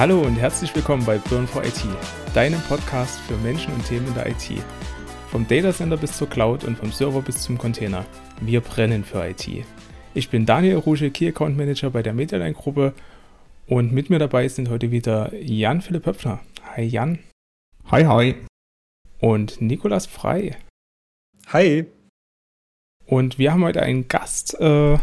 Hallo 0.00 0.22
und 0.22 0.36
herzlich 0.36 0.74
willkommen 0.74 1.04
bei 1.04 1.18
Burn 1.18 1.46
for 1.46 1.62
IT, 1.62 1.84
deinem 2.32 2.58
Podcast 2.62 3.20
für 3.20 3.36
Menschen 3.36 3.74
und 3.74 3.84
Themen 3.86 4.06
in 4.06 4.14
der 4.14 4.30
IT. 4.30 4.50
Vom 5.30 5.46
Datacenter 5.46 5.98
bis 5.98 6.16
zur 6.16 6.26
Cloud 6.26 6.64
und 6.64 6.78
vom 6.78 6.90
Server 6.90 7.20
bis 7.20 7.42
zum 7.42 7.58
Container. 7.58 8.06
Wir 8.40 8.62
brennen 8.62 9.04
für 9.04 9.22
IT. 9.28 9.46
Ich 10.14 10.30
bin 10.30 10.46
Daniel 10.46 10.76
Ruge, 10.76 11.10
Key 11.10 11.28
Account 11.28 11.58
Manager 11.58 11.90
bei 11.90 12.02
der 12.02 12.14
Medialine 12.14 12.54
Gruppe 12.54 12.94
und 13.66 13.92
mit 13.92 14.08
mir 14.08 14.18
dabei 14.18 14.48
sind 14.48 14.70
heute 14.70 14.90
wieder 14.90 15.34
Jan 15.34 15.82
Philipp 15.82 16.06
Höpfner. 16.06 16.40
Hi 16.74 16.84
Jan. 16.84 17.18
Hi, 17.90 18.06
hi. 18.06 18.36
Und 19.18 19.60
Nikolas 19.60 20.06
Frei. 20.06 20.56
Hi. 21.48 21.84
Und 23.04 23.38
wir 23.38 23.52
haben 23.52 23.64
heute 23.64 23.82
einen 23.82 24.08
Gast, 24.08 24.58
äh, 24.60 24.96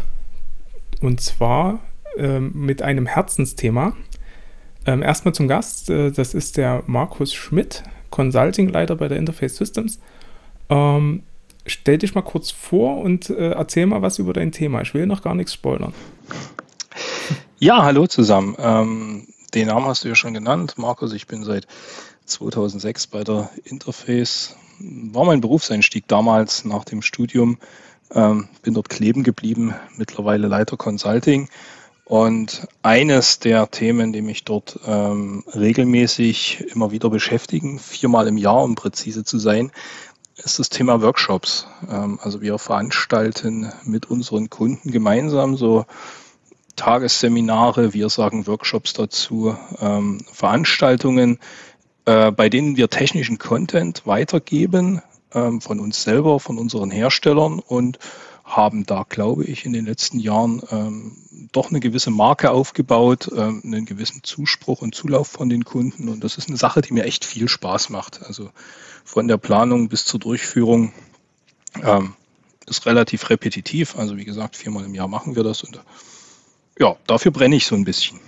und 1.00 1.20
zwar 1.20 1.78
äh, 2.16 2.40
mit 2.40 2.82
einem 2.82 3.06
Herzensthema. 3.06 3.96
Ähm, 4.88 5.02
erstmal 5.02 5.34
zum 5.34 5.48
Gast, 5.48 5.90
äh, 5.90 6.10
das 6.10 6.32
ist 6.32 6.56
der 6.56 6.82
Markus 6.86 7.34
Schmidt, 7.34 7.82
Consulting-Leiter 8.08 8.96
bei 8.96 9.08
der 9.08 9.18
Interface 9.18 9.54
Systems. 9.56 9.98
Ähm, 10.70 11.24
stell 11.66 11.98
dich 11.98 12.14
mal 12.14 12.22
kurz 12.22 12.50
vor 12.50 12.96
und 12.96 13.28
äh, 13.28 13.50
erzähl 13.50 13.84
mal 13.84 14.00
was 14.00 14.18
über 14.18 14.32
dein 14.32 14.50
Thema. 14.50 14.80
Ich 14.80 14.94
will 14.94 15.04
noch 15.04 15.20
gar 15.20 15.34
nichts 15.34 15.52
spoilern. 15.52 15.92
Ja, 17.58 17.82
hallo 17.82 18.06
zusammen. 18.06 18.56
Ähm, 18.58 19.26
den 19.52 19.66
Namen 19.66 19.84
hast 19.84 20.04
du 20.04 20.08
ja 20.08 20.14
schon 20.14 20.32
genannt, 20.32 20.78
Markus. 20.78 21.12
Ich 21.12 21.26
bin 21.26 21.44
seit 21.44 21.66
2006 22.24 23.08
bei 23.08 23.24
der 23.24 23.50
Interface. 23.64 24.56
War 24.80 25.26
mein 25.26 25.42
Berufseinstieg 25.42 26.08
damals 26.08 26.64
nach 26.64 26.86
dem 26.86 27.02
Studium. 27.02 27.58
Ähm, 28.14 28.48
bin 28.62 28.72
dort 28.72 28.88
kleben 28.88 29.22
geblieben, 29.22 29.74
mittlerweile 29.98 30.48
Leiter 30.48 30.78
Consulting. 30.78 31.50
Und 32.08 32.66
eines 32.80 33.38
der 33.38 33.70
Themen, 33.70 34.14
die 34.14 34.22
mich 34.22 34.44
dort 34.44 34.80
ähm, 34.86 35.44
regelmäßig 35.54 36.64
immer 36.74 36.90
wieder 36.90 37.10
beschäftigen, 37.10 37.78
viermal 37.78 38.26
im 38.28 38.38
Jahr, 38.38 38.62
um 38.64 38.76
präzise 38.76 39.24
zu 39.24 39.38
sein, 39.38 39.72
ist 40.36 40.58
das 40.58 40.70
Thema 40.70 41.02
Workshops. 41.02 41.66
Ähm, 41.86 42.18
also 42.22 42.40
wir 42.40 42.58
veranstalten 42.58 43.70
mit 43.84 44.10
unseren 44.10 44.48
Kunden 44.48 44.90
gemeinsam 44.90 45.58
so 45.58 45.84
Tagesseminare, 46.76 47.92
wir 47.92 48.08
sagen 48.08 48.46
Workshops 48.46 48.94
dazu, 48.94 49.54
ähm, 49.78 50.24
Veranstaltungen, 50.32 51.38
äh, 52.06 52.32
bei 52.32 52.48
denen 52.48 52.78
wir 52.78 52.88
technischen 52.88 53.36
Content 53.36 54.06
weitergeben 54.06 55.02
ähm, 55.34 55.60
von 55.60 55.78
uns 55.78 56.04
selber, 56.04 56.40
von 56.40 56.56
unseren 56.56 56.90
Herstellern 56.90 57.58
und 57.58 57.98
haben 58.48 58.86
da, 58.86 59.04
glaube 59.08 59.44
ich, 59.44 59.66
in 59.66 59.72
den 59.72 59.84
letzten 59.84 60.18
Jahren 60.18 60.62
ähm, 60.70 61.16
doch 61.52 61.70
eine 61.70 61.80
gewisse 61.80 62.10
Marke 62.10 62.50
aufgebaut, 62.50 63.30
ähm, 63.36 63.62
einen 63.64 63.84
gewissen 63.84 64.22
Zuspruch 64.22 64.80
und 64.80 64.94
Zulauf 64.94 65.28
von 65.28 65.48
den 65.48 65.64
Kunden. 65.64 66.08
Und 66.08 66.24
das 66.24 66.38
ist 66.38 66.48
eine 66.48 66.56
Sache, 66.56 66.80
die 66.80 66.94
mir 66.94 67.04
echt 67.04 67.24
viel 67.24 67.48
Spaß 67.48 67.90
macht. 67.90 68.22
Also 68.22 68.50
von 69.04 69.28
der 69.28 69.36
Planung 69.36 69.88
bis 69.88 70.06
zur 70.06 70.18
Durchführung 70.18 70.92
ähm, 71.82 72.14
ist 72.66 72.86
relativ 72.86 73.28
repetitiv. 73.28 73.96
Also 73.96 74.16
wie 74.16 74.24
gesagt, 74.24 74.56
viermal 74.56 74.84
im 74.84 74.94
Jahr 74.94 75.08
machen 75.08 75.36
wir 75.36 75.44
das 75.44 75.62
und 75.62 75.80
ja, 76.78 76.96
dafür 77.06 77.32
brenne 77.32 77.56
ich 77.56 77.66
so 77.66 77.74
ein 77.74 77.84
bisschen. 77.84 78.18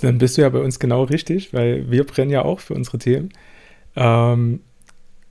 Dann 0.00 0.18
bist 0.18 0.36
du 0.36 0.42
ja 0.42 0.48
bei 0.48 0.60
uns 0.60 0.78
genau 0.78 1.04
richtig, 1.04 1.52
weil 1.52 1.90
wir 1.90 2.04
brennen 2.04 2.30
ja 2.30 2.42
auch 2.42 2.60
für 2.60 2.74
unsere 2.74 2.98
Themen. 2.98 3.30
Ähm, 3.94 4.60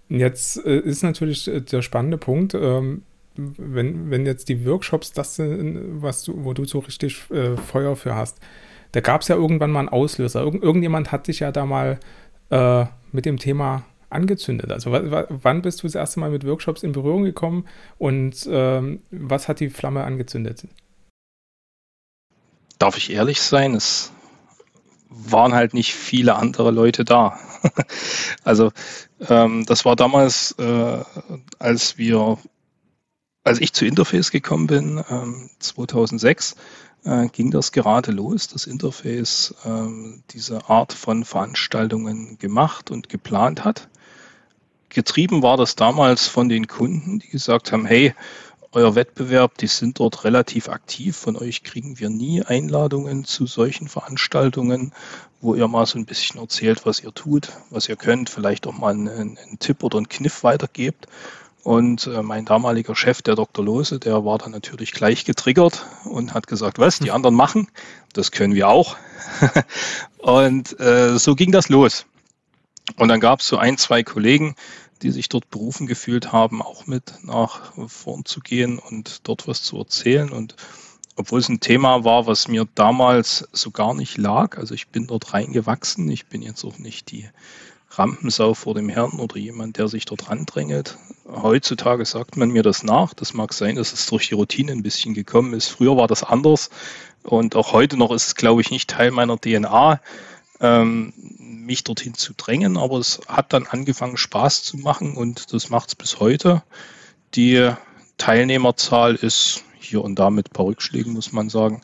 jetzt 0.09 0.65
äh, 0.65 0.79
ist 0.79 1.03
natürlich 1.03 1.47
äh, 1.47 1.61
der 1.61 1.81
spannende 1.81 2.17
Punkt, 2.17 2.53
ähm, 2.53 3.03
wenn, 3.35 4.09
wenn 4.09 4.25
jetzt 4.25 4.49
die 4.49 4.65
Workshops 4.65 5.13
das 5.13 5.35
sind, 5.35 6.01
was 6.01 6.23
du, 6.23 6.43
wo 6.43 6.53
du 6.53 6.65
so 6.65 6.79
richtig 6.79 7.29
äh, 7.29 7.55
Feuer 7.55 7.95
für 7.95 8.15
hast. 8.15 8.39
Da 8.93 9.01
gab 9.01 9.21
es 9.21 9.27
ja 9.27 9.35
irgendwann 9.35 9.71
mal 9.71 9.81
einen 9.81 9.89
Auslöser. 9.89 10.41
Irgend, 10.41 10.63
irgendjemand 10.63 11.11
hat 11.11 11.27
dich 11.27 11.39
ja 11.39 11.51
da 11.51 11.65
mal 11.65 11.99
äh, 12.49 12.85
mit 13.11 13.25
dem 13.25 13.37
Thema 13.37 13.85
angezündet? 14.09 14.71
Also 14.71 14.91
wann 14.91 15.61
bist 15.61 15.83
du 15.83 15.87
das 15.87 15.95
erste 15.95 16.19
Mal 16.19 16.31
mit 16.31 16.45
Workshops 16.45 16.83
in 16.83 16.91
Berührung 16.91 17.23
gekommen 17.23 17.67
und 17.97 18.47
ähm, 18.49 19.01
was 19.11 19.47
hat 19.47 19.59
die 19.59 19.69
Flamme 19.69 20.03
angezündet? 20.03 20.67
Darf 22.79 22.97
ich 22.97 23.11
ehrlich 23.11 23.41
sein? 23.41 23.73
Es 23.73 24.11
waren 25.09 25.53
halt 25.53 25.73
nicht 25.73 25.93
viele 25.93 26.35
andere 26.35 26.71
Leute 26.71 27.05
da. 27.05 27.39
also 28.43 28.71
ähm, 29.27 29.65
das 29.65 29.85
war 29.85 29.95
damals, 29.95 30.53
äh, 30.59 31.03
als 31.59 31.97
wir, 31.97 32.37
als 33.43 33.59
ich 33.59 33.73
zu 33.73 33.85
Interface 33.85 34.31
gekommen 34.31 34.67
bin, 34.67 35.03
ähm, 35.09 35.49
2006, 35.59 36.55
äh, 37.03 37.27
ging 37.27 37.51
das 37.51 37.71
gerade 37.71 38.11
los, 38.11 38.47
das 38.47 38.65
Interface 38.65 39.55
äh, 39.65 40.21
diese 40.31 40.69
Art 40.69 40.93
von 40.93 41.23
Veranstaltungen 41.23 42.37
gemacht 42.37 42.91
und 42.91 43.09
geplant 43.09 43.63
hat 43.63 43.89
getrieben 44.89 45.43
war 45.43 45.57
das 45.57 45.75
damals 45.75 46.27
von 46.27 46.49
den 46.49 46.67
Kunden, 46.67 47.19
die 47.19 47.29
gesagt 47.29 47.71
haben, 47.71 47.85
hey, 47.85 48.13
euer 48.77 48.93
Wettbewerb, 48.93 49.57
die 49.57 49.65
sind 49.65 49.99
dort 49.99 50.23
relativ 50.23 50.69
aktiv. 50.69 51.17
Von 51.17 51.35
euch 51.35 51.63
kriegen 51.63 51.97
wir 51.97 52.11
nie 52.11 52.43
Einladungen 52.43 53.25
zu 53.25 53.47
solchen 53.47 53.87
Veranstaltungen, 53.87 54.93
wo 55.41 55.55
ihr 55.55 55.67
mal 55.67 55.87
so 55.87 55.97
ein 55.97 56.05
bisschen 56.05 56.39
erzählt, 56.39 56.85
was 56.85 57.03
ihr 57.03 57.11
tut, 57.11 57.53
was 57.71 57.89
ihr 57.89 57.95
könnt, 57.95 58.29
vielleicht 58.29 58.67
auch 58.67 58.77
mal 58.77 58.93
einen, 58.93 59.09
einen 59.09 59.57
Tipp 59.57 59.83
oder 59.83 59.97
einen 59.97 60.09
Kniff 60.09 60.43
weitergebt. 60.43 61.07
Und 61.63 62.05
äh, 62.05 62.21
mein 62.21 62.45
damaliger 62.45 62.95
Chef, 62.95 63.23
der 63.23 63.33
Dr. 63.33 63.65
Lose, 63.65 63.97
der 63.97 64.23
war 64.23 64.37
dann 64.37 64.51
natürlich 64.51 64.91
gleich 64.91 65.25
getriggert 65.25 65.87
und 66.03 66.35
hat 66.35 66.45
gesagt, 66.45 66.77
was, 66.77 66.99
die 66.99 67.09
anderen 67.09 67.35
machen, 67.35 67.69
das 68.13 68.31
können 68.31 68.53
wir 68.53 68.69
auch. 68.69 68.95
und 70.19 70.79
äh, 70.79 71.17
so 71.17 71.33
ging 71.33 71.51
das 71.51 71.69
los. 71.69 72.05
Und 72.95 73.07
dann 73.07 73.19
gab 73.19 73.39
es 73.39 73.47
so 73.47 73.57
ein, 73.57 73.79
zwei 73.79 74.03
Kollegen, 74.03 74.55
die 74.97 75.11
sich 75.11 75.29
dort 75.29 75.49
berufen 75.49 75.87
gefühlt 75.87 76.31
haben, 76.31 76.61
auch 76.61 76.87
mit 76.87 77.13
nach 77.23 77.73
vorn 77.87 78.25
zu 78.25 78.39
gehen 78.39 78.79
und 78.79 79.27
dort 79.27 79.47
was 79.47 79.63
zu 79.63 79.77
erzählen. 79.77 80.31
Und 80.31 80.55
obwohl 81.15 81.39
es 81.39 81.49
ein 81.49 81.59
Thema 81.59 82.03
war, 82.03 82.27
was 82.27 82.47
mir 82.47 82.67
damals 82.75 83.47
so 83.51 83.71
gar 83.71 83.93
nicht 83.93 84.17
lag, 84.17 84.57
also 84.57 84.73
ich 84.73 84.89
bin 84.89 85.07
dort 85.07 85.33
reingewachsen, 85.33 86.09
ich 86.09 86.27
bin 86.27 86.41
jetzt 86.41 86.63
auch 86.63 86.77
nicht 86.77 87.11
die 87.11 87.29
Rampensau 87.91 88.53
vor 88.53 88.75
dem 88.75 88.89
Herrn 88.89 89.19
oder 89.19 89.37
jemand, 89.37 89.77
der 89.77 89.87
sich 89.87 90.05
dort 90.05 90.29
randrängelt. 90.29 90.97
Heutzutage 91.25 92.05
sagt 92.05 92.37
man 92.37 92.49
mir 92.49 92.63
das 92.63 92.83
nach. 92.83 93.13
Das 93.13 93.33
mag 93.33 93.53
sein, 93.53 93.75
dass 93.75 93.93
es 93.93 94.05
durch 94.05 94.27
die 94.27 94.35
Routine 94.35 94.71
ein 94.73 94.83
bisschen 94.83 95.13
gekommen 95.13 95.53
ist. 95.53 95.67
Früher 95.67 95.97
war 95.97 96.07
das 96.07 96.23
anders 96.23 96.69
und 97.23 97.55
auch 97.55 97.73
heute 97.73 97.97
noch 97.97 98.11
ist 98.11 98.27
es, 98.27 98.35
glaube 98.35 98.61
ich, 98.61 98.71
nicht 98.71 98.89
Teil 98.89 99.11
meiner 99.11 99.37
DNA 99.37 99.99
ähm, 100.59 101.13
mich 101.67 101.83
dorthin 101.83 102.15
zu 102.15 102.33
drängen, 102.35 102.77
aber 102.77 102.97
es 102.97 103.19
hat 103.27 103.53
dann 103.53 103.67
angefangen 103.67 104.17
Spaß 104.17 104.63
zu 104.63 104.77
machen 104.77 105.15
und 105.15 105.53
das 105.53 105.69
macht 105.69 105.89
es 105.89 105.95
bis 105.95 106.19
heute. 106.19 106.63
Die 107.35 107.71
Teilnehmerzahl 108.17 109.15
ist 109.15 109.63
hier 109.79 110.03
und 110.03 110.17
da 110.17 110.31
mit 110.31 110.49
ein 110.49 110.53
paar 110.53 110.65
Rückschlägen, 110.65 111.13
muss 111.13 111.31
man 111.31 111.49
sagen, 111.49 111.81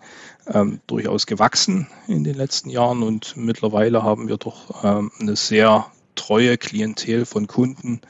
ähm, 0.47 0.81
durchaus 0.87 1.25
gewachsen 1.25 1.87
in 2.07 2.23
den 2.23 2.35
letzten 2.35 2.69
Jahren 2.69 3.03
und 3.03 3.37
mittlerweile 3.37 4.03
haben 4.03 4.27
wir 4.27 4.37
doch 4.37 4.83
ähm, 4.83 5.11
eine 5.19 5.35
sehr 5.35 5.85
treue 6.15 6.57
Klientel 6.57 7.25
von 7.25 7.47
Kunden, 7.47 8.01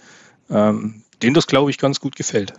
ähm, 0.49 1.03
denen 1.21 1.33
das, 1.33 1.47
glaube 1.47 1.69
ich, 1.69 1.77
ganz 1.77 1.99
gut 1.99 2.15
gefällt. 2.15 2.53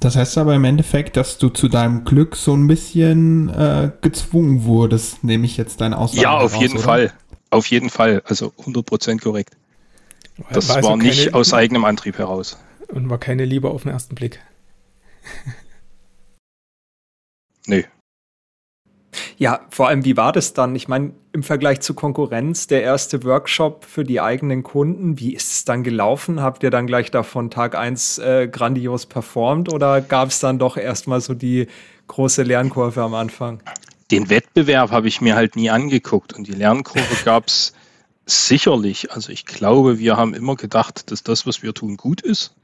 Das 0.00 0.14
heißt 0.14 0.38
aber 0.38 0.54
im 0.54 0.64
Endeffekt, 0.64 1.16
dass 1.16 1.38
du 1.38 1.48
zu 1.48 1.68
deinem 1.68 2.04
Glück 2.04 2.36
so 2.36 2.54
ein 2.54 2.68
bisschen 2.68 3.48
äh, 3.48 3.90
gezwungen 4.00 4.64
wurdest, 4.64 5.24
nehme 5.24 5.44
ich 5.44 5.56
jetzt 5.56 5.80
deine 5.80 5.98
Aussage 5.98 6.22
Ja, 6.22 6.38
auf 6.38 6.52
heraus, 6.52 6.62
jeden 6.62 6.74
oder? 6.74 6.84
Fall. 6.84 7.12
Auf 7.50 7.66
jeden 7.66 7.90
Fall. 7.90 8.22
Also 8.26 8.52
100% 8.58 9.22
korrekt. 9.22 9.56
Das 10.50 10.68
war, 10.68 10.82
war 10.82 10.96
nicht 10.96 11.26
keine, 11.26 11.34
aus 11.34 11.52
eigenem 11.52 11.84
Antrieb 11.84 12.18
heraus. 12.18 12.58
Und 12.88 13.10
war 13.10 13.18
keine 13.18 13.44
Liebe 13.44 13.70
auf 13.70 13.82
den 13.82 13.92
ersten 13.92 14.14
Blick. 14.14 14.40
nee. 17.66 17.84
Ja, 19.36 19.60
vor 19.70 19.88
allem, 19.88 20.04
wie 20.04 20.16
war 20.16 20.32
das 20.32 20.52
dann? 20.52 20.74
Ich 20.74 20.88
meine, 20.88 21.12
im 21.32 21.42
Vergleich 21.42 21.80
zur 21.80 21.96
Konkurrenz, 21.96 22.66
der 22.66 22.82
erste 22.82 23.24
Workshop 23.24 23.84
für 23.84 24.04
die 24.04 24.20
eigenen 24.20 24.62
Kunden, 24.62 25.18
wie 25.18 25.34
ist 25.34 25.52
es 25.52 25.64
dann 25.64 25.82
gelaufen? 25.82 26.42
Habt 26.42 26.62
ihr 26.62 26.70
dann 26.70 26.86
gleich 26.86 27.10
davon 27.10 27.50
Tag 27.50 27.74
eins 27.74 28.18
äh, 28.18 28.48
grandios 28.48 29.06
performt 29.06 29.72
oder 29.72 30.00
gab 30.00 30.28
es 30.28 30.40
dann 30.40 30.58
doch 30.58 30.76
erstmal 30.76 31.20
so 31.20 31.34
die 31.34 31.68
große 32.08 32.42
Lernkurve 32.42 33.02
am 33.02 33.14
Anfang? 33.14 33.62
Den 34.10 34.30
Wettbewerb 34.30 34.90
habe 34.90 35.08
ich 35.08 35.20
mir 35.20 35.36
halt 35.36 35.56
nie 35.56 35.70
angeguckt 35.70 36.32
und 36.32 36.46
die 36.46 36.52
Lernkurve 36.52 37.16
gab 37.24 37.48
es 37.48 37.72
sicherlich. 38.26 39.12
Also 39.12 39.32
ich 39.32 39.44
glaube, 39.44 39.98
wir 39.98 40.16
haben 40.16 40.34
immer 40.34 40.56
gedacht, 40.56 41.10
dass 41.10 41.22
das, 41.22 41.46
was 41.46 41.62
wir 41.62 41.74
tun, 41.74 41.96
gut 41.96 42.20
ist. 42.20 42.54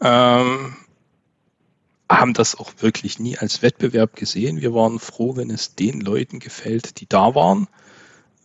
Ähm, 0.00 0.76
haben 2.08 2.34
das 2.34 2.54
auch 2.54 2.72
wirklich 2.80 3.18
nie 3.18 3.38
als 3.38 3.62
Wettbewerb 3.62 4.16
gesehen. 4.16 4.60
Wir 4.60 4.74
waren 4.74 4.98
froh, 4.98 5.36
wenn 5.36 5.50
es 5.50 5.74
den 5.74 6.00
Leuten 6.00 6.40
gefällt, 6.40 7.00
die 7.00 7.08
da 7.08 7.34
waren. 7.34 7.68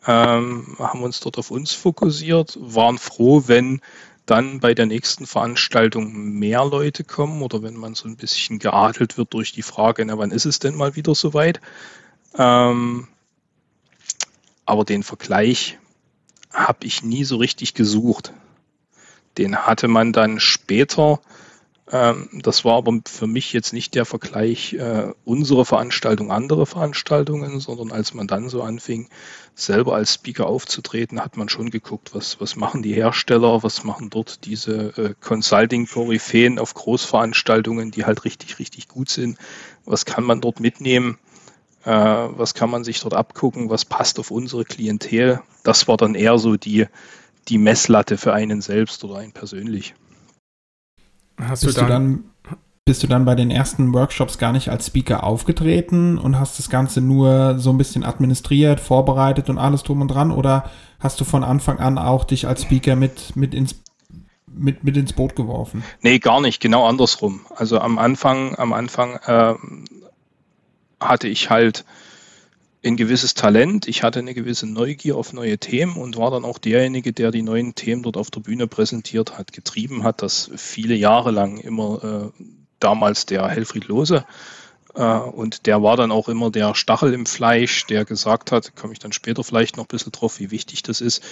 Ähm, 0.06 0.75
haben 0.80 1.04
uns 1.04 1.19
dort 1.19 1.38
auf 1.38 1.52
uns 1.52 1.74
fokussiert, 1.74 2.58
waren 2.62 2.98
froh, 2.98 3.44
wenn 3.48 3.81
dann 4.25 4.60
bei 4.60 4.74
der 4.74 4.86
nächsten 4.86 5.25
Veranstaltung 5.25 6.14
mehr 6.14 6.64
Leute 6.66 7.04
kommen 7.04 7.42
oder 7.42 7.64
wenn 7.64 7.75
man 7.75 7.96
so 7.96 8.08
ein 8.08 8.18
bisschen 8.18 8.60
geadelt 8.60 9.18
wird 9.18 9.34
durch 9.34 9.54
die 9.54 9.62
Frage, 9.64 10.06
na, 10.06 10.18
wann 10.18 10.31
ist 10.31 10.46
es 10.46 10.60
denn 10.60 10.75
mal 10.75 10.96
wieder 10.96 11.16
soweit? 11.16 11.60
Ähm, 12.36 13.08
aber 14.66 14.84
den 14.84 15.04
Vergleich 15.04 15.80
habe 16.52 16.86
ich 16.86 17.04
nie 17.04 17.24
so 17.24 17.38
richtig 17.38 17.74
gesucht. 17.74 18.34
Den 19.38 19.56
hatte 19.56 19.88
man 19.88 20.14
dann 20.14 20.40
später. 20.40 21.22
Ähm, 21.90 22.28
das 22.34 22.66
war 22.66 22.76
aber 22.76 23.00
für 23.08 23.28
mich 23.28 23.54
jetzt 23.54 23.72
nicht 23.72 23.96
der 23.96 24.06
Vergleich 24.06 24.74
äh, 24.74 25.14
unsere 25.24 25.64
Veranstaltung, 25.64 26.32
andere 26.32 26.66
Veranstaltungen, 26.66 27.60
sondern 27.60 27.92
als 27.92 28.14
man 28.14 28.28
dann 28.28 28.50
so 28.50 28.62
anfing, 28.62 29.08
selber 29.56 29.96
als 29.96 30.16
Speaker 30.16 30.48
aufzutreten, 30.48 31.22
hat 31.22 31.38
man 31.38 31.50
schon 31.50 31.70
geguckt, 31.70 32.14
was, 32.14 32.42
was 32.42 32.56
machen 32.56 32.84
die 32.84 32.94
Hersteller, 32.94 33.64
was 33.64 33.84
machen 33.84 34.10
dort 34.10 34.46
diese 34.46 34.98
äh, 34.98 35.14
Consulting-Koryphäen 35.22 36.60
auf 36.60 36.74
Großveranstaltungen, 36.74 37.92
die 37.92 38.06
halt 38.06 38.26
richtig, 38.26 38.60
richtig 38.60 38.88
gut 38.90 39.10
sind. 39.10 39.38
Was 39.86 40.06
kann 40.06 40.26
man 40.26 40.42
dort 40.42 40.60
mitnehmen? 40.60 41.18
Äh, 41.88 42.38
was 42.38 42.54
kann 42.54 42.69
man 42.69 42.84
sich 42.84 43.00
dort 43.00 43.13
abgucken? 43.13 43.69
Was 43.69 43.86
passt 43.86 44.19
auf 44.19 44.30
unsere 44.30 44.66
Klientel? 44.66 45.39
Das 45.63 45.88
war 45.88 45.95
dann 45.95 46.16
eher 46.16 46.38
so 46.38 46.57
die, 46.57 46.86
die 47.48 47.57
Messlatte 47.57 48.18
für 48.18 48.34
einen 48.34 48.60
selbst 48.60 49.06
oder 49.06 49.19
einen 49.19 49.31
persönlich. 49.31 49.95
Hast 51.39 51.63
bist 51.63 51.78
du 51.78 51.86
dann, 51.86 51.88
du 51.88 52.50
dann, 52.50 52.57
bist 52.84 53.04
du 53.04 53.07
dann 53.07 53.24
bei 53.24 53.36
den 53.36 53.50
ersten 53.51 53.94
Workshops 53.94 54.38
gar 54.38 54.51
nicht 54.51 54.68
als 54.68 54.88
Speaker 54.88 55.24
aufgetreten 55.24 56.18
und 56.18 56.38
hast 56.38 56.60
das 56.60 56.69
Ganze 56.69 57.00
nur 57.00 57.57
so 57.57 57.69
ein 57.69 57.78
bisschen 57.78 58.04
administriert, 58.04 58.81
vorbereitet 58.81 59.50
und 59.50 59.57
alles 59.57 59.83
drum 59.83 60.01
und 60.01 60.10
dran? 60.10 60.31
Oder 60.31 60.69
hast 61.00 61.22
du 61.22 61.24
von 61.24 61.45
Anfang 61.45 61.80
an 61.80 61.98
auch 61.98 62.25
dich 62.25 62.50
als 62.50 62.63
Speaker 62.63 62.98
mit, 62.98 63.38
mit 63.38 63.54
ins 63.54 63.75
mit, 64.45 64.83
mit 64.83 64.98
ins 64.98 65.13
Boot 65.13 65.38
geworfen? 65.38 65.83
Nee, 66.01 66.19
gar 66.19 66.42
nicht, 66.42 66.60
genau 66.60 66.86
andersrum. 66.86 67.45
Also 67.56 67.80
am 67.80 67.98
Anfang, 67.98 68.56
am 68.56 68.74
Anfang 68.74 69.16
äh, 69.25 69.54
hatte 71.00 71.28
ich 71.28 71.50
halt 71.50 71.86
ein 72.84 72.96
gewisses 72.96 73.34
Talent, 73.34 73.88
ich 73.88 74.04
hatte 74.04 74.20
eine 74.20 74.34
gewisse 74.34 74.68
Neugier 74.68 75.18
auf 75.18 75.34
neue 75.34 75.58
Themen 75.58 75.98
und 75.98 76.18
war 76.18 76.32
dann 76.32 76.46
auch 76.46 76.58
derjenige, 76.58 77.12
der 77.12 77.32
die 77.32 77.42
neuen 77.42 77.76
Themen 77.76 78.04
dort 78.04 78.18
auf 78.18 78.32
der 78.32 78.40
Bühne 78.42 78.68
präsentiert 78.68 79.38
hat, 79.38 79.52
getrieben 79.52 80.04
hat, 80.04 80.22
das 80.22 80.52
viele 80.56 80.96
Jahre 80.96 81.32
lang 81.32 81.58
immer 81.58 82.32
äh, 82.38 82.44
damals 82.80 83.26
der 83.26 83.48
Helfried 83.48 83.88
Lose. 83.88 84.26
Äh, 84.96 85.02
und 85.02 85.66
der 85.66 85.82
war 85.84 85.98
dann 85.98 86.12
auch 86.12 86.30
immer 86.30 86.52
der 86.52 86.76
Stachel 86.76 87.14
im 87.14 87.26
Fleisch, 87.26 87.86
der 87.88 88.06
gesagt 88.06 88.52
hat, 88.52 88.76
komme 88.76 88.94
ich 88.94 89.00
dann 89.00 89.12
später 89.12 89.44
vielleicht 89.44 89.78
noch 89.78 89.86
ein 89.86 89.90
bisschen 89.90 90.12
drauf, 90.12 90.40
wie 90.40 90.52
wichtig 90.52 90.84
das 90.84 91.02
ist. 91.02 91.24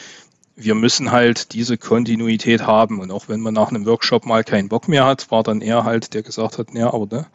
Wir 0.56 0.76
müssen 0.76 1.12
halt 1.12 1.54
diese 1.54 1.78
Kontinuität 1.78 2.62
haben. 2.62 3.00
Und 3.00 3.12
auch 3.12 3.28
wenn 3.28 3.42
man 3.42 3.54
nach 3.54 3.70
einem 3.70 3.86
Workshop 3.86 4.26
mal 4.26 4.44
keinen 4.44 4.70
Bock 4.70 4.88
mehr 4.88 5.06
hat, 5.06 5.30
war 5.32 5.44
dann 5.44 5.62
er 5.62 5.84
halt, 5.84 6.14
der 6.14 6.24
gesagt 6.24 6.58
hat, 6.58 6.74
ja, 6.74 6.94
aber 6.94 7.08
ne, 7.08 7.26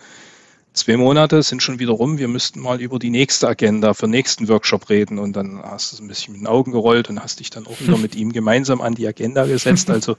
zwei 0.73 0.97
Monate 0.97 1.43
sind 1.43 1.63
schon 1.63 1.79
wieder 1.79 1.93
rum, 1.93 2.19
wir 2.19 2.29
müssten 2.29 2.61
mal 2.61 2.81
über 2.81 2.99
die 2.99 3.11
nächste 3.11 3.49
Agenda 3.49 3.95
für 3.95 4.07
den 4.07 4.13
nächsten 4.13 4.49
Workshop 4.49 4.89
reden 4.89 5.19
und 5.19 5.35
dann 5.35 5.63
hast 5.63 5.93
du 5.93 5.97
es 5.97 6.03
ein 6.03 6.09
bisschen 6.09 6.33
mit 6.33 6.43
den 6.43 6.47
Augen 6.47 6.73
gerollt 6.73 7.09
und 7.11 7.23
hast 7.23 7.41
dich 7.41 7.51
dann 7.51 7.67
auch 7.67 7.81
wieder 7.81 7.99
mit 7.99 8.15
ihm 8.15 8.33
gemeinsam 8.33 8.81
an 8.81 8.95
die 8.95 9.07
Agenda 9.07 9.47
gesetzt. 9.47 9.91
Also 9.91 10.17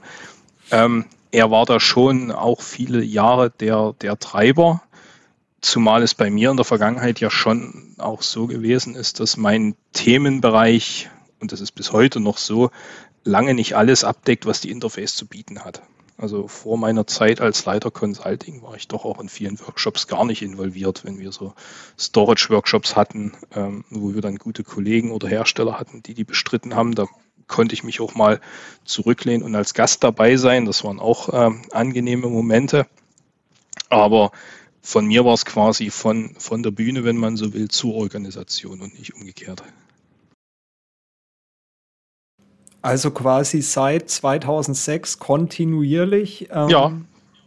ähm, 0.70 1.06
er 1.30 1.50
war 1.50 1.64
da 1.64 1.80
schon 1.80 2.30
auch 2.30 2.60
viele 2.60 3.02
Jahre 3.02 3.50
der, 3.50 3.94
der 4.00 4.18
Treiber, 4.18 4.82
zumal 5.60 6.02
es 6.02 6.14
bei 6.14 6.30
mir 6.30 6.50
in 6.50 6.56
der 6.56 6.64
Vergangenheit 6.64 7.20
ja 7.20 7.30
schon 7.30 7.94
auch 7.98 8.22
so 8.22 8.46
gewesen 8.46 8.94
ist, 8.94 9.20
dass 9.20 9.36
mein 9.36 9.74
Themenbereich, 9.92 11.08
und 11.40 11.52
das 11.52 11.60
ist 11.60 11.72
bis 11.72 11.92
heute 11.92 12.20
noch 12.20 12.36
so, 12.36 12.70
lange 13.24 13.54
nicht 13.54 13.76
alles 13.76 14.04
abdeckt, 14.04 14.46
was 14.46 14.60
die 14.60 14.70
Interface 14.70 15.14
zu 15.14 15.26
bieten 15.26 15.64
hat. 15.64 15.82
Also 16.16 16.46
vor 16.46 16.78
meiner 16.78 17.06
Zeit 17.06 17.40
als 17.40 17.64
Leiter 17.64 17.90
Consulting 17.90 18.62
war 18.62 18.76
ich 18.76 18.88
doch 18.88 19.04
auch 19.04 19.20
in 19.20 19.28
vielen 19.28 19.58
Workshops 19.60 20.06
gar 20.06 20.24
nicht 20.24 20.42
involviert, 20.42 21.04
wenn 21.04 21.18
wir 21.18 21.32
so 21.32 21.54
Storage-Workshops 21.98 22.94
hatten, 22.96 23.32
ähm, 23.54 23.84
wo 23.90 24.14
wir 24.14 24.20
dann 24.20 24.36
gute 24.36 24.62
Kollegen 24.62 25.10
oder 25.10 25.28
Hersteller 25.28 25.78
hatten, 25.80 26.02
die 26.02 26.14
die 26.14 26.24
bestritten 26.24 26.74
haben. 26.74 26.94
Da 26.94 27.06
konnte 27.48 27.74
ich 27.74 27.84
mich 27.84 28.00
auch 28.00 28.14
mal 28.14 28.40
zurücklehnen 28.84 29.42
und 29.42 29.54
als 29.54 29.74
Gast 29.74 30.04
dabei 30.04 30.36
sein. 30.36 30.64
Das 30.64 30.84
waren 30.84 31.00
auch 31.00 31.28
ähm, 31.32 31.62
angenehme 31.72 32.28
Momente. 32.28 32.86
Aber 33.88 34.32
von 34.80 35.06
mir 35.06 35.24
war 35.24 35.34
es 35.34 35.44
quasi 35.44 35.90
von, 35.90 36.34
von 36.38 36.62
der 36.62 36.70
Bühne, 36.70 37.04
wenn 37.04 37.16
man 37.16 37.36
so 37.36 37.52
will, 37.52 37.68
zur 37.68 37.94
Organisation 37.94 38.80
und 38.80 38.98
nicht 38.98 39.14
umgekehrt. 39.14 39.62
Also 42.82 43.12
quasi 43.12 43.62
seit 43.62 44.10
2006 44.10 45.20
kontinuierlich 45.20 46.48
ähm, 46.52 46.68
ja. 46.68 46.92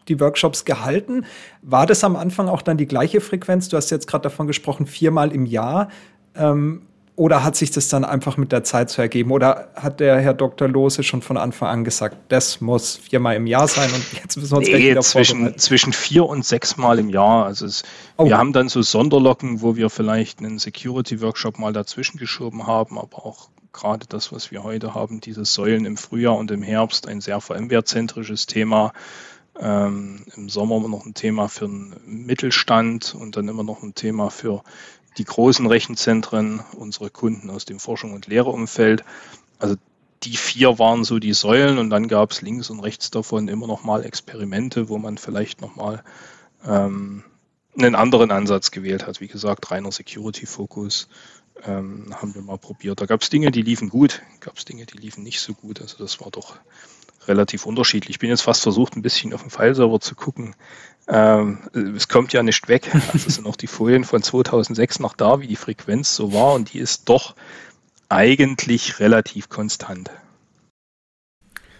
die 0.08 0.20
Workshops 0.22 0.64
gehalten. 0.64 1.26
War 1.62 1.86
das 1.86 2.04
am 2.06 2.16
Anfang 2.16 2.48
auch 2.48 2.62
dann 2.62 2.78
die 2.78 2.88
gleiche 2.88 3.20
Frequenz? 3.20 3.68
Du 3.68 3.76
hast 3.76 3.90
jetzt 3.90 4.08
gerade 4.08 4.24
davon 4.24 4.48
gesprochen, 4.48 4.88
viermal 4.88 5.34
im 5.34 5.46
Jahr. 5.46 5.90
Ähm, 6.36 6.84
oder 7.18 7.46
hat 7.46 7.56
sich 7.56 7.72
das 7.72 7.88
dann 7.88 8.04
einfach 8.04 8.36
mit 8.36 8.52
der 8.52 8.64
Zeit 8.64 8.90
so 8.90 9.02
ergeben? 9.02 9.32
Oder 9.32 9.70
hat 9.76 10.02
der 10.02 10.20
Herr 10.20 10.34
Dr. 10.34 10.68
Lose 10.68 11.02
schon 11.04 11.22
von 11.22 11.38
Anfang 11.38 11.70
an 11.70 11.84
gesagt, 11.86 12.18
das 12.28 12.60
muss 12.60 12.98
viermal 12.98 13.36
im 13.36 13.48
Jahr 13.48 13.68
sein 13.68 13.90
und 13.94 14.04
jetzt 14.22 14.36
müssen 14.36 14.52
wir 14.52 14.58
uns 14.58 14.68
nee, 14.68 14.92
wieder 14.92 15.02
zwischen, 15.02 15.58
zwischen 15.58 15.94
vier 15.94 16.26
und 16.26 16.46
sechs 16.46 16.76
Mal 16.76 17.00
im 17.00 17.10
Jahr. 17.10 17.46
Also 17.46 17.66
es, 17.66 17.84
oh. 18.18 18.26
wir 18.26 18.38
haben 18.38 18.52
dann 18.52 18.68
so 18.68 18.82
Sonderlocken, 18.82 19.62
wo 19.62 19.78
wir 19.78 19.90
vielleicht 19.90 20.40
einen 20.40 20.60
Security-Workshop 20.60 21.58
mal 21.58 21.72
dazwischen 21.72 22.18
geschoben 22.18 22.68
haben, 22.68 23.00
aber 23.00 23.26
auch 23.26 23.50
gerade 23.76 24.06
das, 24.08 24.32
was 24.32 24.52
wir 24.52 24.64
heute 24.64 24.94
haben, 24.94 25.22
diese 25.22 25.46
Säulen 25.46 25.86
im 25.86 25.98
Frühjahr 25.98 26.38
und 26.38 26.50
im 26.52 26.64
Herbst, 26.64 27.08
ein 27.08 27.22
sehr 27.22 27.42
VMware-zentrisches 27.42 28.48
Thema. 28.48 28.94
Ähm, 29.60 30.26
Im 30.36 30.50
Sommer 30.50 30.78
immer 30.78 30.90
noch 30.90 31.06
ein 31.06 31.14
Thema 31.14 31.48
für 31.48 31.68
den 31.68 31.96
Mittelstand 32.06 33.16
und 33.16 33.38
dann 33.38 33.48
immer 33.48 33.64
noch 33.64 33.84
ein 33.84 33.96
Thema 33.96 34.30
für 34.30 34.64
die 35.18 35.24
großen 35.24 35.66
Rechenzentren, 35.66 36.62
unsere 36.74 37.10
Kunden 37.10 37.50
aus 37.50 37.66
dem 37.66 37.80
Forschung- 37.80 38.14
und 38.14 38.28
Lehreumfeld. 38.28 39.06
Also 39.60 39.76
die 40.24 40.36
vier 40.36 40.80
waren 40.80 41.04
so 41.04 41.20
die 41.20 41.34
Säulen 41.34 41.78
und 41.78 41.90
dann 41.90 42.08
gab 42.08 42.32
es 42.32 42.42
links 42.42 42.70
und 42.70 42.80
rechts 42.80 43.12
davon 43.12 43.48
immer 43.48 43.68
noch 43.68 43.84
mal 43.84 44.04
Experimente, 44.04 44.90
wo 44.90 44.98
man 44.98 45.18
vielleicht 45.18 45.62
noch 45.62 45.76
mal 45.76 46.04
ähm, 46.66 47.24
einen 47.78 47.96
anderen 47.96 48.32
Ansatz 48.32 48.72
gewählt 48.72 49.08
hat. 49.08 49.22
Wie 49.22 49.28
gesagt, 49.28 49.72
reiner 49.72 49.92
Security-Fokus 49.92 51.08
ähm, 51.64 52.14
haben 52.16 52.36
wir 52.36 52.42
mal 52.42 52.58
probiert. 52.58 53.02
Da 53.02 53.06
gab 53.06 53.22
es 53.22 53.30
Dinge, 53.30 53.52
die 53.52 53.62
liefen 53.62 53.90
gut, 53.90 54.22
gab 54.40 54.58
es 54.58 54.66
Dinge, 54.66 54.86
die 54.86 54.98
liefen 54.98 55.24
nicht 55.24 55.40
so 55.40 55.54
gut. 55.54 55.82
Also 55.82 55.98
das 55.98 56.20
war 56.22 56.32
doch 56.32 56.58
relativ 57.28 57.66
unterschiedlich. 57.66 58.16
Ich 58.16 58.20
bin 58.20 58.30
jetzt 58.30 58.42
fast 58.42 58.62
versucht, 58.62 58.96
ein 58.96 59.02
bisschen 59.02 59.34
auf 59.34 59.42
dem 59.42 59.50
File-Server 59.50 60.00
zu 60.00 60.16
gucken. 60.16 60.56
Ähm, 61.08 61.60
es 61.96 62.08
kommt 62.08 62.34
ja 62.34 62.44
nicht 62.44 62.68
weg. 62.68 62.92
Also 63.14 63.30
sind 63.30 63.48
auch 63.48 63.56
die 63.56 63.68
Folien 63.68 64.04
von 64.04 64.22
2006 64.22 65.00
noch 65.00 65.16
da, 65.16 65.40
wie 65.40 65.48
die 65.48 65.56
Frequenz 65.56 66.16
so 66.16 66.34
war 66.34 66.54
und 66.54 66.74
die 66.74 66.80
ist 66.80 67.10
doch 67.10 67.36
eigentlich 68.10 69.00
relativ 69.00 69.50
konstant. 69.50 70.12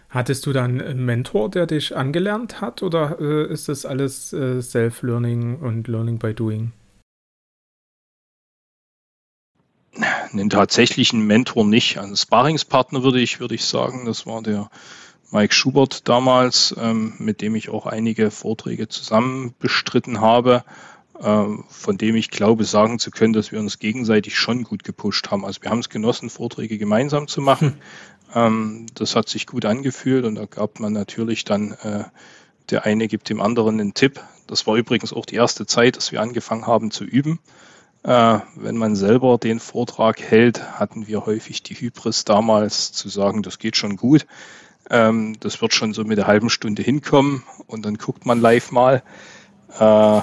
Hattest 0.10 0.46
du 0.46 0.54
dann 0.54 0.80
einen 0.82 1.04
Mentor, 1.06 1.50
der 1.50 1.66
dich 1.66 1.96
angelernt 1.96 2.62
hat 2.62 2.82
oder 2.82 3.20
äh, 3.20 3.52
ist 3.52 3.68
das 3.68 3.86
alles 3.86 4.32
äh, 4.32 4.62
Self-Learning 4.62 5.58
und 5.58 5.88
Learning 5.88 6.20
by 6.20 6.34
Doing? 6.34 6.72
Einen 10.32 10.50
tatsächlichen 10.50 11.26
Mentor 11.26 11.66
nicht. 11.66 11.98
Ein 11.98 12.16
Sparingspartner 12.16 13.04
würde 13.04 13.20
ich, 13.20 13.40
würde 13.40 13.56
ich 13.56 13.66
sagen, 13.66 14.06
das 14.06 14.26
war 14.26 14.42
der 14.42 14.70
Mike 15.32 15.54
Schubert 15.54 16.08
damals, 16.08 16.76
ähm, 16.80 17.14
mit 17.18 17.42
dem 17.42 17.56
ich 17.56 17.70
auch 17.70 17.86
einige 17.86 18.32
Vorträge 18.32 18.88
zusammen 18.88 19.54
bestritten 19.60 20.22
habe, 20.22 20.64
äh, 21.20 21.46
von 21.68 21.98
dem 21.98 22.16
ich 22.16 22.30
glaube 22.30 22.64
sagen 22.64 23.00
zu 23.00 23.12
können, 23.12 23.34
dass 23.34 23.52
wir 23.52 23.60
uns 23.60 23.80
gegenseitig 23.80 24.38
schon 24.38 24.64
gut 24.64 24.84
gepusht 24.84 25.32
haben. 25.32 25.46
Also 25.46 25.62
wir 25.62 25.72
haben 25.72 25.80
es 25.80 25.90
genossen, 25.90 26.30
Vorträge 26.30 26.78
gemeinsam 26.78 27.28
zu 27.28 27.42
machen. 27.42 27.70
Hm. 27.70 27.78
Ähm, 28.34 28.86
das 28.94 29.16
hat 29.16 29.30
sich 29.30 29.48
gut 29.48 29.66
angefühlt 29.66 30.26
und 30.26 30.36
da 30.36 30.46
gab 30.46 30.80
man 30.80 30.94
natürlich 30.94 31.46
dann, 31.46 31.72
äh, 31.84 32.04
der 32.70 32.86
eine 32.86 33.08
gibt 33.08 33.30
dem 33.30 33.42
anderen 33.42 33.80
einen 33.80 33.94
Tipp. 33.94 34.22
Das 34.48 34.68
war 34.68 34.76
übrigens 34.76 35.14
auch 35.14 35.26
die 35.26 35.36
erste 35.36 35.66
Zeit, 35.66 35.98
dass 35.98 36.12
wir 36.12 36.22
angefangen 36.22 36.68
haben 36.68 36.92
zu 36.92 37.04
üben. 37.04 37.40
Äh, 38.06 38.40
wenn 38.56 38.78
man 38.78 38.96
selber 38.96 39.40
den 39.40 39.60
Vortrag 39.60 40.22
hält, 40.22 40.62
hatten 40.80 41.08
wir 41.08 41.26
häufig 41.26 41.64
die 41.64 41.74
Hybris 41.74 42.24
damals 42.24 42.92
zu 42.92 43.10
sagen, 43.10 43.42
das 43.42 43.58
geht 43.58 43.78
schon 43.78 43.98
gut. 43.98 44.28
Ähm, 44.92 45.38
das 45.40 45.60
wird 45.60 45.74
schon 45.74 45.96
so 45.96 46.04
mit 46.04 46.20
der 46.20 46.28
halben 46.28 46.52
Stunde 46.52 46.84
hinkommen 46.84 47.44
und 47.66 47.84
dann 47.84 47.96
guckt 47.96 48.28
man 48.28 48.40
live 48.40 48.72
mal. 48.72 49.02
Äh, 49.80 50.22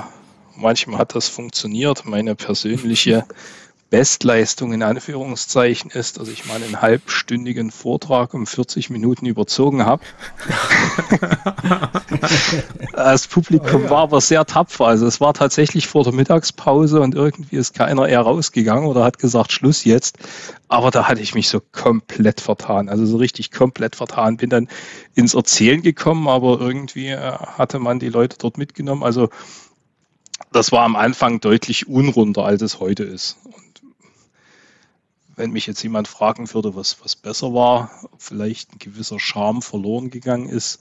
manchmal 0.55 0.99
hat 0.99 1.17
das 1.17 1.27
funktioniert. 1.27 2.05
Meine 2.05 2.37
persönliche 2.37 3.25
Bestleistung 3.93 4.73
in 4.73 4.83
Anführungszeichen 4.83 5.91
ist, 5.91 6.19
dass 6.19 6.29
ich 6.29 6.47
mal 6.47 6.63
einen 6.63 6.81
halbstündigen 6.81 7.71
Vortrag 7.71 8.33
um 8.33 8.47
40 8.47 8.89
Minuten 8.89 9.27
überzogen 9.27 9.85
habe. 9.85 10.03
das 12.95 13.27
Publikum 13.27 13.83
oh, 13.83 13.85
ja. 13.85 13.91
war 13.91 13.99
aber 13.99 14.23
sehr 14.23 14.47
tapfer. 14.47 14.87
Also 14.87 15.07
es 15.07 15.21
war 15.21 15.35
tatsächlich 15.35 15.89
vor 15.89 16.05
der 16.05 16.15
Mittagspause 16.15 17.03
und 17.03 17.15
irgendwie 17.15 17.57
ist 17.57 17.75
keiner 17.75 18.09
eher 18.09 18.23
rausgegangen 18.23 18.87
oder 18.87 19.05
hat 19.05 19.19
gesagt, 19.19 19.53
Schluss 19.53 19.85
jetzt. 19.85 20.17
Aber 20.69 20.91
da 20.91 21.07
hatte 21.07 21.21
ich 21.21 21.35
mich 21.35 21.51
so 21.51 21.61
komplett 21.61 22.41
vertan. 22.41 22.89
Also 22.89 23.05
so 23.05 23.19
richtig 23.19 23.51
komplett 23.51 23.95
vertan. 23.95 24.39
Bin 24.39 24.49
dann 24.49 24.69
ins 25.15 25.35
Erzählen 25.35 25.83
gekommen, 25.83 26.29
aber 26.29 26.63
irgendwie 26.63 27.09
äh, 27.09 27.19
hatte 27.19 27.79
man 27.79 27.99
die 27.99 28.09
Leute 28.09 28.39
dort 28.39 28.57
mitgenommen. 28.57 29.03
Also 29.03 29.29
das 30.51 30.73
war 30.73 30.81
am 30.81 30.97
Anfang 30.97 31.41
deutlich 31.41 31.89
unrunder, 31.89 32.47
als 32.47 32.63
es 32.63 32.81
heute 32.81 33.05
ist 33.05 33.37
wenn 35.37 35.53
mich 35.53 35.67
jetzt 35.67 35.83
jemand 35.83 36.09
fragen 36.09 36.53
würde, 36.53 36.75
was, 36.75 37.03
was 37.03 37.17
besser 37.17 37.55
war, 37.55 37.91
ob 38.11 38.21
vielleicht 38.21 38.73
ein 38.73 38.79
gewisser 38.79 39.19
Charme 39.19 39.63
verloren 39.63 40.11
gegangen 40.11 40.49
ist, 40.49 40.81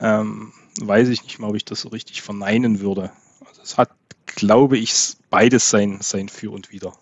ähm, 0.00 0.52
weiß 0.80 1.08
ich 1.08 1.22
nicht 1.22 1.38
mal, 1.38 1.48
ob 1.48 1.56
ich 1.56 1.64
das 1.64 1.80
so 1.80 1.88
richtig 1.88 2.22
verneinen 2.22 2.80
würde. 2.80 3.10
Also 3.46 3.62
es 3.62 3.78
hat, 3.78 3.90
glaube 4.26 4.78
ich, 4.78 4.94
beides 5.30 5.70
sein, 5.70 5.98
sein 6.00 6.28
Für 6.28 6.52
und 6.52 6.70
Wider. 6.70 6.92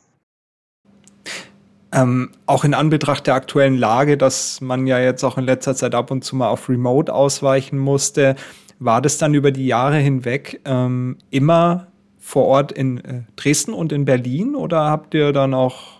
Ähm, 1.93 2.33
auch 2.47 2.65
in 2.65 2.75
Anbetracht 2.75 3.26
der 3.26 3.35
aktuellen 3.35 3.76
Lage, 3.76 4.17
dass 4.17 4.61
man 4.61 4.87
ja 4.87 4.99
jetzt 4.99 5.25
auch 5.25 5.38
in 5.38 5.45
letzter 5.45 5.75
Zeit 5.75 5.95
ab 5.95 6.11
und 6.11 6.25
zu 6.25 6.37
mal 6.37 6.49
auf 6.49 6.69
Remote 6.69 7.12
ausweichen 7.12 7.79
musste, 7.79 8.37
war 8.79 9.00
das 9.00 9.19
dann 9.19 9.35
über 9.35 9.50
die 9.50 9.67
Jahre 9.67 9.97
hinweg 9.97 10.61
ähm, 10.65 11.19
immer 11.31 11.87
vor 12.19 12.47
Ort 12.47 12.73
in 12.73 12.99
äh, 13.05 13.23
Dresden 13.37 13.73
und 13.73 13.93
in 13.93 14.05
Berlin 14.05 14.57
oder 14.57 14.91
habt 14.91 15.15
ihr 15.15 15.33
dann 15.33 15.55
auch 15.55 15.96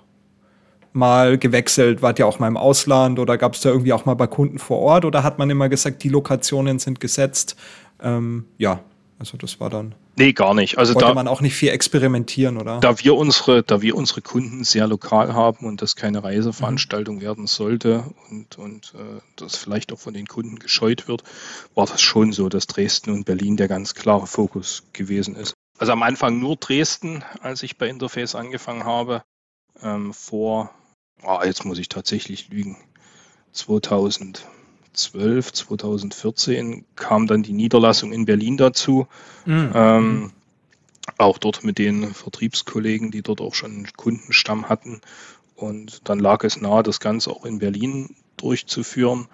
mal 0.97 1.39
gewechselt? 1.39 2.03
Wart 2.03 2.19
ihr 2.19 2.27
auch 2.27 2.39
mal 2.39 2.49
im 2.49 2.57
Ausland 2.57 3.19
oder 3.19 3.39
gab 3.39 3.55
es 3.55 3.61
da 3.61 3.69
irgendwie 3.69 3.93
auch 3.93 4.05
mal 4.05 4.15
bei 4.15 4.27
Kunden 4.27 4.59
vor 4.59 4.79
Ort 4.79 5.05
oder 5.05 5.23
hat 5.23 5.39
man 5.39 5.51
immer 5.51 5.69
gesagt, 5.69 6.03
die 6.03 6.09
Lokationen 6.09 6.79
sind 6.79 6.99
gesetzt? 6.99 7.57
Ähm, 8.03 8.47
ja, 8.59 8.81
also 9.19 9.39
das 9.39 9.61
war 9.61 9.71
dann. 9.71 9.95
Nee, 10.19 10.33
gar 10.33 10.55
nicht. 10.55 10.79
Also 10.79 10.95
wollte 10.95 11.09
da, 11.09 11.15
man 11.15 11.29
auch 11.29 11.43
nicht 11.43 11.55
viel 11.55 11.69
experimentieren, 11.69 12.57
oder? 12.57 12.81
Da 12.81 12.99
wir 13.01 13.15
unsere, 13.15 13.63
da 13.63 13.83
wir 13.83 13.95
unsere 13.95 14.23
Kunden 14.23 14.65
sehr 14.65 14.87
lokal 14.87 15.35
haben 15.35 15.67
und 15.67 15.83
das 15.83 15.95
keine 15.95 16.25
Reiseveranstaltung 16.25 17.17
mhm. 17.17 17.21
werden 17.21 17.47
sollte 17.47 18.05
und, 18.31 18.57
und 18.59 18.95
äh, 18.95 19.21
das 19.37 19.57
vielleicht 19.57 19.93
auch 19.93 19.99
von 19.99 20.15
den 20.15 20.27
Kunden 20.27 20.59
gescheut 20.59 21.07
wird, 21.07 21.23
war 21.75 21.87
das 21.87 22.01
schon 22.01 22.33
so, 22.33 22.49
dass 22.49 22.67
Dresden 22.67 23.11
und 23.11 23.25
Berlin 23.25 23.57
der 23.57 23.69
ganz 23.69 23.95
klare 23.95 24.27
Fokus 24.27 24.85
gewesen 24.93 25.37
ist. 25.37 25.55
Also 25.79 25.93
am 25.93 26.03
Anfang 26.03 26.39
nur 26.39 26.57
Dresden, 26.57 27.23
als 27.41 27.63
ich 27.63 27.77
bei 27.77 27.89
Interface 27.89 28.35
angefangen 28.35 28.85
habe. 28.85 29.23
Ähm, 29.83 30.15
vor, 30.15 30.71
oh, 31.23 31.41
jetzt 31.45 31.65
muss 31.65 31.79
ich 31.79 31.89
tatsächlich 31.89 32.49
lügen, 32.49 32.77
2012, 33.53 35.53
2014 35.53 36.85
kam 36.95 37.27
dann 37.27 37.43
die 37.43 37.53
Niederlassung 37.53 38.13
in 38.13 38.25
Berlin 38.25 38.57
dazu. 38.57 39.07
Mhm. 39.45 39.73
Ähm, 39.75 40.33
auch 41.19 41.39
dort 41.39 41.65
mit 41.65 41.79
den 41.79 42.13
Vertriebskollegen, 42.13 43.11
die 43.11 43.23
dort 43.23 43.41
auch 43.41 43.55
schon 43.55 43.73
einen 43.73 43.89
Kundenstamm 43.97 44.69
hatten. 44.69 45.01
Und 45.55 46.09
dann 46.09 46.19
lag 46.19 46.45
es 46.45 46.61
nahe, 46.61 46.83
das 46.83 47.01
Ganze 47.01 47.31
auch 47.31 47.45
in 47.45 47.59
Berlin 47.59 48.15
durchzuführen. 48.37 49.29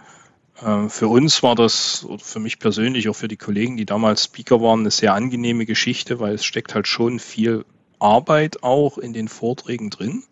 Ähm, 0.65 0.91
für 0.91 1.09
uns 1.09 1.43
war 1.43 1.55
das, 1.55 2.05
oder 2.05 2.23
für 2.23 2.39
mich 2.39 2.59
persönlich, 2.59 3.09
auch 3.09 3.17
für 3.17 3.29
die 3.29 3.37
Kollegen, 3.37 3.77
die 3.77 3.87
damals 3.87 4.25
Speaker 4.25 4.61
waren, 4.61 4.81
eine 4.81 4.91
sehr 4.91 5.15
angenehme 5.15 5.67
Geschichte, 5.67 6.21
weil 6.21 6.35
es 6.35 6.45
steckt 6.45 6.75
halt 6.75 6.87
schon 6.87 7.19
viel 7.19 7.65
Arbeit 7.99 8.62
auch 8.62 8.99
in 8.99 9.12
den 9.12 9.29
Vorträgen 9.29 9.91
drin. 9.91 10.25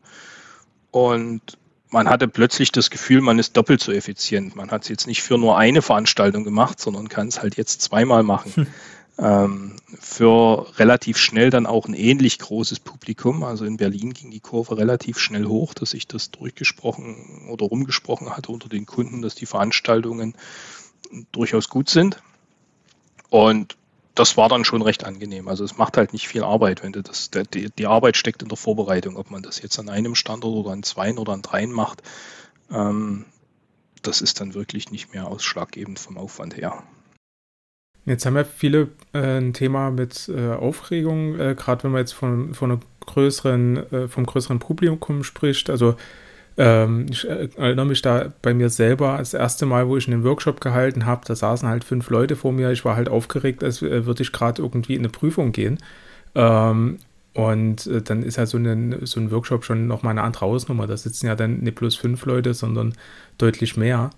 Und 0.90 1.40
man 1.90 2.08
hatte 2.08 2.28
plötzlich 2.28 2.72
das 2.72 2.90
Gefühl, 2.90 3.20
man 3.20 3.38
ist 3.38 3.56
doppelt 3.56 3.80
so 3.82 3.92
effizient. 3.92 4.56
Man 4.56 4.70
hat 4.70 4.82
es 4.82 4.88
jetzt 4.88 5.06
nicht 5.06 5.22
für 5.22 5.38
nur 5.38 5.58
eine 5.58 5.82
Veranstaltung 5.82 6.44
gemacht, 6.44 6.80
sondern 6.80 7.08
kann 7.08 7.28
es 7.28 7.42
halt 7.42 7.56
jetzt 7.56 7.82
zweimal 7.82 8.22
machen. 8.22 8.52
Hm 8.54 8.66
ähm, 9.20 9.76
für 9.98 10.66
relativ 10.78 11.18
schnell 11.18 11.50
dann 11.50 11.66
auch 11.66 11.86
ein 11.86 11.94
ähnlich 11.94 12.38
großes 12.38 12.80
Publikum. 12.80 13.44
Also 13.44 13.64
in 13.66 13.76
Berlin 13.76 14.14
ging 14.14 14.30
die 14.30 14.40
Kurve 14.40 14.78
relativ 14.78 15.18
schnell 15.18 15.44
hoch, 15.44 15.74
dass 15.74 15.90
sich 15.90 16.06
das 16.06 16.30
durchgesprochen 16.30 17.48
oder 17.50 17.66
rumgesprochen 17.66 18.34
hatte 18.34 18.50
unter 18.50 18.68
den 18.68 18.86
Kunden, 18.86 19.20
dass 19.20 19.34
die 19.34 19.46
Veranstaltungen 19.46 20.34
durchaus 21.32 21.68
gut 21.68 21.90
sind. 21.90 22.22
Und 23.28 23.76
das 24.14 24.36
war 24.36 24.48
dann 24.48 24.64
schon 24.64 24.82
recht 24.82 25.04
angenehm. 25.04 25.48
Also 25.48 25.64
es 25.64 25.78
macht 25.78 25.96
halt 25.96 26.12
nicht 26.12 26.28
viel 26.28 26.42
Arbeit, 26.42 26.82
wenn 26.82 26.92
du 26.92 27.02
das, 27.02 27.30
die, 27.30 27.70
die 27.70 27.86
Arbeit 27.86 28.16
steckt 28.16 28.42
in 28.42 28.48
der 28.48 28.58
Vorbereitung, 28.58 29.16
ob 29.16 29.30
man 29.30 29.42
das 29.42 29.62
jetzt 29.62 29.78
an 29.78 29.88
einem 29.88 30.14
Standort 30.14 30.54
oder 30.54 30.72
an 30.72 30.82
zwei 30.82 31.12
oder 31.14 31.32
an 31.32 31.42
dreien 31.42 31.72
macht. 31.72 32.02
Ähm, 32.70 33.24
das 34.02 34.20
ist 34.20 34.40
dann 34.40 34.54
wirklich 34.54 34.90
nicht 34.90 35.12
mehr 35.12 35.26
ausschlaggebend 35.26 35.98
vom 35.98 36.18
Aufwand 36.18 36.56
her. 36.56 36.82
Jetzt 38.06 38.24
haben 38.24 38.36
ja 38.36 38.44
viele 38.44 38.88
äh, 39.12 39.38
ein 39.38 39.52
Thema 39.52 39.90
mit 39.90 40.28
äh, 40.28 40.52
Aufregung, 40.52 41.38
äh, 41.38 41.54
gerade 41.54 41.84
wenn 41.84 41.92
man 41.92 42.00
jetzt 42.00 42.12
von, 42.12 42.54
von 42.54 42.72
einer 42.72 42.80
größeren, 43.06 43.92
äh, 43.92 44.08
vom 44.08 44.24
größeren 44.24 44.58
Publikum 44.58 45.22
spricht. 45.22 45.68
Also 45.68 45.96
ähm, 46.56 47.06
ich 47.10 47.28
äh, 47.28 47.48
erinnere 47.56 47.86
mich 47.86 48.02
da 48.02 48.32
bei 48.42 48.54
mir 48.54 48.68
selber 48.70 49.16
das 49.18 49.34
erste 49.34 49.66
Mal, 49.66 49.88
wo 49.88 49.96
ich 49.96 50.08
einen 50.08 50.24
Workshop 50.24 50.60
gehalten 50.60 51.06
habe, 51.06 51.22
da 51.26 51.34
saßen 51.34 51.68
halt 51.68 51.84
fünf 51.84 52.10
Leute 52.10 52.36
vor 52.36 52.52
mir. 52.52 52.70
Ich 52.70 52.84
war 52.84 52.96
halt 52.96 53.08
aufgeregt, 53.08 53.64
als 53.64 53.82
äh, 53.82 54.06
würde 54.06 54.22
ich 54.22 54.32
gerade 54.32 54.62
irgendwie 54.62 54.94
in 54.94 55.00
eine 55.00 55.08
Prüfung 55.08 55.52
gehen. 55.52 55.78
Ähm, 56.34 56.98
und 57.32 57.88
dann 58.08 58.24
ist 58.24 58.36
ja 58.36 58.46
so, 58.46 58.58
eine, 58.58 59.06
so 59.06 59.20
ein 59.20 59.30
Workshop 59.30 59.64
schon 59.64 59.86
nochmal 59.86 60.10
eine 60.10 60.22
andere 60.22 60.46
Hausnummer. 60.46 60.88
Da 60.88 60.96
sitzen 60.96 61.26
ja 61.26 61.36
dann 61.36 61.60
nicht 61.60 61.76
plus 61.76 61.94
fünf 61.94 62.26
Leute, 62.26 62.54
sondern 62.54 62.94
deutlich 63.38 63.76
mehr. 63.76 64.10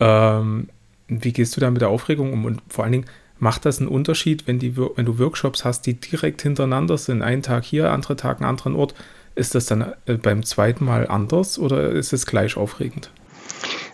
Ähm, 0.00 0.68
wie 1.06 1.32
gehst 1.32 1.56
du 1.56 1.60
da 1.60 1.70
mit 1.70 1.80
der 1.80 1.90
Aufregung 1.90 2.32
um? 2.32 2.44
Und 2.44 2.60
vor 2.68 2.84
allen 2.84 2.92
Dingen, 2.92 3.06
macht 3.38 3.64
das 3.64 3.78
einen 3.78 3.88
Unterschied, 3.88 4.46
wenn, 4.46 4.58
die, 4.58 4.76
wenn 4.76 5.06
du 5.06 5.18
Workshops 5.18 5.64
hast, 5.64 5.86
die 5.86 5.94
direkt 5.94 6.42
hintereinander 6.42 6.98
sind? 6.98 7.22
Einen 7.22 7.42
Tag 7.42 7.64
hier, 7.64 7.90
andere 7.90 8.16
Tag 8.16 8.38
einen 8.38 8.48
anderen 8.48 8.74
Ort. 8.74 8.94
Ist 9.40 9.54
das 9.54 9.64
dann 9.64 9.94
äh, 10.04 10.16
beim 10.16 10.44
zweiten 10.44 10.84
Mal 10.84 11.08
anders 11.08 11.58
oder 11.58 11.92
ist 11.92 12.12
es 12.12 12.26
gleich 12.26 12.58
aufregend? 12.58 13.10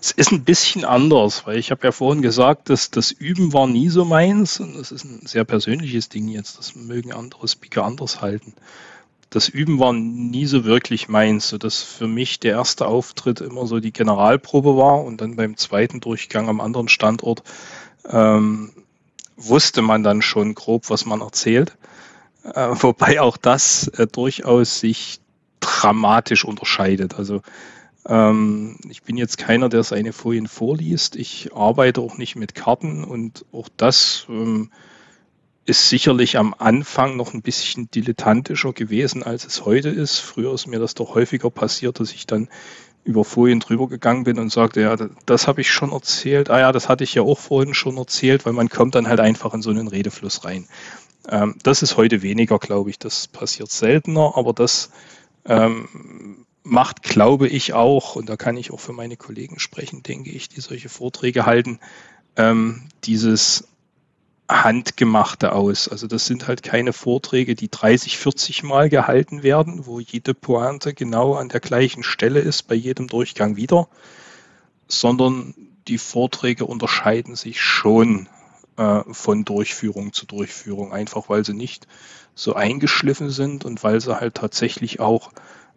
Es 0.01 0.11
ist 0.11 0.33
ein 0.33 0.43
bisschen 0.43 0.85
anders, 0.85 1.47
weil 1.47 1.57
ich 1.57 1.71
habe 1.71 1.87
ja 1.87 1.93
vorhin 1.93 2.21
gesagt, 2.21 2.69
dass 2.69 2.91
das 2.91 3.13
Üben 3.13 3.53
war 3.53 3.69
nie 3.69 3.89
so 3.89 4.05
meins 4.05 4.59
und 4.59 4.77
das 4.77 4.91
ist 4.91 5.05
ein 5.05 5.25
sehr 5.25 5.45
persönliches 5.45 6.09
Ding 6.09 6.27
jetzt. 6.27 6.59
Das 6.59 6.75
mögen 6.75 7.13
andere 7.13 7.47
Speaker 7.47 7.85
anders 7.85 8.21
halten. 8.21 8.55
Das 9.31 9.49
Üben 9.49 9.79
war 9.79 9.93
nie 9.93 10.47
so 10.47 10.65
wirklich 10.65 11.09
meins, 11.09 11.49
sodass 11.49 11.81
für 11.81 12.09
mich 12.09 12.41
der 12.41 12.55
erste 12.55 12.89
Auftritt 12.89 13.41
immer 13.41 13.69
so 13.69 13.79
die 13.79 13.93
Generalprobe 13.93 14.77
war 14.77 15.05
und 15.05 15.21
dann 15.21 15.37
beim 15.37 15.57
zweiten 15.57 16.01
Durchgang 16.01 16.49
am 16.49 16.61
anderen 16.61 16.89
Standort 16.89 17.45
ähm, 18.09 18.73
wusste 19.37 19.81
man 19.81 20.03
dann 20.03 20.23
schon 20.23 20.57
grob, 20.57 20.91
was 20.91 21.07
man 21.07 21.21
erzählt. 21.21 21.77
Äh, 22.43 22.71
wobei 22.83 23.21
auch 23.21 23.37
das 23.37 23.87
äh, 23.87 24.09
durchaus 24.09 24.81
sich 24.81 25.21
dramatisch 25.67 26.45
unterscheidet. 26.45 27.15
Also 27.19 27.43
ähm, 28.09 28.79
ich 28.89 29.03
bin 29.03 29.17
jetzt 29.17 29.39
keiner, 29.39 29.69
der 29.69 29.83
seine 29.83 30.13
Folien 30.13 30.47
vorliest. 30.47 31.17
Ich 31.17 31.51
arbeite 31.55 32.01
auch 32.01 32.19
nicht 32.19 32.37
mit 32.37 32.55
Karten 32.55 33.05
und 33.05 33.45
auch 33.53 33.69
das 33.77 34.27
ähm, 34.29 34.71
ist 35.65 35.89
sicherlich 35.89 36.39
am 36.39 36.55
Anfang 36.57 37.17
noch 37.17 37.35
ein 37.35 37.43
bisschen 37.43 37.91
dilettantischer 37.91 38.73
gewesen, 38.73 39.25
als 39.25 39.45
es 39.45 39.65
heute 39.65 39.89
ist. 39.89 40.19
Früher 40.19 40.55
ist 40.55 40.69
mir 40.69 40.79
das 40.79 40.95
doch 40.95 41.15
häufiger 41.15 41.51
passiert, 41.51 41.99
dass 41.99 42.13
ich 42.13 42.27
dann 42.27 42.49
über 43.03 43.25
Folien 43.25 43.61
drüber 43.61 43.89
gegangen 43.89 44.25
bin 44.25 44.39
und 44.39 44.51
sagte, 44.53 44.81
ja, 44.81 44.97
das 45.27 45.47
habe 45.47 45.61
ich 45.61 45.71
schon 45.71 45.93
erzählt. 45.93 46.51
Ah 46.51 46.59
ja, 46.59 46.73
das 46.73 46.89
hatte 46.89 47.05
ich 47.05 47.15
ja 47.15 47.23
auch 47.23 47.39
vorhin 47.39 47.75
schon 47.75 47.97
erzählt, 47.97 48.47
weil 48.47 48.53
man 48.53 48.69
kommt 48.69 48.95
dann 48.95 49.09
halt 49.09 49.21
einfach 49.21 49.55
in 49.55 49.63
so 49.63 49.71
einen 49.71 49.89
Redefluss 49.89 50.45
rein. 50.45 50.67
Ähm, 51.29 51.57
das 51.63 51.83
ist 51.83 51.97
heute 51.97 52.23
weniger, 52.23 52.59
glaube 52.59 52.91
ich. 52.91 52.99
Das 52.99 53.27
passiert 53.29 53.71
seltener, 53.71 54.33
aber 54.37 54.53
das 54.53 54.91
ähm, 55.49 56.47
macht, 56.63 57.03
glaube 57.03 57.49
ich, 57.49 57.73
auch, 57.73 58.17
und 58.17 58.29
da 58.29 58.37
kann 58.37 58.57
ich 58.57 58.71
auch 58.73 58.81
für 58.81 58.93
meine 58.93 59.17
Kollegen 59.17 59.59
sprechen, 59.59 60.03
denke 60.03 60.31
ich, 60.31 60.49
die 60.49 60.61
solche 60.61 60.89
Vorträge 60.89 61.47
halten, 61.47 61.79
ähm, 62.37 62.89
dieses 63.05 63.69
handgemachte 64.49 65.53
aus. 65.53 65.89
Also 65.89 66.07
das 66.07 66.27
sind 66.27 66.47
halt 66.47 66.63
keine 66.63 66.93
Vorträge, 66.93 67.55
die 67.55 67.71
30, 67.71 68.19
40 68.19 68.63
Mal 68.63 68.89
gehalten 68.89 69.43
werden, 69.43 69.87
wo 69.87 70.01
jede 70.01 70.35
Pointe 70.35 70.95
genau 70.95 71.35
an 71.35 71.49
der 71.49 71.61
gleichen 71.61 72.03
Stelle 72.03 72.41
ist, 72.41 72.65
bei 72.65 72.75
jedem 72.75 73.09
Durchgang 73.09 73.57
wieder, 73.57 73.89
sondern 74.89 75.55
die 75.89 75.99
Vorträge 75.99 76.65
unterscheiden 76.65 77.37
sich 77.37 77.61
schon 77.61 78.29
äh, 78.77 79.03
von 79.11 79.45
Durchführung 79.45 80.13
zu 80.13 80.27
Durchführung, 80.27 80.93
einfach 80.93 81.29
weil 81.29 81.45
sie 81.45 81.55
nicht 81.55 81.87
so 82.35 82.55
eingeschliffen 82.55 83.31
sind 83.31 83.65
und 83.65 83.83
weil 83.83 84.01
sie 84.01 84.21
halt 84.21 84.35
tatsächlich 84.35 85.01
auch 85.01 85.33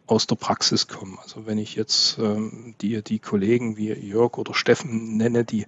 aus 0.07 0.27
der 0.27 0.35
Praxis 0.35 0.87
kommen. 0.87 1.17
Also 1.21 1.45
wenn 1.45 1.57
ich 1.57 1.75
jetzt 1.75 2.17
ähm, 2.17 2.75
die, 2.81 3.01
die 3.03 3.19
Kollegen 3.19 3.77
wie 3.77 3.93
Jörg 3.93 4.37
oder 4.37 4.53
Steffen 4.53 5.17
nenne, 5.17 5.45
die 5.45 5.65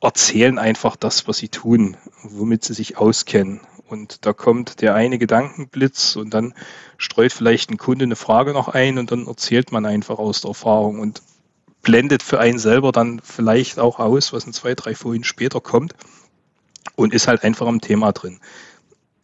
erzählen 0.00 0.58
einfach 0.58 0.96
das, 0.96 1.28
was 1.28 1.38
sie 1.38 1.48
tun, 1.48 1.96
womit 2.22 2.64
sie 2.64 2.74
sich 2.74 2.96
auskennen. 2.96 3.60
Und 3.88 4.26
da 4.26 4.32
kommt 4.32 4.80
der 4.80 4.94
eine 4.94 5.18
Gedankenblitz 5.18 6.16
und 6.16 6.34
dann 6.34 6.54
streut 6.98 7.32
vielleicht 7.32 7.70
ein 7.70 7.78
Kunde 7.78 8.04
eine 8.04 8.16
Frage 8.16 8.52
noch 8.52 8.68
ein 8.68 8.98
und 8.98 9.10
dann 9.10 9.26
erzählt 9.26 9.72
man 9.72 9.86
einfach 9.86 10.18
aus 10.18 10.42
der 10.42 10.50
Erfahrung 10.50 11.00
und 11.00 11.22
blendet 11.88 12.22
für 12.22 12.38
einen 12.38 12.58
selber 12.58 12.92
dann 12.92 13.18
vielleicht 13.24 13.78
auch 13.78 13.98
aus, 13.98 14.34
was 14.34 14.44
in 14.44 14.52
zwei, 14.52 14.74
drei 14.74 14.94
Folien 14.94 15.24
später 15.24 15.62
kommt 15.62 15.94
und 16.96 17.14
ist 17.14 17.28
halt 17.28 17.44
einfach 17.44 17.66
am 17.66 17.80
Thema 17.80 18.12
drin. 18.12 18.40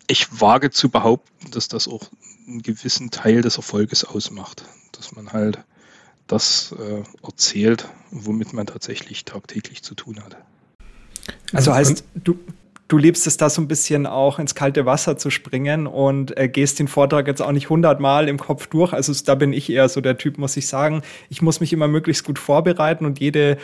Ich 0.06 0.40
wage 0.40 0.70
zu 0.70 0.88
behaupten, 0.88 1.50
dass 1.50 1.68
das 1.68 1.86
auch 1.86 2.08
einen 2.48 2.62
gewissen 2.62 3.10
Teil 3.10 3.42
des 3.42 3.58
Erfolges 3.58 4.04
ausmacht, 4.04 4.64
dass 4.92 5.14
man 5.14 5.34
halt 5.34 5.58
das 6.26 6.74
äh, 6.78 7.02
erzählt, 7.22 7.86
womit 8.10 8.54
man 8.54 8.66
tatsächlich 8.66 9.26
tagtäglich 9.26 9.82
zu 9.82 9.94
tun 9.94 10.24
hat. 10.24 10.38
Also 11.52 11.74
heißt, 11.74 12.02
du, 12.14 12.38
du 12.88 12.98
liebst 12.98 13.26
es 13.26 13.36
da 13.36 13.48
so 13.48 13.62
ein 13.62 13.68
bisschen 13.68 14.06
auch 14.06 14.38
ins 14.38 14.54
kalte 14.54 14.86
Wasser 14.86 15.16
zu 15.16 15.30
springen 15.30 15.86
und 15.86 16.36
äh, 16.36 16.48
gehst 16.48 16.78
den 16.78 16.88
Vortrag 16.88 17.26
jetzt 17.26 17.40
auch 17.40 17.52
nicht 17.52 17.70
hundertmal 17.70 18.28
im 18.28 18.38
Kopf 18.38 18.66
durch. 18.66 18.92
Also 18.92 19.12
da 19.24 19.34
bin 19.34 19.52
ich 19.52 19.70
eher 19.70 19.88
so 19.88 20.00
der 20.00 20.18
Typ, 20.18 20.38
muss 20.38 20.56
ich 20.56 20.66
sagen. 20.66 21.02
Ich 21.30 21.40
muss 21.40 21.60
mich 21.60 21.72
immer 21.72 21.88
möglichst 21.88 22.24
gut 22.24 22.38
vorbereiten 22.38 23.06
und 23.06 23.20
jede, 23.20 23.56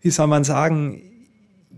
wie 0.00 0.10
soll 0.10 0.28
man 0.28 0.44
sagen, 0.44 1.02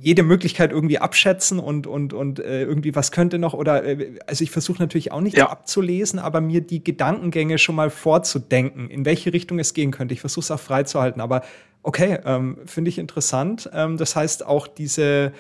jede 0.00 0.22
Möglichkeit 0.22 0.70
irgendwie 0.70 0.98
abschätzen 0.98 1.58
und, 1.58 1.86
und, 1.86 2.12
und 2.12 2.38
äh, 2.38 2.62
irgendwie 2.62 2.94
was 2.94 3.10
könnte 3.10 3.38
noch 3.38 3.54
oder 3.54 3.84
äh, 3.84 4.18
also 4.26 4.44
ich 4.44 4.50
versuche 4.50 4.80
natürlich 4.80 5.10
auch 5.10 5.20
nicht 5.20 5.36
ja. 5.36 5.48
abzulesen, 5.48 6.20
aber 6.20 6.40
mir 6.40 6.60
die 6.60 6.84
Gedankengänge 6.84 7.58
schon 7.58 7.74
mal 7.74 7.90
vorzudenken, 7.90 8.90
in 8.90 9.04
welche 9.04 9.32
Richtung 9.32 9.58
es 9.58 9.74
gehen 9.74 9.90
könnte. 9.90 10.14
Ich 10.14 10.20
versuche 10.20 10.44
es 10.44 10.50
auch 10.52 10.60
freizuhalten, 10.60 11.20
aber 11.20 11.42
okay, 11.82 12.18
ähm, 12.24 12.58
finde 12.66 12.90
ich 12.90 12.98
interessant. 12.98 13.68
Ähm, 13.72 13.96
das 13.96 14.14
heißt, 14.14 14.46
auch 14.46 14.68
diese 14.68 15.32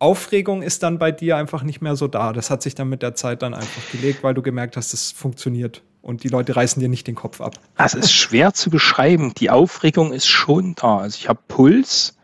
Aufregung 0.00 0.62
ist 0.62 0.82
dann 0.82 0.98
bei 0.98 1.12
dir 1.12 1.36
einfach 1.36 1.62
nicht 1.62 1.82
mehr 1.82 1.94
so 1.94 2.08
da. 2.08 2.32
Das 2.32 2.50
hat 2.50 2.62
sich 2.62 2.74
dann 2.74 2.88
mit 2.88 3.02
der 3.02 3.14
Zeit 3.14 3.42
dann 3.42 3.54
einfach 3.54 3.82
gelegt, 3.92 4.24
weil 4.24 4.34
du 4.34 4.42
gemerkt 4.42 4.76
hast, 4.76 4.94
es 4.94 5.12
funktioniert 5.12 5.82
und 6.00 6.24
die 6.24 6.28
Leute 6.28 6.56
reißen 6.56 6.80
dir 6.80 6.88
nicht 6.88 7.06
den 7.06 7.14
Kopf 7.14 7.40
ab. 7.42 7.56
Das 7.76 7.92
ist 7.92 8.10
schwer 8.10 8.54
zu 8.54 8.70
beschreiben. 8.70 9.34
Die 9.34 9.50
Aufregung 9.50 10.12
ist 10.12 10.26
schon 10.26 10.74
da. 10.74 10.98
Also 10.98 11.18
ich 11.18 11.28
habe 11.28 11.40
Puls. 11.46 12.16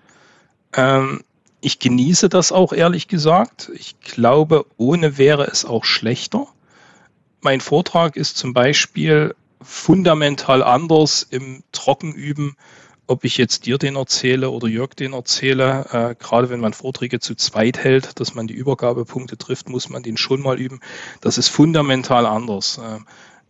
Ähm, 0.72 1.22
ich 1.60 1.78
genieße 1.78 2.30
das 2.30 2.50
auch 2.50 2.72
ehrlich 2.72 3.08
gesagt. 3.08 3.70
Ich 3.74 4.00
glaube, 4.00 4.64
ohne 4.78 5.18
wäre 5.18 5.44
es 5.44 5.66
auch 5.66 5.84
schlechter. 5.84 6.46
Mein 7.42 7.60
Vortrag 7.60 8.16
ist 8.16 8.38
zum 8.38 8.54
Beispiel 8.54 9.34
fundamental 9.60 10.62
anders 10.62 11.26
im 11.28 11.62
Trockenüben, 11.72 12.56
ob 13.06 13.24
ich 13.24 13.36
jetzt 13.36 13.66
dir 13.66 13.78
den 13.78 13.96
erzähle 13.96 14.50
oder 14.50 14.68
Jörg 14.68 14.94
den 14.94 15.12
erzähle. 15.12 15.86
Äh, 15.92 16.14
gerade 16.16 16.50
wenn 16.50 16.60
man 16.60 16.72
Vorträge 16.72 17.20
zu 17.20 17.34
zweit 17.34 17.78
hält, 17.78 18.18
dass 18.20 18.34
man 18.34 18.46
die 18.46 18.54
Übergabepunkte 18.54 19.36
trifft, 19.36 19.68
muss 19.68 19.88
man 19.88 20.02
den 20.02 20.16
schon 20.16 20.40
mal 20.40 20.58
üben. 20.58 20.80
Das 21.20 21.38
ist 21.38 21.48
fundamental 21.48 22.26
anders. 22.26 22.78
Äh, 22.78 22.98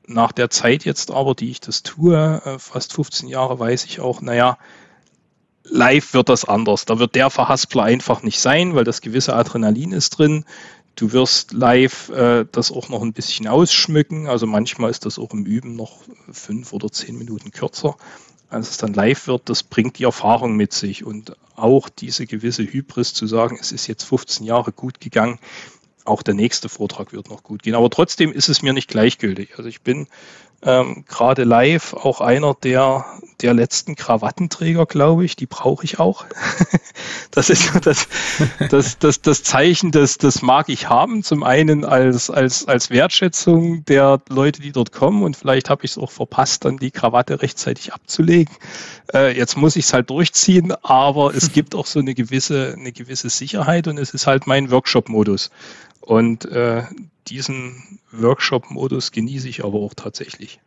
nach 0.07 0.33
der 0.33 0.51
Zeit 0.51 0.85
jetzt 0.85 1.11
aber, 1.11 1.35
die 1.35 1.51
ich 1.51 1.61
das 1.61 1.83
tue, 1.83 2.43
äh, 2.45 2.59
fast 2.59 2.93
15 2.93 3.29
Jahre, 3.29 3.59
weiß 3.59 3.85
ich 3.85 4.01
auch, 4.01 4.21
naja, 4.21 4.59
Live 5.69 6.15
wird 6.15 6.29
das 6.29 6.45
anders. 6.45 6.85
Da 6.85 6.99
wird 6.99 7.15
der 7.15 7.31
Verhaspler 7.31 7.83
einfach 7.83 8.23
nicht 8.23 8.41
sein, 8.41 8.75
weil 8.75 8.85
das 8.85 9.01
gewisse 9.01 9.35
Adrenalin 9.35 9.93
ist 9.93 10.11
drin. 10.11 10.45
Du 10.95 11.13
wirst 11.13 11.53
live 11.53 12.09
äh, 12.11 12.47
das 12.51 12.71
auch 12.71 12.89
noch 12.89 13.03
ein 13.03 13.13
bisschen 13.13 13.49
ausschmücken. 13.49 14.29
Also 14.29 14.47
manchmal 14.47 14.91
ist 14.91 15.05
das 15.05 15.19
auch 15.19 15.33
im 15.33 15.45
Üben 15.45 15.75
noch 15.75 15.99
fünf 16.31 16.73
oder 16.73 16.91
zehn 16.91 17.19
Minuten 17.19 17.51
kürzer. 17.51 17.97
Als 18.49 18.71
es 18.71 18.77
dann 18.77 18.95
live 18.95 19.27
wird, 19.27 19.49
das 19.49 19.63
bringt 19.63 19.99
die 19.99 20.05
Erfahrung 20.05 20.57
mit 20.57 20.73
sich 20.73 21.05
und 21.05 21.37
auch 21.57 21.89
diese 21.89 22.27
gewisse 22.27 22.63
Hybris 22.63 23.15
zu 23.15 23.27
sagen, 23.27 23.59
es 23.61 23.73
ist 23.73 23.87
jetzt 23.87 24.05
15 24.05 24.47
Jahre 24.47 24.73
gut 24.73 25.01
gegangen. 25.01 25.39
Auch 26.05 26.23
der 26.23 26.35
nächste 26.35 26.69
Vortrag 26.69 27.13
wird 27.13 27.31
noch 27.31 27.43
gut 27.43 27.63
gehen. 27.63 27.75
Aber 27.75 27.91
trotzdem 27.91 28.33
ist 28.33 28.49
es 28.49 28.63
mir 28.63 28.73
nicht 28.73 28.89
gleichgültig. 28.89 29.55
Also 29.57 29.69
ich 29.69 29.81
bin 29.81 30.07
ähm, 30.67 31.05
gerade 31.09 31.45
live 31.45 31.95
auch 31.95 32.21
einer 32.21 32.55
der, 32.55 33.07
der 33.41 33.55
letzten 33.55 33.95
Krawattenträger, 33.95 34.85
glaube 34.85 35.25
ich. 35.25 35.37
Die 35.37 35.47
brauche 35.47 35.85
ich 35.85 36.01
auch. 36.01 36.27
das 37.31 37.51
ist 37.51 37.71
das, 37.87 38.09
das, 38.69 38.99
das, 38.99 39.21
das 39.23 39.43
Zeichen, 39.45 39.93
das, 39.93 40.19
das 40.19 40.43
mag 40.43 40.69
ich 40.69 40.89
haben. 40.89 41.23
Zum 41.23 41.45
einen 41.45 41.85
als, 41.85 42.31
als, 42.31 42.67
als 42.67 42.91
Wertschätzung 42.91 43.85
der 43.85 44.21
Leute, 44.29 44.61
die 44.61 44.73
dort 44.73 44.91
kommen. 44.91 45.23
Und 45.23 45.37
vielleicht 45.37 45.71
habe 45.71 45.85
ich 45.85 45.93
es 45.93 45.99
auch 45.99 46.11
verpasst, 46.11 46.65
dann 46.65 46.79
die 46.79 46.91
Krawatte 46.91 47.43
rechtzeitig 47.43 47.95
abzulegen. 47.95 48.53
Äh, 49.15 49.37
jetzt 49.37 49.57
muss 49.57 49.77
ich 49.77 49.85
es 49.85 49.93
halt 49.93 50.11
durchziehen, 50.11 50.73
aber 50.83 51.33
es 51.33 51.53
gibt 51.53 51.77
auch 51.77 51.87
so 51.87 52.01
eine 52.01 52.15
gewisse, 52.15 52.75
eine 52.77 52.91
gewisse 52.91 53.31
Sicherheit 53.31 53.87
und 53.87 53.99
es 53.99 54.13
ist 54.13 54.27
halt 54.27 54.49
mein 54.49 54.73
Workshop-Modus. 54.73 55.51
Und 56.07 56.45
äh, 56.45 56.85
diesen 57.27 57.99
Workshop-Modus 58.13 59.11
genieße 59.11 59.49
ich 59.49 59.65
aber 59.65 59.81
auch 59.81 59.93
tatsächlich. 59.93 60.61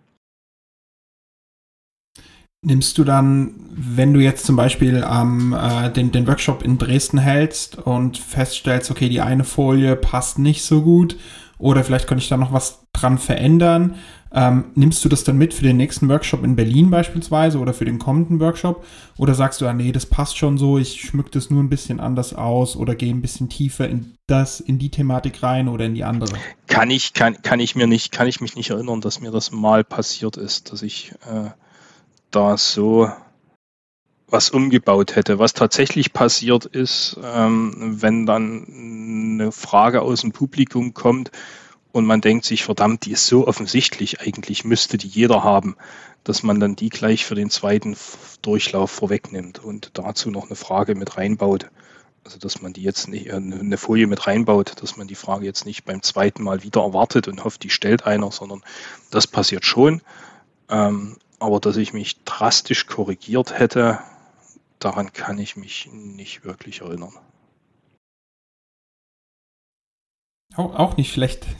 Nimmst 2.62 2.97
du 2.97 3.06
dann, 3.06 3.56
wenn 3.71 4.13
du 4.13 4.19
jetzt 4.19 4.45
zum 4.45 4.58
Beispiel 4.58 5.02
ähm, 5.10 5.56
äh, 5.58 5.89
den, 5.91 6.12
den 6.12 6.28
Workshop 6.28 6.62
in 6.62 6.78
Dresden 6.78 7.17
hältst 7.17 7.78
und 7.78 8.17
feststellst, 8.17 8.91
okay, 8.91 9.08
die 9.08 9.21
eine 9.21 9.45
Folie 9.45 9.95
passt 9.95 10.39
nicht 10.39 10.63
so 10.63 10.82
gut 10.82 11.17
oder 11.58 11.86
vielleicht 11.86 12.08
könnte 12.08 12.21
ich 12.21 12.30
da 12.30 12.36
noch 12.36 12.52
was 12.52 12.84
dran 12.91 13.17
verändern, 13.17 13.95
ähm, 14.31 14.65
nimmst 14.75 15.03
du 15.03 15.09
das 15.09 15.23
dann 15.23 15.37
mit 15.37 15.53
für 15.53 15.63
den 15.63 15.77
nächsten 15.77 16.07
Workshop 16.07 16.43
in 16.43 16.55
Berlin 16.55 16.91
beispielsweise 16.91 17.57
oder 17.57 17.73
für 17.73 17.85
den 17.85 17.97
kommenden 17.97 18.39
Workshop? 18.39 18.85
Oder 19.17 19.33
sagst 19.33 19.59
du, 19.61 19.67
ah, 19.67 19.73
nee, 19.73 19.91
das 19.91 20.05
passt 20.05 20.37
schon 20.37 20.57
so, 20.57 20.77
ich 20.77 21.01
schmück 21.01 21.31
das 21.31 21.49
nur 21.49 21.63
ein 21.63 21.69
bisschen 21.69 21.99
anders 21.99 22.33
aus 22.33 22.75
oder 22.75 22.93
gehe 22.95 23.13
ein 23.13 23.21
bisschen 23.21 23.49
tiefer 23.49 23.89
in 23.89 24.13
das, 24.27 24.59
in 24.59 24.77
die 24.77 24.91
Thematik 24.91 25.41
rein 25.41 25.67
oder 25.67 25.85
in 25.85 25.95
die 25.95 26.03
andere? 26.03 26.35
Kann 26.67 26.91
ich, 26.91 27.13
kann, 27.13 27.41
kann 27.41 27.59
ich 27.59 27.75
mir 27.75 27.87
nicht, 27.87 28.11
kann 28.11 28.27
ich 28.27 28.39
mich 28.39 28.55
nicht 28.55 28.69
erinnern, 28.69 29.01
dass 29.01 29.19
mir 29.19 29.31
das 29.31 29.51
mal 29.51 29.83
passiert 29.83 30.37
ist, 30.37 30.71
dass 30.71 30.83
ich 30.83 31.13
äh, 31.27 31.49
da 32.29 32.57
so 32.57 33.09
was 34.31 34.51
umgebaut 34.51 35.15
hätte. 35.15 35.39
Was 35.39 35.53
tatsächlich 35.53 36.13
passiert 36.13 36.65
ist, 36.65 37.17
ähm, 37.23 37.97
wenn 38.01 38.27
dann 38.27 38.67
eine 39.39 39.51
Frage 39.51 40.03
aus 40.03 40.21
dem 40.21 40.31
Publikum 40.31 40.93
kommt, 40.93 41.31
und 41.91 42.06
man 42.06 42.21
denkt 42.21 42.45
sich, 42.45 42.63
verdammt, 42.63 43.06
die 43.06 43.12
ist 43.12 43.25
so 43.25 43.47
offensichtlich, 43.47 44.21
eigentlich 44.21 44.63
müsste 44.63 44.97
die 44.97 45.08
jeder 45.08 45.43
haben, 45.43 45.75
dass 46.23 46.43
man 46.43 46.60
dann 46.60 46.75
die 46.75 46.89
gleich 46.89 47.25
für 47.25 47.36
den 47.36 47.49
zweiten 47.49 47.95
Durchlauf 48.41 48.91
vorwegnimmt 48.91 49.60
und 49.60 49.91
dazu 49.93 50.30
noch 50.30 50.45
eine 50.47 50.56
Frage 50.56 50.95
mit 50.95 51.17
reinbaut. 51.17 51.69
Also 52.23 52.38
dass 52.38 52.62
man 52.62 52.73
die 52.73 52.84
jetzt 52.84 53.08
nicht, 53.08 53.28
äh, 53.28 53.34
eine 53.34 53.78
Folie 53.78 54.06
mit 54.06 54.28
reinbaut, 54.28 54.82
dass 54.82 54.97
man 54.97 55.08
die 55.08 55.15
Frage 55.15 55.45
jetzt 55.45 55.65
nicht 55.65 55.86
beim 55.86 56.04
zweiten 56.04 56.43
Mal 56.43 56.63
wieder 56.63 56.82
erwartet 56.82 57.28
und 57.28 57.43
hofft, 57.43 57.63
die 57.63 57.69
stellt 57.69 58.06
einer, 58.06 58.32
sondern 58.32 58.62
das 59.10 59.25
passiert 59.25 59.65
schon. 59.65 60.02
Ähm, 60.69 61.17
aber 61.39 61.60
dass 61.60 61.78
ich 61.78 61.93
mich 61.93 62.23
drastisch 62.25 62.86
korrigiert 62.86 63.58
hätte, 63.58 63.99
daran 64.78 65.13
kann 65.13 65.39
ich 65.39 65.56
mich 65.56 65.89
nicht 65.91 66.43
wirklich 66.43 66.82
erinnern. 66.82 67.13
Auch, 70.60 70.76
auch 70.76 70.98
nicht 70.98 71.13
schlecht. 71.13 71.48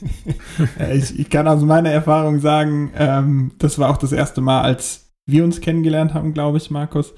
Äh, 0.78 0.98
ich, 0.98 1.18
ich, 1.18 1.30
kann 1.30 1.48
aus 1.48 1.62
meiner 1.62 1.90
Erfahrung 1.90 2.38
sagen, 2.38 2.92
ähm, 2.94 3.52
das 3.56 3.78
war 3.78 3.88
auch 3.88 3.96
das 3.96 4.12
erste 4.12 4.42
Mal, 4.42 4.60
als 4.60 5.10
wir 5.26 5.42
uns 5.42 5.62
kennengelernt 5.62 6.12
haben, 6.12 6.34
glaube 6.34 6.58
ich, 6.58 6.70
Markus. 6.70 7.14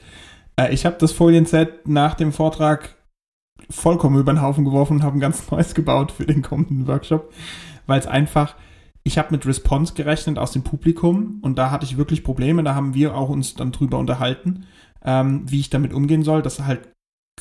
Äh, 0.56 0.72
ich 0.72 0.86
habe 0.86 0.96
das 1.00 1.10
Folienset 1.10 1.88
nach 1.88 2.14
dem 2.14 2.32
Vortrag 2.32 2.94
vollkommen 3.68 4.16
über 4.16 4.32
den 4.32 4.42
Haufen 4.42 4.64
geworfen 4.64 4.98
und 4.98 5.02
habe 5.02 5.18
ein 5.18 5.20
ganz 5.20 5.42
neues 5.50 5.74
gebaut 5.74 6.12
für 6.12 6.24
den 6.24 6.42
kommenden 6.42 6.86
Workshop, 6.86 7.32
weil 7.86 7.98
es 7.98 8.06
einfach, 8.06 8.54
ich 9.02 9.18
habe 9.18 9.32
mit 9.32 9.44
Response 9.44 9.94
gerechnet 9.94 10.38
aus 10.38 10.52
dem 10.52 10.62
Publikum 10.62 11.40
und 11.42 11.58
da 11.58 11.72
hatte 11.72 11.84
ich 11.84 11.96
wirklich 11.96 12.22
Probleme. 12.22 12.62
Da 12.62 12.76
haben 12.76 12.94
wir 12.94 13.16
auch 13.16 13.28
uns 13.28 13.54
dann 13.54 13.72
drüber 13.72 13.98
unterhalten, 13.98 14.66
ähm, 15.04 15.50
wie 15.50 15.58
ich 15.58 15.70
damit 15.70 15.92
umgehen 15.92 16.22
soll, 16.22 16.42
dass 16.42 16.60
halt 16.60 16.92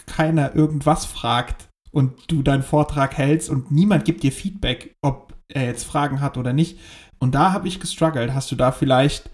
keiner 0.08 0.56
irgendwas 0.56 1.06
fragt 1.06 1.71
und 1.92 2.14
du 2.28 2.42
deinen 2.42 2.64
Vortrag 2.64 3.18
hältst 3.18 3.50
und 3.50 3.72
niemand 3.72 4.06
gibt 4.06 4.24
dir 4.24 4.32
Feedback, 4.32 4.96
ob 5.02 5.34
er 5.48 5.66
jetzt 5.66 5.84
Fragen 5.84 6.22
hat 6.22 6.38
oder 6.38 6.54
nicht. 6.54 6.80
Und 7.20 7.36
da 7.36 7.54
habe 7.54 7.68
ich 7.68 7.80
gestruggelt. 7.80 8.34
Hast 8.34 8.52
du 8.52 8.56
da 8.56 8.72
vielleicht 8.72 9.30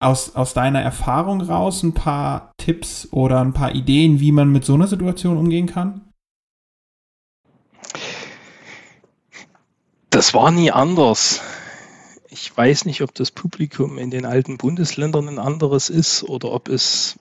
aus, 0.00 0.34
aus 0.34 0.54
deiner 0.54 0.80
Erfahrung 0.80 1.40
raus 1.40 1.82
ein 1.82 1.94
paar 1.94 2.52
Tipps 2.56 3.08
oder 3.12 3.40
ein 3.40 3.52
paar 3.52 3.74
Ideen, 3.74 4.20
wie 4.20 4.32
man 4.32 4.50
mit 4.50 4.64
so 4.64 4.74
einer 4.74 4.88
Situation 4.88 5.36
umgehen 5.36 5.66
kann? 5.66 6.12
Das 10.10 10.34
war 10.34 10.50
nie 10.50 10.70
anders. 10.70 11.40
Ich 12.28 12.54
weiß 12.56 12.86
nicht, 12.86 13.02
ob 13.02 13.14
das 13.14 13.30
Publikum 13.30 13.98
in 13.98 14.10
den 14.10 14.24
alten 14.24 14.58
Bundesländern 14.58 15.28
ein 15.28 15.38
anderes 15.38 15.88
ist 15.88 16.24
oder 16.24 16.52
ob 16.52 16.68
es 16.68 17.18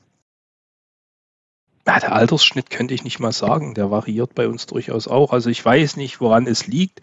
ja, 1.87 1.99
der 1.99 2.13
Altersschnitt 2.13 2.69
könnte 2.69 2.93
ich 2.93 3.03
nicht 3.03 3.19
mal 3.19 3.31
sagen. 3.31 3.73
Der 3.73 3.91
variiert 3.91 4.35
bei 4.35 4.47
uns 4.47 4.65
durchaus 4.67 5.07
auch. 5.07 5.33
Also 5.33 5.49
ich 5.49 5.63
weiß 5.63 5.97
nicht, 5.97 6.21
woran 6.21 6.47
es 6.47 6.67
liegt. 6.67 7.01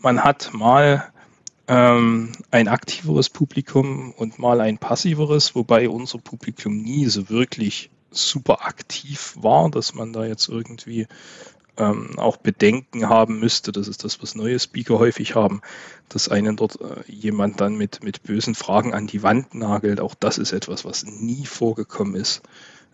Man 0.00 0.24
hat 0.24 0.50
mal 0.52 1.08
ähm, 1.68 2.32
ein 2.50 2.68
aktiveres 2.68 3.28
Publikum 3.28 4.12
und 4.16 4.38
mal 4.38 4.60
ein 4.60 4.78
passiveres, 4.78 5.54
wobei 5.54 5.88
unser 5.88 6.18
Publikum 6.18 6.78
nie 6.78 7.06
so 7.06 7.28
wirklich 7.28 7.90
super 8.10 8.66
aktiv 8.66 9.34
war, 9.38 9.70
dass 9.70 9.94
man 9.94 10.12
da 10.12 10.24
jetzt 10.24 10.48
irgendwie 10.48 11.06
ähm, 11.76 12.18
auch 12.18 12.38
Bedenken 12.38 13.08
haben 13.08 13.38
müsste. 13.38 13.70
Das 13.70 13.86
ist 13.86 14.02
das, 14.02 14.20
was 14.22 14.34
neue 14.34 14.58
Speaker 14.58 14.98
häufig 14.98 15.34
haben, 15.34 15.60
dass 16.08 16.28
einen 16.28 16.56
dort 16.56 16.80
äh, 16.80 17.10
jemand 17.10 17.60
dann 17.60 17.76
mit, 17.76 18.02
mit 18.02 18.22
bösen 18.22 18.54
Fragen 18.54 18.94
an 18.94 19.06
die 19.06 19.22
Wand 19.22 19.54
nagelt. 19.54 20.00
Auch 20.00 20.14
das 20.14 20.38
ist 20.38 20.52
etwas, 20.52 20.84
was 20.84 21.04
nie 21.04 21.44
vorgekommen 21.44 22.14
ist. 22.14 22.42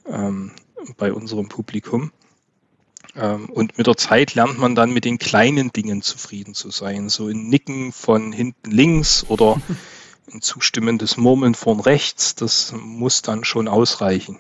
Ähm, 0.06 0.50
bei 0.96 1.12
unserem 1.12 1.48
Publikum. 1.48 2.12
Ähm, 3.16 3.48
und 3.50 3.78
mit 3.78 3.86
der 3.86 3.96
Zeit 3.96 4.34
lernt 4.34 4.58
man 4.58 4.74
dann 4.74 4.92
mit 4.92 5.04
den 5.04 5.18
kleinen 5.18 5.72
Dingen 5.72 6.02
zufrieden 6.02 6.54
zu 6.54 6.70
sein. 6.70 7.08
So 7.08 7.28
ein 7.28 7.48
Nicken 7.48 7.92
von 7.92 8.32
hinten 8.32 8.70
links 8.70 9.24
oder 9.28 9.60
ein 10.32 10.40
zustimmendes 10.40 11.16
Murmeln 11.16 11.54
von 11.54 11.80
rechts, 11.80 12.34
das 12.34 12.72
muss 12.72 13.22
dann 13.22 13.44
schon 13.44 13.68
ausreichen. 13.68 14.38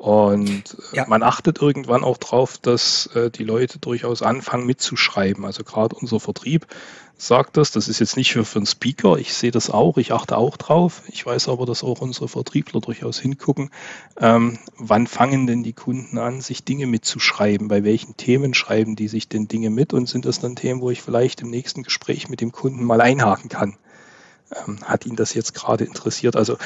Und 0.00 0.78
ja. 0.94 1.04
man 1.08 1.22
achtet 1.22 1.60
irgendwann 1.60 2.04
auch 2.04 2.16
drauf, 2.16 2.56
dass 2.56 3.10
äh, 3.14 3.30
die 3.30 3.44
Leute 3.44 3.78
durchaus 3.78 4.22
anfangen 4.22 4.64
mitzuschreiben. 4.64 5.44
Also 5.44 5.62
gerade 5.62 5.94
unser 5.94 6.18
Vertrieb 6.20 6.66
sagt 7.18 7.58
das. 7.58 7.70
Das 7.70 7.86
ist 7.86 8.00
jetzt 8.00 8.16
nicht 8.16 8.32
für, 8.32 8.46
für 8.46 8.60
einen 8.60 8.66
Speaker. 8.66 9.18
Ich 9.18 9.34
sehe 9.34 9.50
das 9.50 9.68
auch. 9.68 9.98
Ich 9.98 10.12
achte 10.12 10.38
auch 10.38 10.56
drauf. 10.56 11.02
Ich 11.08 11.26
weiß 11.26 11.50
aber, 11.50 11.66
dass 11.66 11.84
auch 11.84 12.00
unsere 12.00 12.28
Vertriebler 12.28 12.80
durchaus 12.80 13.18
hingucken. 13.18 13.72
Ähm, 14.18 14.58
wann 14.78 15.06
fangen 15.06 15.46
denn 15.46 15.62
die 15.62 15.74
Kunden 15.74 16.16
an, 16.16 16.40
sich 16.40 16.64
Dinge 16.64 16.86
mitzuschreiben? 16.86 17.68
Bei 17.68 17.84
welchen 17.84 18.16
Themen 18.16 18.54
schreiben 18.54 18.96
die 18.96 19.08
sich 19.08 19.28
denn 19.28 19.48
Dinge 19.48 19.68
mit? 19.68 19.92
Und 19.92 20.08
sind 20.08 20.24
das 20.24 20.40
dann 20.40 20.56
Themen, 20.56 20.80
wo 20.80 20.88
ich 20.88 21.02
vielleicht 21.02 21.42
im 21.42 21.50
nächsten 21.50 21.82
Gespräch 21.82 22.30
mit 22.30 22.40
dem 22.40 22.52
Kunden 22.52 22.84
mal 22.84 23.02
einhaken 23.02 23.50
kann? 23.50 23.76
Ähm, 24.66 24.78
hat 24.84 25.06
ihn 25.06 25.16
das 25.16 25.34
jetzt 25.34 25.54
gerade 25.54 25.84
interessiert? 25.84 26.36
Also 26.36 26.56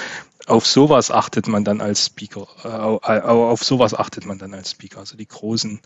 auf 0.47 0.67
sowas 0.67 1.11
achtet 1.11 1.49
man 1.49 1.65
dann 1.65 1.81
als 1.81 2.07
Speaker. 2.07 2.47
Äh, 2.65 3.21
auf 3.21 3.65
sowas 3.65 3.95
achtet 3.95 4.27
man 4.27 4.39
dann 4.39 4.55
als 4.55 4.73
Speaker. 4.73 5.01
Also 5.01 5.17
die 5.17 5.29
großen 5.29 5.81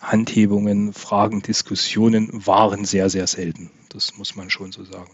Handhebungen, 0.00 0.92
Fragen, 0.92 1.42
Diskussionen 1.42 2.46
waren 2.46 2.84
sehr, 2.84 3.10
sehr 3.10 3.26
selten. 3.26 3.70
Das 3.88 4.16
muss 4.16 4.36
man 4.36 4.50
schon 4.50 4.72
so 4.72 4.84
sagen. 4.84 5.12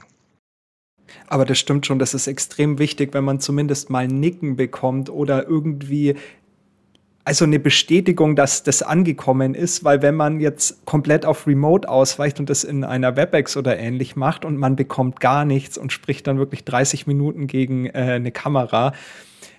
Aber 1.26 1.44
das 1.44 1.58
stimmt 1.58 1.86
schon, 1.86 1.98
das 1.98 2.14
ist 2.14 2.26
extrem 2.26 2.78
wichtig, 2.78 3.14
wenn 3.14 3.24
man 3.24 3.40
zumindest 3.40 3.90
mal 3.90 4.08
Nicken 4.08 4.56
bekommt 4.56 5.10
oder 5.10 5.46
irgendwie 5.46 6.16
also 7.24 7.44
eine 7.44 7.58
Bestätigung, 7.58 8.36
dass 8.36 8.62
das 8.62 8.82
angekommen 8.82 9.54
ist, 9.54 9.82
weil 9.82 10.02
wenn 10.02 10.14
man 10.14 10.40
jetzt 10.40 10.84
komplett 10.84 11.24
auf 11.24 11.46
Remote 11.46 11.88
ausweicht 11.88 12.38
und 12.38 12.50
das 12.50 12.64
in 12.64 12.84
einer 12.84 13.16
WebEx 13.16 13.56
oder 13.56 13.78
ähnlich 13.78 14.14
macht 14.14 14.44
und 14.44 14.58
man 14.58 14.76
bekommt 14.76 15.20
gar 15.20 15.44
nichts 15.44 15.78
und 15.78 15.92
spricht 15.92 16.26
dann 16.26 16.38
wirklich 16.38 16.64
30 16.64 17.06
Minuten 17.06 17.46
gegen 17.46 17.86
äh, 17.86 17.92
eine 17.92 18.30
Kamera, 18.30 18.92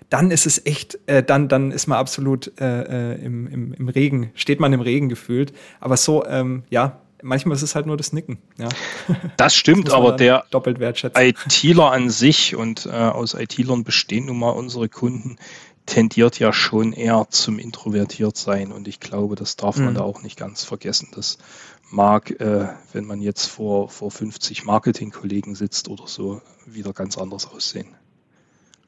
dann 0.10 0.30
ist 0.30 0.46
es 0.46 0.64
echt, 0.68 1.00
äh, 1.08 1.24
dann, 1.24 1.48
dann 1.48 1.72
ist 1.72 1.88
man 1.88 1.98
absolut 1.98 2.52
äh, 2.62 3.14
äh, 3.14 3.26
im, 3.26 3.48
im, 3.48 3.74
im 3.74 3.90
Regen, 3.90 4.30
steht 4.36 4.60
man 4.60 4.72
im 4.72 4.82
Regen 4.82 5.10
gefühlt. 5.10 5.52
Aber 5.80 5.98
so, 5.98 6.24
ähm, 6.26 6.64
ja, 6.70 7.00
manchmal 7.24 7.56
ist 7.56 7.64
es 7.64 7.76
halt 7.76 7.88
nur 7.88 7.98
das 7.98 8.14
Nicken. 8.14 8.38
Ja. 8.58 8.70
Das 9.38 9.56
stimmt, 9.56 9.88
das 9.88 9.94
aber 9.94 10.14
der. 10.14 10.46
ITler 11.18 11.92
an 11.92 12.10
sich 12.10 12.56
und 12.56 12.86
äh, 12.86 12.92
aus 12.92 13.34
ITlern 13.34 13.84
bestehen 13.84 14.28
nun 14.28 14.40
mal 14.40 14.52
unsere 14.52 14.88
Kunden, 14.88 15.38
tendiert 15.86 16.40
ja 16.40 16.52
schon 16.52 16.94
eher 16.94 17.28
zum 17.30 17.60
introvertiert 17.60 18.38
sein 18.38 18.72
und 18.72 18.88
ich 18.88 19.00
glaube, 19.00 19.36
das 19.36 19.56
darf 19.56 19.78
man 19.78 19.92
mhm. 19.92 19.96
da 19.96 20.02
auch 20.02 20.24
nicht 20.24 20.38
ganz 20.38 20.64
vergessen. 20.64 21.10
Das 21.14 21.38
mag, 21.92 22.32
äh, 22.40 22.68
wenn 22.94 23.06
man 23.06 23.22
jetzt 23.22 23.46
vor, 23.46 23.90
vor 23.90 24.12
50 24.12 24.66
Marketingkollegen 24.66 25.56
sitzt 25.56 25.88
oder 25.88 26.08
so, 26.08 26.42
wieder 26.66 26.94
ganz 26.94 27.18
anders 27.18 27.48
aussehen. 27.48 27.88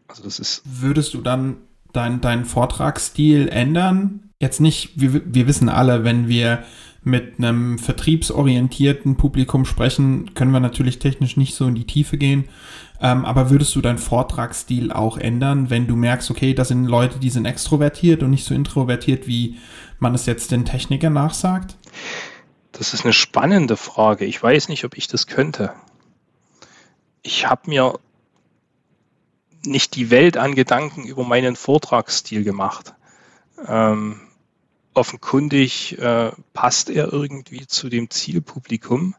Also 0.08 0.24
das 0.24 0.40
ist. 0.40 0.62
Würdest 0.66 1.14
du 1.14 1.22
dann 1.22 1.58
deinen 1.94 2.22
dein 2.22 2.46
Vortragsstil 2.46 3.48
ändern? 3.50 4.30
Jetzt 4.40 4.62
nicht, 4.62 5.00
wir, 5.00 5.22
wir 5.26 5.48
wissen 5.48 5.70
alle, 5.70 6.04
wenn 6.04 6.28
wir 6.28 6.64
mit 7.08 7.36
einem 7.38 7.80
vertriebsorientierten 7.80 9.16
Publikum 9.16 9.66
sprechen, 9.66 10.34
können 10.34 10.52
wir 10.52 10.60
natürlich 10.60 11.00
technisch 11.00 11.38
nicht 11.38 11.56
so 11.56 11.68
in 11.68 11.76
die 11.76 11.88
Tiefe 11.88 12.18
gehen. 12.18 12.50
Ähm, 13.02 13.26
aber 13.26 13.50
würdest 13.50 13.76
du 13.76 13.82
deinen 13.82 13.98
Vortragsstil 13.98 14.92
auch 14.92 15.18
ändern, 15.18 15.70
wenn 15.70 15.88
du 15.88 15.96
merkst, 15.96 16.30
okay, 16.32 16.54
das 16.54 16.68
sind 16.68 16.86
Leute, 16.86 17.20
die 17.20 17.30
sind 17.30 17.46
extrovertiert 17.46 18.24
und 18.24 18.32
nicht 18.32 18.46
so 18.46 18.54
introvertiert, 18.54 19.28
wie 19.28 19.58
man 20.00 20.14
es 20.16 20.26
jetzt 20.26 20.52
den 20.52 20.66
Technikern 20.66 21.14
nachsagt? 21.14 21.78
Das 22.72 22.94
ist 22.94 23.06
eine 23.06 23.14
spannende 23.14 23.78
Frage. 23.78 24.26
Ich 24.26 24.42
weiß 24.42 24.70
nicht, 24.70 24.84
ob 24.84 24.98
ich 24.98 25.08
das 25.08 25.28
könnte. 25.28 25.74
Ich 27.22 27.48
habe 27.48 27.70
mir 27.70 28.00
nicht 29.64 29.96
die 29.96 30.12
Welt 30.12 30.38
an 30.38 30.56
Gedanken 30.56 31.06
über 31.06 31.24
meinen 31.24 31.56
Vortragsstil 31.56 32.44
gemacht. 32.44 32.94
Ähm, 33.68 34.20
offenkundig 34.98 35.98
äh, 36.00 36.32
passt 36.54 36.90
er 36.90 37.14
irgendwie 37.14 37.68
zu 37.68 37.90
dem 37.90 38.10
Zielpublikum. 38.10 39.16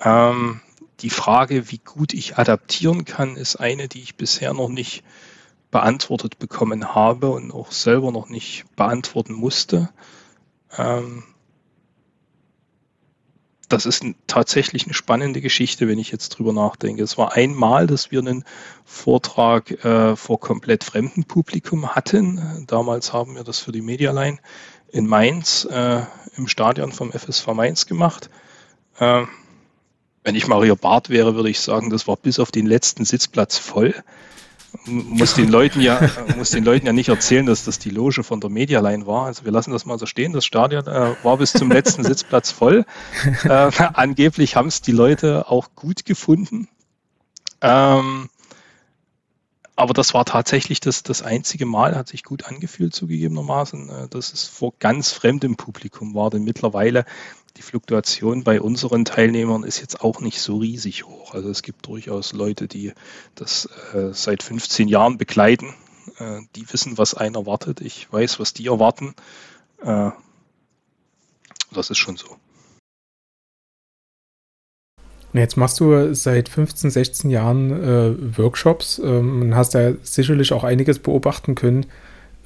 Ähm, 0.00 0.60
die 1.00 1.10
Frage, 1.10 1.70
wie 1.70 1.78
gut 1.78 2.14
ich 2.14 2.38
adaptieren 2.38 3.04
kann, 3.04 3.36
ist 3.36 3.56
eine, 3.56 3.88
die 3.88 4.00
ich 4.00 4.16
bisher 4.16 4.54
noch 4.54 4.68
nicht 4.68 5.04
beantwortet 5.70 6.38
bekommen 6.38 6.94
habe 6.94 7.30
und 7.30 7.52
auch 7.52 7.72
selber 7.72 8.12
noch 8.12 8.28
nicht 8.28 8.64
beantworten 8.76 9.32
musste. 9.34 9.90
Ähm, 10.78 11.24
das 13.68 13.86
ist 13.86 14.04
tatsächlich 14.28 14.84
eine 14.84 14.94
spannende 14.94 15.40
Geschichte, 15.40 15.88
wenn 15.88 15.98
ich 15.98 16.12
jetzt 16.12 16.30
drüber 16.30 16.52
nachdenke. 16.52 17.02
Es 17.02 17.18
war 17.18 17.32
einmal, 17.32 17.86
dass 17.88 18.10
wir 18.12 18.20
einen 18.20 18.44
Vortrag 18.84 19.84
äh, 19.84 20.14
vor 20.14 20.38
komplett 20.38 20.84
fremdem 20.84 21.24
Publikum 21.24 21.88
hatten. 21.94 22.64
Damals 22.68 23.12
haben 23.12 23.34
wir 23.34 23.42
das 23.42 23.58
für 23.58 23.72
die 23.72 23.82
Medialine 23.82 24.38
in 24.94 25.08
Mainz 25.08 25.66
äh, 25.70 26.02
im 26.36 26.46
Stadion 26.46 26.92
vom 26.92 27.12
FSV 27.12 27.48
Mainz 27.48 27.86
gemacht. 27.86 28.30
Äh, 28.98 29.24
wenn 30.22 30.36
ich 30.36 30.46
Mario 30.46 30.76
Barth 30.76 31.10
wäre, 31.10 31.34
würde 31.34 31.50
ich 31.50 31.60
sagen, 31.60 31.90
das 31.90 32.06
war 32.06 32.16
bis 32.16 32.38
auf 32.38 32.52
den 32.52 32.64
letzten 32.64 33.04
Sitzplatz 33.04 33.58
voll. 33.58 33.94
Muss 34.86 35.34
den 35.34 35.48
Leuten 35.48 35.80
ja, 35.80 36.00
muss 36.36 36.50
den 36.50 36.64
Leuten 36.64 36.86
ja 36.86 36.92
nicht 36.92 37.08
erzählen, 37.08 37.44
dass 37.44 37.64
das 37.64 37.80
die 37.80 37.90
Loge 37.90 38.22
von 38.22 38.40
der 38.40 38.50
Medialine 38.50 39.04
war. 39.04 39.26
Also 39.26 39.44
wir 39.44 39.50
lassen 39.50 39.72
das 39.72 39.84
mal 39.84 39.98
so 39.98 40.06
stehen. 40.06 40.32
Das 40.32 40.44
Stadion 40.44 40.86
äh, 40.86 41.16
war 41.24 41.38
bis 41.38 41.52
zum 41.52 41.72
letzten 41.72 42.04
Sitzplatz 42.04 42.52
voll. 42.52 42.86
Äh, 43.42 43.48
angeblich 43.94 44.54
haben 44.54 44.68
es 44.68 44.80
die 44.80 44.92
Leute 44.92 45.48
auch 45.48 45.70
gut 45.74 46.04
gefunden. 46.04 46.68
Ähm, 47.60 48.28
aber 49.76 49.92
das 49.92 50.14
war 50.14 50.24
tatsächlich 50.24 50.80
das, 50.80 51.02
das 51.02 51.22
einzige 51.22 51.66
Mal, 51.66 51.96
hat 51.96 52.08
sich 52.08 52.22
gut 52.22 52.44
angefühlt 52.44 52.94
zugegebenermaßen, 52.94 53.88
äh, 53.88 54.08
dass 54.08 54.32
es 54.32 54.44
vor 54.44 54.74
ganz 54.78 55.12
fremdem 55.12 55.56
Publikum 55.56 56.14
war. 56.14 56.30
Denn 56.30 56.44
mittlerweile 56.44 57.04
die 57.56 57.62
Fluktuation 57.62 58.44
bei 58.44 58.60
unseren 58.60 59.04
Teilnehmern 59.04 59.64
ist 59.64 59.80
jetzt 59.80 60.00
auch 60.00 60.20
nicht 60.20 60.40
so 60.40 60.58
riesig 60.58 61.04
hoch. 61.04 61.34
Also 61.34 61.50
es 61.50 61.62
gibt 61.62 61.86
durchaus 61.86 62.32
Leute, 62.32 62.68
die 62.68 62.92
das 63.34 63.68
äh, 63.92 64.12
seit 64.12 64.42
15 64.42 64.88
Jahren 64.88 65.18
begleiten. 65.18 65.74
Äh, 66.18 66.40
die 66.54 66.72
wissen, 66.72 66.98
was 66.98 67.14
einen 67.14 67.34
erwartet. 67.34 67.80
Ich 67.80 68.12
weiß, 68.12 68.38
was 68.38 68.54
die 68.54 68.66
erwarten. 68.66 69.14
Äh, 69.82 70.10
das 71.72 71.90
ist 71.90 71.98
schon 71.98 72.16
so. 72.16 72.36
Jetzt 75.34 75.56
machst 75.56 75.80
du 75.80 76.14
seit 76.14 76.48
15, 76.48 76.90
16 76.90 77.30
Jahren 77.30 77.70
äh, 77.72 78.38
Workshops 78.38 79.00
ähm, 79.04 79.42
und 79.42 79.56
hast 79.56 79.74
da 79.74 79.92
sicherlich 80.02 80.52
auch 80.52 80.62
einiges 80.62 81.00
beobachten 81.00 81.56
können, 81.56 81.86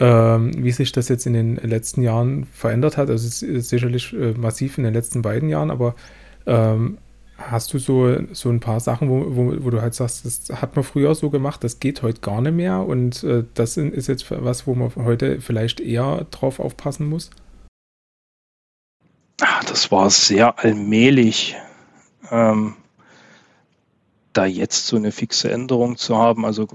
ähm, 0.00 0.52
wie 0.56 0.70
sich 0.70 0.90
das 0.92 1.10
jetzt 1.10 1.26
in 1.26 1.34
den 1.34 1.56
letzten 1.56 2.00
Jahren 2.00 2.44
verändert 2.46 2.96
hat. 2.96 3.10
Also 3.10 3.28
es 3.28 3.42
ist 3.42 3.68
sicherlich 3.68 4.14
äh, 4.14 4.32
massiv 4.32 4.78
in 4.78 4.84
den 4.84 4.94
letzten 4.94 5.20
beiden 5.20 5.50
Jahren, 5.50 5.70
aber 5.70 5.96
ähm, 6.46 6.96
hast 7.36 7.74
du 7.74 7.78
so, 7.78 8.16
so 8.32 8.48
ein 8.48 8.60
paar 8.60 8.80
Sachen, 8.80 9.10
wo, 9.10 9.36
wo, 9.36 9.64
wo, 9.64 9.68
du 9.68 9.82
halt 9.82 9.92
sagst, 9.92 10.24
das 10.24 10.48
hat 10.62 10.74
man 10.74 10.82
früher 10.82 11.14
so 11.14 11.28
gemacht, 11.28 11.62
das 11.62 11.80
geht 11.80 12.00
heute 12.00 12.22
gar 12.22 12.40
nicht 12.40 12.54
mehr 12.54 12.80
und 12.80 13.22
äh, 13.22 13.44
das 13.52 13.76
ist 13.76 14.08
jetzt 14.08 14.30
was, 14.30 14.66
wo 14.66 14.74
man 14.74 14.90
heute 14.96 15.42
vielleicht 15.42 15.80
eher 15.80 16.26
drauf 16.30 16.58
aufpassen 16.58 17.06
muss? 17.06 17.28
Ah, 19.42 19.60
das 19.68 19.92
war 19.92 20.08
sehr 20.08 20.58
allmählich 20.58 21.54
ähm, 22.30 22.74
da 24.32 24.46
jetzt 24.46 24.86
so 24.86 24.96
eine 24.96 25.10
fixe 25.10 25.50
Änderung 25.50 25.96
zu 25.96 26.16
haben, 26.16 26.44
also 26.44 26.68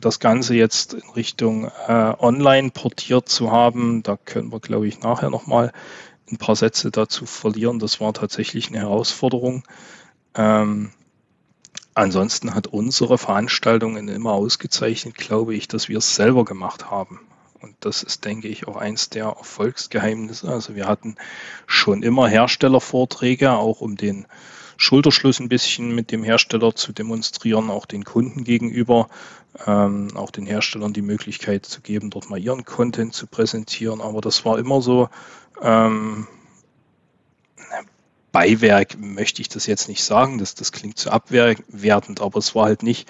das 0.00 0.20
Ganze 0.20 0.54
jetzt 0.54 0.94
in 0.94 1.10
Richtung 1.16 1.70
äh, 1.88 2.14
Online 2.18 2.70
portiert 2.70 3.28
zu 3.28 3.50
haben, 3.50 4.02
da 4.02 4.16
können 4.16 4.52
wir, 4.52 4.60
glaube 4.60 4.86
ich, 4.86 5.00
nachher 5.00 5.30
nochmal 5.30 5.72
ein 6.30 6.36
paar 6.38 6.56
Sätze 6.56 6.90
dazu 6.90 7.26
verlieren. 7.26 7.78
Das 7.78 8.00
war 8.00 8.12
tatsächlich 8.12 8.68
eine 8.68 8.78
Herausforderung. 8.78 9.64
Ähm, 10.34 10.90
ansonsten 11.94 12.54
hat 12.54 12.68
unsere 12.68 13.18
Veranstaltungen 13.18 14.08
immer 14.08 14.32
ausgezeichnet, 14.32 15.16
glaube 15.16 15.54
ich, 15.54 15.68
dass 15.68 15.88
wir 15.88 15.98
es 15.98 16.14
selber 16.14 16.44
gemacht 16.44 16.90
haben. 16.90 17.20
Und 17.60 17.76
das 17.80 18.02
ist, 18.02 18.24
denke 18.24 18.48
ich, 18.48 18.66
auch 18.66 18.76
eins 18.76 19.08
der 19.08 19.26
Erfolgsgeheimnisse. 19.26 20.48
Also 20.48 20.74
wir 20.74 20.86
hatten 20.86 21.16
schon 21.66 22.02
immer 22.02 22.28
Herstellervorträge, 22.28 23.52
auch 23.52 23.80
um 23.80 23.96
den 23.96 24.26
Schulterschluss 24.82 25.38
ein 25.38 25.48
bisschen 25.48 25.94
mit 25.94 26.10
dem 26.10 26.24
Hersteller 26.24 26.74
zu 26.74 26.92
demonstrieren, 26.92 27.70
auch 27.70 27.86
den 27.86 28.04
Kunden 28.04 28.42
gegenüber, 28.42 29.08
ähm, 29.64 30.08
auch 30.16 30.32
den 30.32 30.44
Herstellern 30.44 30.92
die 30.92 31.02
Möglichkeit 31.02 31.64
zu 31.64 31.80
geben, 31.80 32.10
dort 32.10 32.28
mal 32.28 32.38
ihren 32.38 32.64
Content 32.64 33.14
zu 33.14 33.28
präsentieren. 33.28 34.00
Aber 34.00 34.20
das 34.20 34.44
war 34.44 34.58
immer 34.58 34.82
so, 34.82 35.08
ähm, 35.62 36.26
Beiwerk 38.32 38.98
möchte 38.98 39.40
ich 39.42 39.48
das 39.48 39.66
jetzt 39.66 39.88
nicht 39.88 40.02
sagen, 40.02 40.38
das, 40.38 40.54
das 40.54 40.72
klingt 40.72 40.98
zu 40.98 41.10
abwertend, 41.10 42.20
aber 42.20 42.38
es 42.38 42.54
war 42.54 42.64
halt 42.64 42.82
nicht 42.82 43.08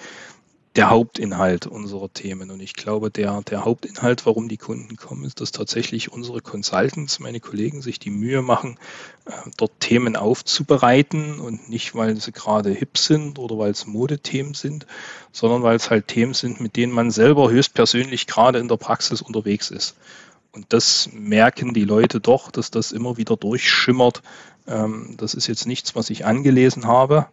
der 0.75 0.89
Hauptinhalt 0.89 1.67
unserer 1.67 2.11
Themen. 2.11 2.49
Und 2.49 2.59
ich 2.59 2.73
glaube, 2.73 3.11
der, 3.11 3.41
der 3.43 3.63
Hauptinhalt, 3.63 4.25
warum 4.25 4.49
die 4.49 4.57
Kunden 4.57 4.95
kommen, 4.95 5.23
ist, 5.23 5.39
dass 5.39 5.51
tatsächlich 5.51 6.11
unsere 6.11 6.41
Consultants, 6.41 7.19
meine 7.19 7.39
Kollegen, 7.39 7.81
sich 7.81 7.99
die 7.99 8.09
Mühe 8.09 8.41
machen, 8.41 8.79
äh, 9.25 9.31
dort 9.57 9.79
Themen 9.79 10.15
aufzubereiten 10.15 11.39
und 11.39 11.69
nicht, 11.69 11.93
weil 11.93 12.15
sie 12.15 12.31
gerade 12.31 12.71
hip 12.71 12.97
sind 12.97 13.37
oder 13.37 13.57
weil 13.59 13.71
es 13.71 13.85
Modethemen 13.85 14.55
sind, 14.55 14.87
sondern 15.31 15.61
weil 15.61 15.75
es 15.75 15.91
halt 15.91 16.07
Themen 16.07 16.33
sind, 16.33 16.59
mit 16.59 16.75
denen 16.75 16.91
man 16.91 17.11
selber 17.11 17.51
höchstpersönlich 17.51 18.25
gerade 18.25 18.57
in 18.57 18.67
der 18.67 18.77
Praxis 18.77 19.21
unterwegs 19.21 19.69
ist. 19.69 19.95
Und 20.53 20.67
das 20.69 21.09
merken 21.13 21.73
die 21.73 21.85
Leute 21.85 22.19
doch, 22.19 22.51
dass 22.51 22.71
das 22.71 22.91
immer 22.91 23.17
wieder 23.17 23.37
durchschimmert. 23.37 24.23
Ähm, 24.67 25.15
das 25.17 25.35
ist 25.35 25.47
jetzt 25.47 25.67
nichts, 25.67 25.95
was 25.95 26.09
ich 26.09 26.25
angelesen 26.25 26.87
habe. 26.87 27.27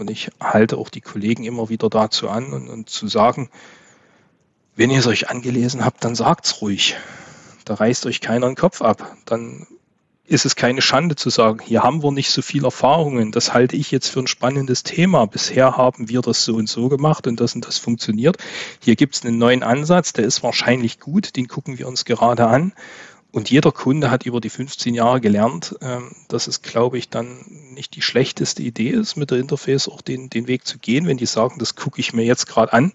Und 0.00 0.10
ich 0.10 0.30
halte 0.40 0.78
auch 0.78 0.88
die 0.88 1.02
Kollegen 1.02 1.44
immer 1.44 1.68
wieder 1.68 1.90
dazu 1.90 2.28
an 2.28 2.52
und, 2.52 2.68
und 2.68 2.88
zu 2.88 3.06
sagen, 3.06 3.50
wenn 4.74 4.90
ihr 4.90 4.98
es 4.98 5.06
euch 5.06 5.28
angelesen 5.28 5.84
habt, 5.84 6.02
dann 6.04 6.14
sagt's 6.14 6.62
ruhig. 6.62 6.96
Da 7.66 7.74
reißt 7.74 8.06
euch 8.06 8.20
keiner 8.20 8.46
den 8.46 8.56
Kopf 8.56 8.80
ab. 8.80 9.16
Dann 9.26 9.66
ist 10.24 10.46
es 10.46 10.56
keine 10.56 10.80
Schande 10.80 11.16
zu 11.16 11.28
sagen, 11.28 11.58
hier 11.62 11.82
haben 11.82 12.02
wir 12.02 12.12
nicht 12.12 12.30
so 12.30 12.40
viel 12.40 12.64
Erfahrungen. 12.64 13.32
Das 13.32 13.52
halte 13.52 13.76
ich 13.76 13.90
jetzt 13.90 14.08
für 14.08 14.20
ein 14.20 14.28
spannendes 14.28 14.84
Thema. 14.84 15.26
Bisher 15.26 15.76
haben 15.76 16.08
wir 16.08 16.22
das 16.22 16.44
so 16.44 16.54
und 16.54 16.68
so 16.68 16.88
gemacht 16.88 17.26
und 17.26 17.40
das 17.40 17.54
und 17.54 17.66
das 17.66 17.78
funktioniert. 17.78 18.38
Hier 18.80 18.96
gibt 18.96 19.16
es 19.16 19.24
einen 19.24 19.38
neuen 19.38 19.62
Ansatz, 19.64 20.12
der 20.12 20.24
ist 20.24 20.42
wahrscheinlich 20.42 21.00
gut, 21.00 21.36
den 21.36 21.48
gucken 21.48 21.78
wir 21.78 21.88
uns 21.88 22.04
gerade 22.04 22.46
an. 22.46 22.72
Und 23.32 23.48
jeder 23.48 23.70
Kunde 23.70 24.10
hat 24.10 24.26
über 24.26 24.40
die 24.40 24.50
15 24.50 24.94
Jahre 24.94 25.20
gelernt, 25.20 25.76
ähm, 25.82 26.10
dass 26.28 26.48
es, 26.48 26.62
glaube 26.62 26.98
ich, 26.98 27.08
dann 27.10 27.44
nicht 27.74 27.94
die 27.94 28.02
schlechteste 28.02 28.62
Idee 28.62 28.90
ist, 28.90 29.16
mit 29.16 29.30
der 29.30 29.38
Interface 29.38 29.88
auch 29.88 30.00
den, 30.00 30.30
den 30.30 30.48
Weg 30.48 30.66
zu 30.66 30.78
gehen, 30.78 31.06
wenn 31.06 31.16
die 31.16 31.26
sagen, 31.26 31.58
das 31.58 31.76
gucke 31.76 32.00
ich 32.00 32.12
mir 32.12 32.24
jetzt 32.24 32.46
gerade 32.46 32.72
an, 32.72 32.92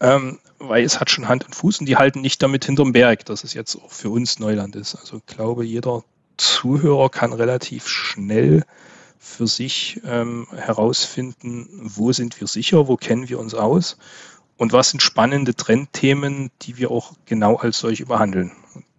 ähm, 0.00 0.38
weil 0.58 0.84
es 0.84 1.00
hat 1.00 1.10
schon 1.10 1.28
Hand 1.28 1.44
und 1.44 1.56
Fuß 1.56 1.80
und 1.80 1.86
die 1.86 1.96
halten 1.96 2.20
nicht 2.20 2.42
damit 2.42 2.64
hinterm 2.64 2.92
Berg, 2.92 3.24
dass 3.24 3.42
es 3.42 3.54
jetzt 3.54 3.74
auch 3.76 3.90
für 3.90 4.10
uns 4.10 4.38
Neuland 4.38 4.76
ist. 4.76 4.94
Also 4.94 5.16
ich 5.16 5.26
glaube, 5.26 5.64
jeder 5.64 6.04
Zuhörer 6.36 7.10
kann 7.10 7.32
relativ 7.32 7.88
schnell 7.88 8.64
für 9.18 9.46
sich 9.46 10.00
ähm, 10.04 10.46
herausfinden, 10.54 11.68
wo 11.82 12.12
sind 12.12 12.40
wir 12.40 12.46
sicher, 12.46 12.86
wo 12.86 12.96
kennen 12.96 13.28
wir 13.28 13.38
uns 13.38 13.54
aus 13.54 13.96
und 14.56 14.72
was 14.72 14.90
sind 14.90 15.02
spannende 15.02 15.54
Trendthemen, 15.54 16.50
die 16.62 16.76
wir 16.76 16.90
auch 16.90 17.14
genau 17.24 17.56
als 17.56 17.78
solche 17.78 18.06
behandeln. 18.06 18.52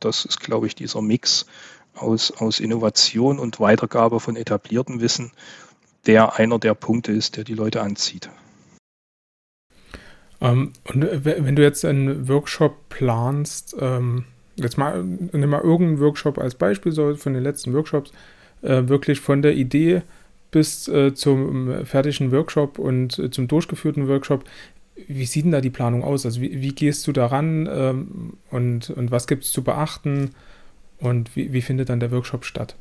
Das 0.05 0.25
ist, 0.25 0.39
glaube 0.39 0.67
ich, 0.67 0.75
dieser 0.75 1.01
Mix 1.01 1.45
aus, 1.95 2.31
aus 2.31 2.59
Innovation 2.59 3.39
und 3.39 3.59
Weitergabe 3.59 4.19
von 4.19 4.35
etabliertem 4.35 5.01
Wissen, 5.01 5.31
der 6.05 6.37
einer 6.37 6.59
der 6.59 6.73
Punkte 6.73 7.11
ist, 7.11 7.37
der 7.37 7.43
die 7.43 7.53
Leute 7.53 7.81
anzieht. 7.81 8.29
Ähm, 10.41 10.73
und 10.85 11.25
wenn 11.25 11.55
du 11.55 11.61
jetzt 11.61 11.85
einen 11.85 12.27
Workshop 12.27 12.89
planst, 12.89 13.75
ähm, 13.79 14.25
jetzt 14.55 14.77
mal, 14.77 15.03
nimm 15.03 15.49
mal 15.49 15.61
irgendeinen 15.61 15.99
Workshop 15.99 16.37
als 16.37 16.55
Beispiel, 16.55 16.91
so 16.91 17.15
von 17.15 17.33
den 17.33 17.43
letzten 17.43 17.73
Workshops, 17.73 18.11
äh, 18.61 18.87
wirklich 18.87 19.21
von 19.21 19.41
der 19.41 19.55
Idee 19.55 20.01
bis 20.51 20.87
äh, 20.87 21.13
zum 21.15 21.85
fertigen 21.85 22.31
Workshop 22.31 22.77
und 22.77 23.17
äh, 23.17 23.31
zum 23.31 23.47
durchgeführten 23.47 24.07
Workshop. 24.07 24.43
Wie 24.95 25.25
sieht 25.25 25.45
denn 25.45 25.51
da 25.51 25.61
die 25.61 25.69
Planung 25.69 26.03
aus? 26.03 26.25
Also 26.25 26.41
wie, 26.41 26.61
wie 26.61 26.73
gehst 26.73 27.07
du 27.07 27.11
daran 27.11 27.67
ähm, 27.71 28.37
und, 28.51 28.89
und 28.89 29.11
was 29.11 29.27
gibt 29.27 29.43
es 29.43 29.51
zu 29.51 29.63
beachten 29.63 30.31
und 30.99 31.35
wie, 31.35 31.51
wie 31.53 31.61
findet 31.61 31.89
dann 31.89 31.99
der 31.99 32.11
Workshop 32.11 32.45
statt? 32.45 32.75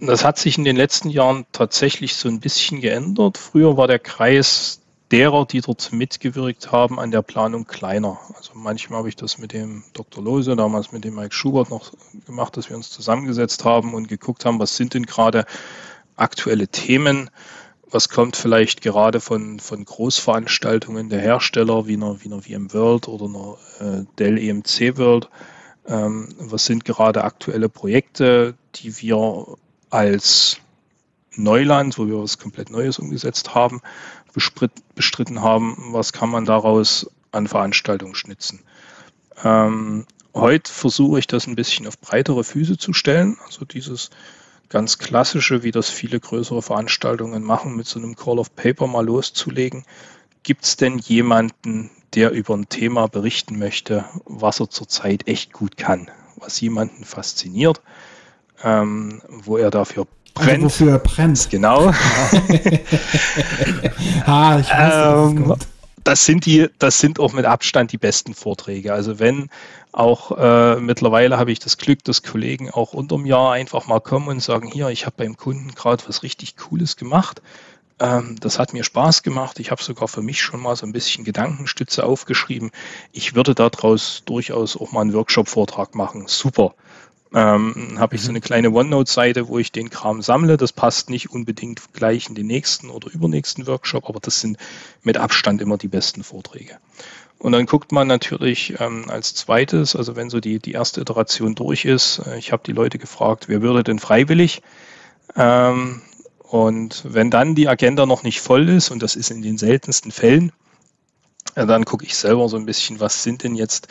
Das 0.00 0.24
hat 0.24 0.38
sich 0.38 0.56
in 0.56 0.64
den 0.64 0.76
letzten 0.76 1.10
Jahren 1.10 1.44
tatsächlich 1.52 2.14
so 2.14 2.28
ein 2.28 2.40
bisschen 2.40 2.80
geändert. 2.80 3.36
Früher 3.36 3.76
war 3.76 3.86
der 3.86 3.98
Kreis 3.98 4.80
derer, 5.10 5.44
die 5.44 5.60
dort 5.60 5.92
mitgewirkt 5.92 6.72
haben 6.72 6.98
an 6.98 7.10
der 7.10 7.22
Planung 7.22 7.66
kleiner. 7.66 8.18
Also 8.34 8.52
manchmal 8.54 9.00
habe 9.00 9.08
ich 9.08 9.16
das 9.16 9.38
mit 9.38 9.52
dem 9.52 9.82
Dr. 9.92 10.22
Lose, 10.22 10.56
damals 10.56 10.92
mit 10.92 11.04
dem 11.04 11.16
Mike 11.16 11.34
Schubert 11.34 11.68
noch 11.68 11.92
gemacht, 12.26 12.56
dass 12.56 12.70
wir 12.70 12.76
uns 12.76 12.90
zusammengesetzt 12.90 13.64
haben 13.64 13.92
und 13.92 14.08
geguckt 14.08 14.44
haben, 14.44 14.58
was 14.58 14.76
sind 14.76 14.94
denn 14.94 15.04
gerade 15.04 15.44
aktuelle 16.16 16.68
Themen, 16.68 17.30
was 17.90 18.08
kommt 18.08 18.36
vielleicht 18.36 18.82
gerade 18.82 19.20
von, 19.20 19.60
von 19.60 19.84
Großveranstaltungen 19.84 21.08
der 21.08 21.20
Hersteller 21.20 21.86
wie 21.86 21.94
einer, 21.94 22.22
wie 22.22 22.28
einer 22.28 22.42
VM 22.42 22.68
oder 23.08 23.24
einer 23.24 23.56
äh, 23.80 24.04
Dell 24.18 24.38
EMC 24.38 24.96
World. 24.96 25.28
Ähm, 25.86 26.28
was 26.38 26.66
sind 26.66 26.84
gerade 26.84 27.24
aktuelle 27.24 27.68
Projekte, 27.68 28.54
die 28.76 29.00
wir 29.00 29.56
als 29.90 30.58
Neuland, 31.34 31.98
wo 31.98 32.06
wir 32.06 32.22
was 32.22 32.38
komplett 32.38 32.70
Neues 32.70 32.98
umgesetzt 32.98 33.54
haben, 33.54 33.80
bestritten 34.94 35.42
haben, 35.42 35.76
was 35.92 36.12
kann 36.12 36.30
man 36.30 36.44
daraus 36.44 37.10
an 37.32 37.46
Veranstaltungen 37.46 38.14
schnitzen. 38.14 38.60
Ähm, 39.42 40.06
heute 40.34 40.70
versuche 40.70 41.18
ich 41.18 41.26
das 41.26 41.46
ein 41.46 41.56
bisschen 41.56 41.86
auf 41.86 41.98
breitere 41.98 42.44
Füße 42.44 42.78
zu 42.78 42.92
stellen, 42.92 43.36
also 43.44 43.64
dieses 43.64 44.10
ganz 44.70 44.96
klassische, 44.98 45.62
wie 45.62 45.72
das 45.72 45.90
viele 45.90 46.18
größere 46.18 46.62
Veranstaltungen 46.62 47.42
machen, 47.42 47.76
mit 47.76 47.86
so 47.86 47.98
einem 47.98 48.16
Call 48.16 48.38
of 48.38 48.56
Paper 48.56 48.86
mal 48.86 49.04
loszulegen. 49.04 49.84
Gibt 50.42 50.64
es 50.64 50.76
denn 50.76 50.96
jemanden, 50.98 51.90
der 52.14 52.30
über 52.30 52.54
ein 52.54 52.70
Thema 52.70 53.08
berichten 53.08 53.58
möchte, 53.58 54.06
was 54.24 54.60
er 54.60 54.70
zurzeit 54.70 55.28
echt 55.28 55.52
gut 55.52 55.76
kann, 55.76 56.10
was 56.36 56.58
jemanden 56.60 57.04
fasziniert, 57.04 57.82
ähm, 58.62 59.20
wo 59.28 59.58
er 59.58 59.70
dafür 59.70 60.06
brennt. 60.34 60.64
Also 60.64 60.66
wofür 60.66 60.92
er 60.92 60.98
brennt. 60.98 61.50
Genau. 61.50 61.88
ah, 64.26 64.58
ich 64.60 64.70
weiß, 64.70 65.30
ähm, 65.34 65.54
das 66.04 66.24
sind 66.24 66.46
die, 66.46 66.68
das 66.78 66.98
sind 66.98 67.20
auch 67.20 67.32
mit 67.32 67.44
Abstand 67.44 67.92
die 67.92 67.98
besten 67.98 68.34
Vorträge. 68.34 68.92
Also 68.92 69.18
wenn 69.18 69.50
auch 69.92 70.36
äh, 70.38 70.76
mittlerweile 70.76 71.36
habe 71.36 71.52
ich 71.52 71.58
das 71.58 71.78
Glück, 71.78 72.04
dass 72.04 72.22
Kollegen 72.22 72.70
auch 72.70 72.92
unterm 72.92 73.26
Jahr 73.26 73.52
einfach 73.52 73.86
mal 73.86 74.00
kommen 74.00 74.28
und 74.28 74.42
sagen, 74.42 74.70
hier, 74.70 74.88
ich 74.88 75.06
habe 75.06 75.16
beim 75.18 75.36
Kunden 75.36 75.74
gerade 75.74 76.02
was 76.06 76.22
richtig 76.22 76.56
Cooles 76.56 76.96
gemacht. 76.96 77.42
Ähm, 77.98 78.36
das 78.40 78.58
hat 78.58 78.72
mir 78.72 78.84
Spaß 78.84 79.22
gemacht. 79.22 79.58
Ich 79.58 79.70
habe 79.70 79.82
sogar 79.82 80.08
für 80.08 80.22
mich 80.22 80.40
schon 80.40 80.60
mal 80.60 80.76
so 80.76 80.86
ein 80.86 80.92
bisschen 80.92 81.24
Gedankenstütze 81.24 82.04
aufgeschrieben. 82.04 82.70
Ich 83.12 83.34
würde 83.34 83.54
daraus 83.54 84.22
durchaus 84.24 84.76
auch 84.76 84.92
mal 84.92 85.02
einen 85.02 85.12
Workshop-Vortrag 85.12 85.94
machen. 85.94 86.24
Super 86.26 86.74
ähm, 87.34 87.96
habe 87.98 88.16
ich 88.16 88.22
so 88.22 88.28
mhm. 88.28 88.36
eine 88.36 88.40
kleine 88.40 88.70
OneNote-Seite, 88.70 89.48
wo 89.48 89.58
ich 89.58 89.72
den 89.72 89.90
Kram 89.90 90.22
sammle. 90.22 90.56
Das 90.56 90.72
passt 90.72 91.10
nicht 91.10 91.30
unbedingt 91.30 91.92
gleich 91.92 92.28
in 92.28 92.34
den 92.34 92.46
nächsten 92.46 92.90
oder 92.90 93.10
übernächsten 93.10 93.66
Workshop, 93.66 94.08
aber 94.08 94.20
das 94.20 94.40
sind 94.40 94.58
mit 95.02 95.16
Abstand 95.16 95.62
immer 95.62 95.78
die 95.78 95.88
besten 95.88 96.24
Vorträge. 96.24 96.78
Und 97.38 97.52
dann 97.52 97.66
guckt 97.66 97.90
man 97.90 98.06
natürlich 98.06 98.74
ähm, 98.80 99.06
als 99.08 99.34
zweites, 99.34 99.96
also 99.96 100.14
wenn 100.14 100.28
so 100.28 100.40
die, 100.40 100.58
die 100.58 100.72
erste 100.72 101.00
Iteration 101.00 101.54
durch 101.54 101.86
ist, 101.86 102.20
äh, 102.26 102.38
ich 102.38 102.52
habe 102.52 102.62
die 102.66 102.72
Leute 102.72 102.98
gefragt, 102.98 103.48
wer 103.48 103.62
würde 103.62 103.82
denn 103.82 103.98
freiwillig? 103.98 104.60
Ähm, 105.36 106.02
und 106.38 107.02
wenn 107.08 107.30
dann 107.30 107.54
die 107.54 107.68
Agenda 107.68 108.04
noch 108.04 108.24
nicht 108.24 108.40
voll 108.40 108.68
ist, 108.68 108.90
und 108.90 109.02
das 109.02 109.16
ist 109.16 109.30
in 109.30 109.40
den 109.40 109.56
seltensten 109.56 110.10
Fällen, 110.10 110.52
äh, 111.54 111.64
dann 111.64 111.84
gucke 111.84 112.04
ich 112.04 112.16
selber 112.16 112.48
so 112.48 112.56
ein 112.56 112.66
bisschen, 112.66 113.00
was 113.00 113.22
sind 113.22 113.42
denn 113.42 113.54
jetzt 113.54 113.88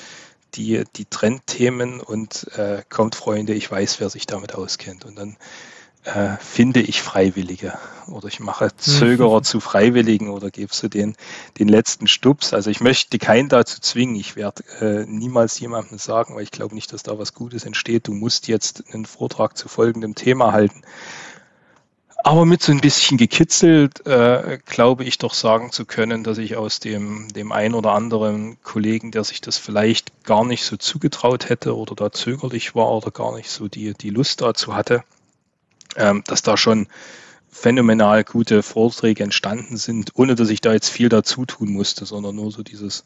die, 0.56 0.84
die 0.96 1.06
Trendthemen 1.06 2.00
und 2.02 2.48
äh, 2.58 2.84
kommt 2.90 3.16
Freunde, 3.16 3.54
ich 3.54 3.70
weiß, 3.70 4.00
wer 4.00 4.10
sich 4.10 4.26
damit 4.26 4.56
auskennt. 4.56 5.06
Und 5.06 5.18
dann 5.18 5.38
äh, 6.06 6.38
finde 6.40 6.82
ich 6.82 7.02
Freiwillige 7.02 7.78
oder 8.08 8.28
ich 8.28 8.40
mache 8.40 8.76
Zögerer 8.76 9.40
mhm. 9.40 9.44
zu 9.44 9.60
Freiwilligen 9.60 10.30
oder 10.30 10.50
gebe 10.50 10.74
so 10.74 10.88
den, 10.88 11.16
den 11.60 11.68
letzten 11.68 12.08
Stups. 12.08 12.54
Also 12.54 12.70
ich 12.70 12.80
möchte 12.80 13.18
keinen 13.20 13.50
dazu 13.50 13.82
zwingen. 13.82 14.16
Ich 14.16 14.36
werde 14.36 14.64
äh, 14.80 15.06
niemals 15.06 15.60
jemandem 15.60 15.98
sagen, 15.98 16.36
weil 16.36 16.44
ich 16.44 16.52
glaube 16.52 16.74
nicht, 16.74 16.94
dass 16.94 17.04
da 17.04 17.20
was 17.20 17.34
Gutes 17.34 17.66
entsteht. 17.66 18.08
Du 18.08 18.14
musst 18.14 18.48
jetzt 18.48 18.84
einen 18.94 19.06
Vortrag 19.06 19.58
zu 19.58 19.68
folgendem 19.68 20.16
Thema 20.16 20.54
halten. 20.54 20.82
Aber 22.24 22.46
mit 22.46 22.62
so 22.62 22.72
ein 22.72 22.82
bisschen 22.82 23.18
gekitzelt 23.18 24.06
äh, 24.06 24.60
glaube 24.66 25.06
ich 25.06 25.18
doch 25.18 25.34
sagen 25.34 25.72
zu 25.72 25.86
können, 25.86 26.24
dass 26.24 26.38
ich 26.38 26.58
aus 26.58 26.80
dem, 26.80 27.30
dem 27.30 27.52
ein 27.52 27.74
oder 27.74 27.94
anderen 27.94 28.62
Kollegen, 28.62 29.12
der 29.12 29.24
sich 29.24 29.40
das 29.40 29.58
vielleicht 29.58 30.26
gar 30.26 30.44
nicht 30.44 30.66
so 30.66 30.76
zugetraut 30.76 31.48
hätte 31.48 31.78
oder 31.78 31.96
da 31.96 32.12
zögerlich 32.12 32.76
war 32.76 32.92
oder 32.92 33.12
gar 33.12 33.36
nicht 33.36 33.50
so 33.50 33.68
die, 33.70 33.94
die 33.94 34.10
Lust 34.10 34.42
dazu 34.42 34.76
hatte, 34.76 35.04
ähm, 35.96 36.24
dass 36.28 36.42
da 36.42 36.58
schon 36.58 36.88
phänomenal 37.50 38.24
gute 38.24 38.64
Vorträge 38.64 39.24
entstanden 39.24 39.78
sind, 39.78 40.12
ohne 40.16 40.36
dass 40.36 40.50
ich 40.50 40.62
da 40.62 40.74
jetzt 40.74 40.90
viel 40.90 41.10
dazu 41.10 41.46
tun 41.46 41.72
musste, 41.72 42.06
sondern 42.06 42.36
nur 42.36 42.52
so 42.52 42.64
dieses, 42.64 43.06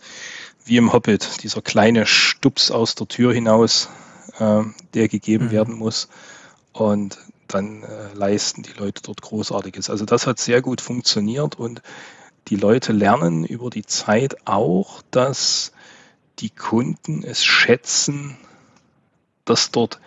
wie 0.65 0.77
im 0.77 0.91
Hobbit, 0.91 1.43
dieser 1.43 1.61
kleine 1.61 2.05
Stups 2.05 2.71
aus 2.71 2.95
der 2.95 3.07
Tür 3.07 3.33
hinaus, 3.33 3.89
äh, 4.39 4.63
der 4.95 5.07
gegeben 5.07 5.45
mhm. 5.45 5.51
werden 5.51 5.75
muss. 5.75 6.09
Und 6.73 7.19
dann 7.53 7.83
äh, 7.83 8.13
leisten 8.13 8.63
die 8.63 8.73
Leute 8.73 9.01
dort 9.03 9.21
Großartiges. 9.21 9.89
Also 9.89 10.05
das 10.05 10.27
hat 10.27 10.39
sehr 10.39 10.61
gut 10.61 10.81
funktioniert 10.81 11.59
und 11.59 11.81
die 12.47 12.55
Leute 12.55 12.91
lernen 12.91 13.45
über 13.45 13.69
die 13.69 13.85
Zeit 13.85 14.35
auch, 14.45 15.01
dass 15.11 15.71
die 16.39 16.49
Kunden 16.49 17.23
es 17.23 17.43
schätzen, 17.43 18.37
dass 19.45 19.71
dort 19.71 19.99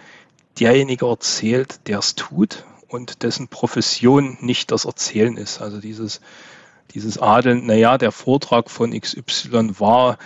derjenige 0.58 1.06
erzählt, 1.06 1.86
der 1.86 1.98
es 1.98 2.14
tut 2.14 2.64
und 2.88 3.22
dessen 3.22 3.48
Profession 3.48 4.38
nicht 4.40 4.70
das 4.70 4.84
Erzählen 4.84 5.36
ist. 5.36 5.60
Also 5.60 5.80
dieses, 5.80 6.20
dieses 6.92 7.18
Adeln, 7.18 7.66
naja, 7.66 7.98
der 7.98 8.12
Vortrag 8.12 8.70
von 8.70 8.98
XY 8.98 9.78
war 9.78 10.18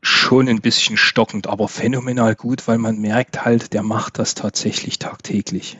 schon 0.00 0.48
ein 0.48 0.60
bisschen 0.60 0.96
stockend, 0.96 1.46
aber 1.46 1.66
phänomenal 1.68 2.34
gut, 2.34 2.68
weil 2.68 2.78
man 2.78 3.00
merkt 3.00 3.44
halt, 3.44 3.72
der 3.72 3.82
macht 3.82 4.18
das 4.18 4.34
tatsächlich 4.34 4.98
tagtäglich. 4.98 5.78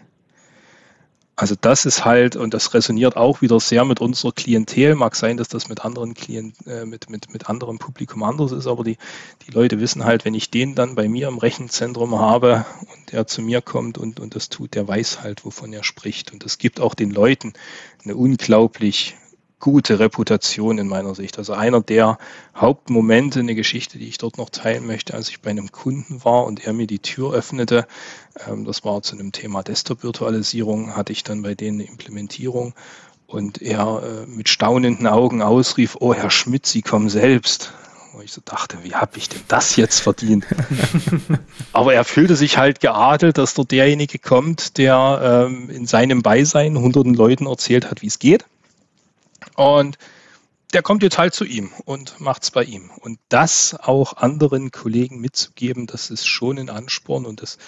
Also 1.36 1.56
das 1.60 1.84
ist 1.84 2.04
halt, 2.04 2.36
und 2.36 2.54
das 2.54 2.74
resoniert 2.74 3.16
auch 3.16 3.42
wieder 3.42 3.58
sehr 3.58 3.84
mit 3.84 4.00
unserer 4.00 4.30
Klientel. 4.30 4.94
Mag 4.94 5.16
sein, 5.16 5.36
dass 5.36 5.48
das 5.48 5.68
mit 5.68 5.84
anderen 5.84 6.14
Klienten, 6.14 6.66
äh, 6.70 6.86
mit, 6.86 7.10
mit, 7.10 7.32
mit 7.32 7.48
anderem 7.48 7.78
Publikum 7.78 8.22
anders 8.22 8.52
ist, 8.52 8.68
aber 8.68 8.84
die, 8.84 8.98
die 9.46 9.50
Leute 9.50 9.80
wissen 9.80 10.04
halt, 10.04 10.24
wenn 10.24 10.34
ich 10.34 10.50
den 10.50 10.76
dann 10.76 10.94
bei 10.94 11.08
mir 11.08 11.26
im 11.26 11.38
Rechenzentrum 11.38 12.20
habe 12.20 12.64
und 12.80 13.12
der 13.12 13.26
zu 13.26 13.42
mir 13.42 13.62
kommt 13.62 13.98
und, 13.98 14.20
und 14.20 14.36
das 14.36 14.48
tut, 14.48 14.76
der 14.76 14.86
weiß 14.86 15.22
halt, 15.22 15.44
wovon 15.44 15.72
er 15.72 15.82
spricht. 15.82 16.32
Und 16.32 16.44
es 16.44 16.58
gibt 16.58 16.78
auch 16.78 16.94
den 16.94 17.10
Leuten 17.10 17.52
eine 18.04 18.14
unglaublich 18.14 19.16
gute 19.64 19.98
Reputation 19.98 20.76
in 20.76 20.88
meiner 20.88 21.14
Sicht. 21.14 21.38
Also 21.38 21.54
einer 21.54 21.80
der 21.80 22.18
Hauptmomente, 22.54 23.40
eine 23.40 23.54
Geschichte, 23.54 23.96
die 23.96 24.08
ich 24.08 24.18
dort 24.18 24.36
noch 24.36 24.50
teilen 24.50 24.86
möchte, 24.86 25.14
als 25.14 25.30
ich 25.30 25.40
bei 25.40 25.48
einem 25.48 25.72
Kunden 25.72 26.22
war 26.22 26.44
und 26.44 26.66
er 26.66 26.74
mir 26.74 26.86
die 26.86 26.98
Tür 26.98 27.32
öffnete, 27.32 27.86
ähm, 28.46 28.66
das 28.66 28.84
war 28.84 29.00
zu 29.00 29.16
einem 29.16 29.32
Thema 29.32 29.62
Desktop-Virtualisierung, 29.62 30.94
hatte 30.94 31.12
ich 31.12 31.24
dann 31.24 31.40
bei 31.40 31.54
denen 31.54 31.80
eine 31.80 31.88
Implementierung 31.88 32.74
und 33.26 33.62
er 33.62 34.02
äh, 34.02 34.26
mit 34.26 34.50
staunenden 34.50 35.06
Augen 35.06 35.40
ausrief, 35.40 35.96
oh 35.98 36.12
Herr 36.12 36.30
Schmidt, 36.30 36.66
Sie 36.66 36.82
kommen 36.82 37.08
selbst. 37.08 37.72
Wo 38.12 38.20
ich 38.20 38.32
so 38.32 38.42
dachte, 38.44 38.76
wie 38.82 38.94
habe 38.94 39.16
ich 39.16 39.30
denn 39.30 39.40
das 39.48 39.76
jetzt 39.76 40.00
verdient? 40.00 40.44
Aber 41.72 41.94
er 41.94 42.04
fühlte 42.04 42.36
sich 42.36 42.58
halt 42.58 42.80
geadelt, 42.80 43.38
dass 43.38 43.54
dort 43.54 43.70
derjenige 43.70 44.18
kommt, 44.18 44.76
der 44.76 45.46
ähm, 45.48 45.70
in 45.70 45.86
seinem 45.86 46.20
Beisein 46.22 46.78
hunderten 46.78 47.14
Leuten 47.14 47.46
erzählt 47.46 47.90
hat, 47.90 48.02
wie 48.02 48.08
es 48.08 48.18
geht 48.18 48.44
und 49.56 49.98
der 50.72 50.82
kommt 50.82 51.04
jetzt 51.04 51.18
halt 51.18 51.34
zu 51.34 51.44
ihm 51.44 51.70
und 51.84 52.20
macht 52.20 52.42
es 52.42 52.50
bei 52.50 52.64
ihm. 52.64 52.90
Und 53.00 53.20
das 53.28 53.76
auch 53.78 54.16
anderen 54.16 54.72
Kollegen 54.72 55.20
mitzugeben, 55.20 55.86
das 55.86 56.10
ist 56.10 56.26
schon 56.26 56.58
ein 56.58 56.68
Ansporn 56.68 57.26
und 57.26 57.42
das 57.42 57.58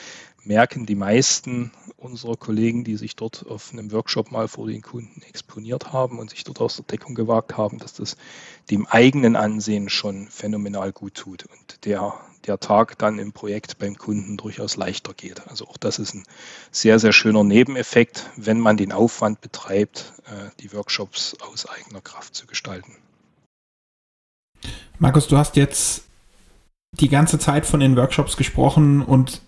merken 0.43 0.87
die 0.87 0.95
meisten 0.95 1.73
unserer 1.97 2.37
Kollegen, 2.37 2.85
die 2.85 2.97
sich 2.97 3.17
dort 3.17 3.47
auf 3.49 3.73
einem 3.73 3.93
Workshop 3.93 4.31
mal 4.31 4.49
vor 4.49 4.67
den 4.67 4.83
Kunden 4.83 5.23
exponiert 5.23 5.93
haben 5.93 6.19
und 6.19 6.31
sich 6.31 6.45
dort 6.45 6.61
aus 6.61 6.77
der 6.77 6.85
Deckung 6.85 7.15
gewagt 7.15 7.57
haben, 7.57 7.79
dass 7.79 7.95
das 7.95 8.17
dem 8.71 8.87
eigenen 8.87 9.37
Ansehen 9.37 9.89
schon 9.89 10.29
phänomenal 10.29 10.93
gut 10.93 11.15
tut 11.15 11.45
und 11.47 11.85
der 11.85 12.15
der 12.47 12.61
Tag 12.61 12.99
dann 12.99 13.19
im 13.19 13.33
Projekt 13.33 13.79
beim 13.79 13.97
Kunden 13.97 14.37
durchaus 14.37 14.77
leichter 14.77 15.15
geht. 15.15 15.47
Also 15.49 15.67
auch 15.67 15.77
das 15.77 15.99
ist 15.99 16.15
ein 16.15 16.25
sehr, 16.71 16.99
sehr 16.99 17.13
schöner 17.13 17.45
Nebeneffekt, 17.45 18.31
wenn 18.37 18.61
man 18.61 18.77
den 18.77 18.93
Aufwand 18.93 19.41
betreibt, 19.41 20.13
äh, 20.27 20.51
die 20.61 20.73
Workshops 20.73 21.37
aus 21.53 21.67
eigener 21.69 22.01
Kraft 22.01 22.35
zu 22.35 22.47
gestalten. 22.47 22.93
Markus, 24.99 25.29
du 25.29 25.37
hast 25.37 25.57
jetzt 25.57 26.05
die 26.93 27.09
ganze 27.09 27.39
Zeit 27.39 27.67
von 27.67 27.81
den 27.81 27.97
Workshops 27.97 28.37
gesprochen 28.37 29.03
und 29.03 29.43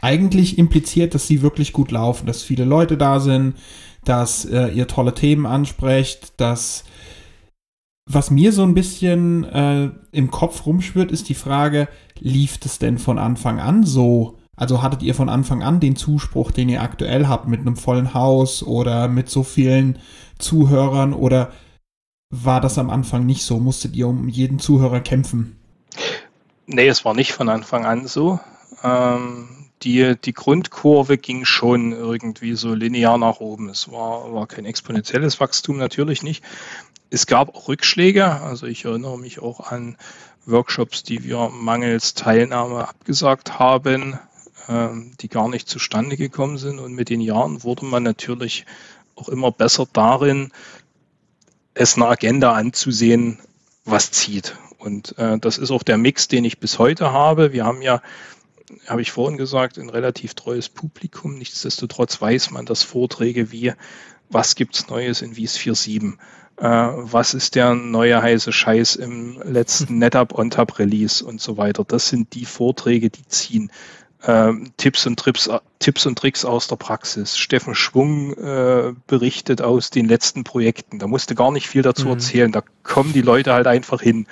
eigentlich 0.00 0.58
impliziert, 0.58 1.14
dass 1.14 1.26
sie 1.26 1.42
wirklich 1.42 1.72
gut 1.72 1.90
laufen, 1.90 2.26
dass 2.26 2.42
viele 2.42 2.64
Leute 2.64 2.96
da 2.96 3.20
sind, 3.20 3.56
dass 4.04 4.44
äh, 4.44 4.68
ihr 4.68 4.88
tolle 4.88 5.14
Themen 5.14 5.46
ansprecht, 5.46 6.32
dass 6.38 6.84
was 8.06 8.30
mir 8.30 8.52
so 8.52 8.62
ein 8.62 8.74
bisschen 8.74 9.44
äh, 9.44 9.90
im 10.10 10.30
Kopf 10.30 10.66
rumschwirrt, 10.66 11.12
ist 11.12 11.28
die 11.28 11.34
Frage, 11.34 11.88
lief 12.18 12.58
es 12.64 12.78
denn 12.78 12.98
von 12.98 13.18
Anfang 13.18 13.60
an 13.60 13.84
so? 13.84 14.38
Also 14.56 14.82
hattet 14.82 15.02
ihr 15.02 15.14
von 15.14 15.28
Anfang 15.28 15.62
an 15.62 15.80
den 15.80 15.96
Zuspruch, 15.96 16.50
den 16.50 16.68
ihr 16.68 16.82
aktuell 16.82 17.26
habt, 17.26 17.48
mit 17.48 17.60
einem 17.60 17.76
vollen 17.76 18.12
Haus 18.14 18.62
oder 18.62 19.08
mit 19.08 19.28
so 19.28 19.42
vielen 19.42 19.98
Zuhörern 20.38 21.14
oder 21.14 21.52
war 22.30 22.60
das 22.60 22.78
am 22.78 22.90
Anfang 22.90 23.26
nicht 23.26 23.44
so? 23.44 23.58
Musstet 23.58 23.94
ihr 23.94 24.08
um 24.08 24.28
jeden 24.28 24.58
Zuhörer 24.58 25.00
kämpfen? 25.00 25.56
Nee, 26.66 26.88
es 26.88 27.04
war 27.04 27.14
nicht 27.14 27.32
von 27.32 27.48
Anfang 27.48 27.84
an 27.84 28.06
so. 28.06 28.40
Ähm, 28.82 29.61
die, 29.82 30.16
die 30.16 30.32
Grundkurve 30.32 31.18
ging 31.18 31.44
schon 31.44 31.92
irgendwie 31.92 32.54
so 32.54 32.74
linear 32.74 33.18
nach 33.18 33.40
oben. 33.40 33.68
Es 33.68 33.90
war, 33.90 34.32
war 34.32 34.46
kein 34.46 34.64
exponentielles 34.64 35.40
Wachstum, 35.40 35.76
natürlich 35.76 36.22
nicht. 36.22 36.44
Es 37.10 37.26
gab 37.26 37.54
auch 37.54 37.68
Rückschläge. 37.68 38.24
Also 38.26 38.66
ich 38.66 38.84
erinnere 38.84 39.18
mich 39.18 39.40
auch 39.40 39.60
an 39.70 39.96
Workshops, 40.46 41.02
die 41.02 41.24
wir 41.24 41.50
mangels 41.50 42.14
Teilnahme 42.14 42.88
abgesagt 42.88 43.58
haben, 43.58 44.18
ähm, 44.68 45.12
die 45.20 45.28
gar 45.28 45.48
nicht 45.48 45.68
zustande 45.68 46.16
gekommen 46.16 46.58
sind. 46.58 46.78
Und 46.78 46.94
mit 46.94 47.08
den 47.08 47.20
Jahren 47.20 47.62
wurde 47.62 47.84
man 47.84 48.02
natürlich 48.02 48.64
auch 49.16 49.28
immer 49.28 49.52
besser 49.52 49.86
darin, 49.92 50.52
es 51.74 51.96
eine 51.96 52.06
Agenda 52.06 52.52
anzusehen, 52.52 53.38
was 53.84 54.10
zieht. 54.10 54.56
Und 54.78 55.16
äh, 55.18 55.38
das 55.38 55.58
ist 55.58 55.70
auch 55.70 55.82
der 55.82 55.98
Mix, 55.98 56.28
den 56.28 56.44
ich 56.44 56.58
bis 56.58 56.78
heute 56.78 57.12
habe. 57.12 57.52
Wir 57.52 57.64
haben 57.64 57.82
ja, 57.82 58.02
habe 58.86 59.02
ich 59.02 59.12
vorhin 59.12 59.38
gesagt, 59.38 59.78
ein 59.78 59.90
relativ 59.90 60.34
treues 60.34 60.68
Publikum. 60.68 61.36
Nichtsdestotrotz 61.38 62.20
weiß 62.20 62.50
man, 62.50 62.66
dass 62.66 62.82
Vorträge 62.82 63.52
wie 63.52 63.72
Was 64.28 64.54
gibt's 64.54 64.88
Neues 64.88 65.22
in 65.22 65.36
Wies 65.36 65.58
4.7 65.58 66.14
äh, 66.58 66.66
was 66.66 67.34
ist 67.34 67.54
der 67.54 67.74
neue 67.74 68.22
heiße 68.22 68.52
Scheiß 68.52 68.96
im 68.96 69.40
letzten 69.42 69.98
NetApp 69.98 70.38
OnTap 70.38 70.78
Release 70.78 71.24
und 71.24 71.40
so 71.40 71.56
weiter. 71.56 71.84
Das 71.84 72.08
sind 72.08 72.34
die 72.34 72.44
Vorträge, 72.44 73.10
die 73.10 73.26
ziehen. 73.26 73.70
Ähm, 74.24 74.72
Tipps 74.76 75.04
und 75.06 75.18
Trips, 75.18 75.50
Tipps 75.80 76.06
und 76.06 76.16
Tricks 76.16 76.44
aus 76.44 76.68
der 76.68 76.76
Praxis. 76.76 77.36
Steffen 77.36 77.74
Schwung 77.74 78.34
äh, 78.34 78.92
berichtet 79.08 79.62
aus 79.62 79.90
den 79.90 80.06
letzten 80.06 80.44
Projekten. 80.44 81.00
Da 81.00 81.08
musste 81.08 81.34
gar 81.34 81.50
nicht 81.50 81.66
viel 81.66 81.82
dazu 81.82 82.04
mhm. 82.04 82.12
erzählen. 82.12 82.52
Da 82.52 82.62
kommen 82.84 83.12
die 83.12 83.22
Leute 83.22 83.52
halt 83.52 83.66
einfach 83.66 84.00
hin. 84.00 84.26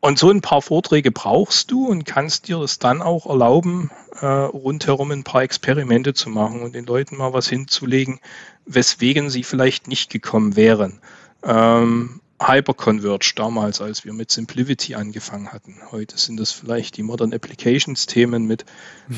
Und 0.00 0.18
so 0.18 0.30
ein 0.30 0.40
paar 0.40 0.62
Vorträge 0.62 1.12
brauchst 1.12 1.70
du 1.70 1.86
und 1.86 2.06
kannst 2.06 2.48
dir 2.48 2.58
das 2.58 2.78
dann 2.78 3.02
auch 3.02 3.26
erlauben, 3.26 3.90
äh, 4.20 4.26
rundherum 4.26 5.10
ein 5.10 5.24
paar 5.24 5.42
Experimente 5.42 6.14
zu 6.14 6.30
machen 6.30 6.62
und 6.62 6.74
den 6.74 6.86
Leuten 6.86 7.16
mal 7.16 7.34
was 7.34 7.48
hinzulegen, 7.48 8.18
weswegen 8.64 9.28
sie 9.28 9.42
vielleicht 9.42 9.88
nicht 9.88 10.10
gekommen 10.10 10.56
wären. 10.56 11.00
Ähm, 11.42 12.20
Hyperconverge 12.42 13.34
damals, 13.36 13.82
als 13.82 14.06
wir 14.06 14.14
mit 14.14 14.30
Simplivity 14.30 14.94
angefangen 14.94 15.52
hatten. 15.52 15.76
Heute 15.90 16.16
sind 16.16 16.40
das 16.40 16.50
vielleicht 16.52 16.96
die 16.96 17.02
Modern 17.02 17.34
Applications 17.34 18.06
Themen 18.06 18.46
mit 18.46 18.64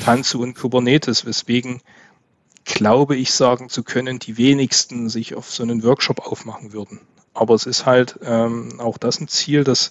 Tanzu 0.04 0.40
und 0.40 0.54
Kubernetes, 0.54 1.24
weswegen 1.24 1.80
glaube 2.64 3.16
ich 3.16 3.32
sagen 3.32 3.68
zu 3.68 3.84
können, 3.84 4.18
die 4.18 4.36
wenigsten 4.36 5.08
sich 5.08 5.36
auf 5.36 5.50
so 5.50 5.62
einen 5.62 5.84
Workshop 5.84 6.26
aufmachen 6.26 6.72
würden. 6.72 7.00
Aber 7.34 7.54
es 7.54 7.66
ist 7.66 7.86
halt 7.86 8.18
ähm, 8.24 8.80
auch 8.80 8.98
das 8.98 9.20
ein 9.20 9.28
Ziel, 9.28 9.64
dass 9.64 9.90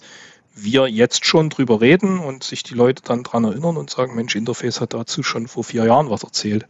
wir 0.54 0.88
jetzt 0.88 1.24
schon 1.24 1.50
drüber 1.50 1.80
reden 1.80 2.18
und 2.18 2.44
sich 2.44 2.62
die 2.62 2.74
Leute 2.74 3.02
dann 3.02 3.22
dran 3.22 3.44
erinnern 3.44 3.76
und 3.76 3.90
sagen, 3.90 4.14
Mensch, 4.14 4.34
Interface 4.34 4.80
hat 4.80 4.94
dazu 4.94 5.22
schon 5.22 5.48
vor 5.48 5.64
vier 5.64 5.84
Jahren 5.84 6.10
was 6.10 6.22
erzählt. 6.22 6.66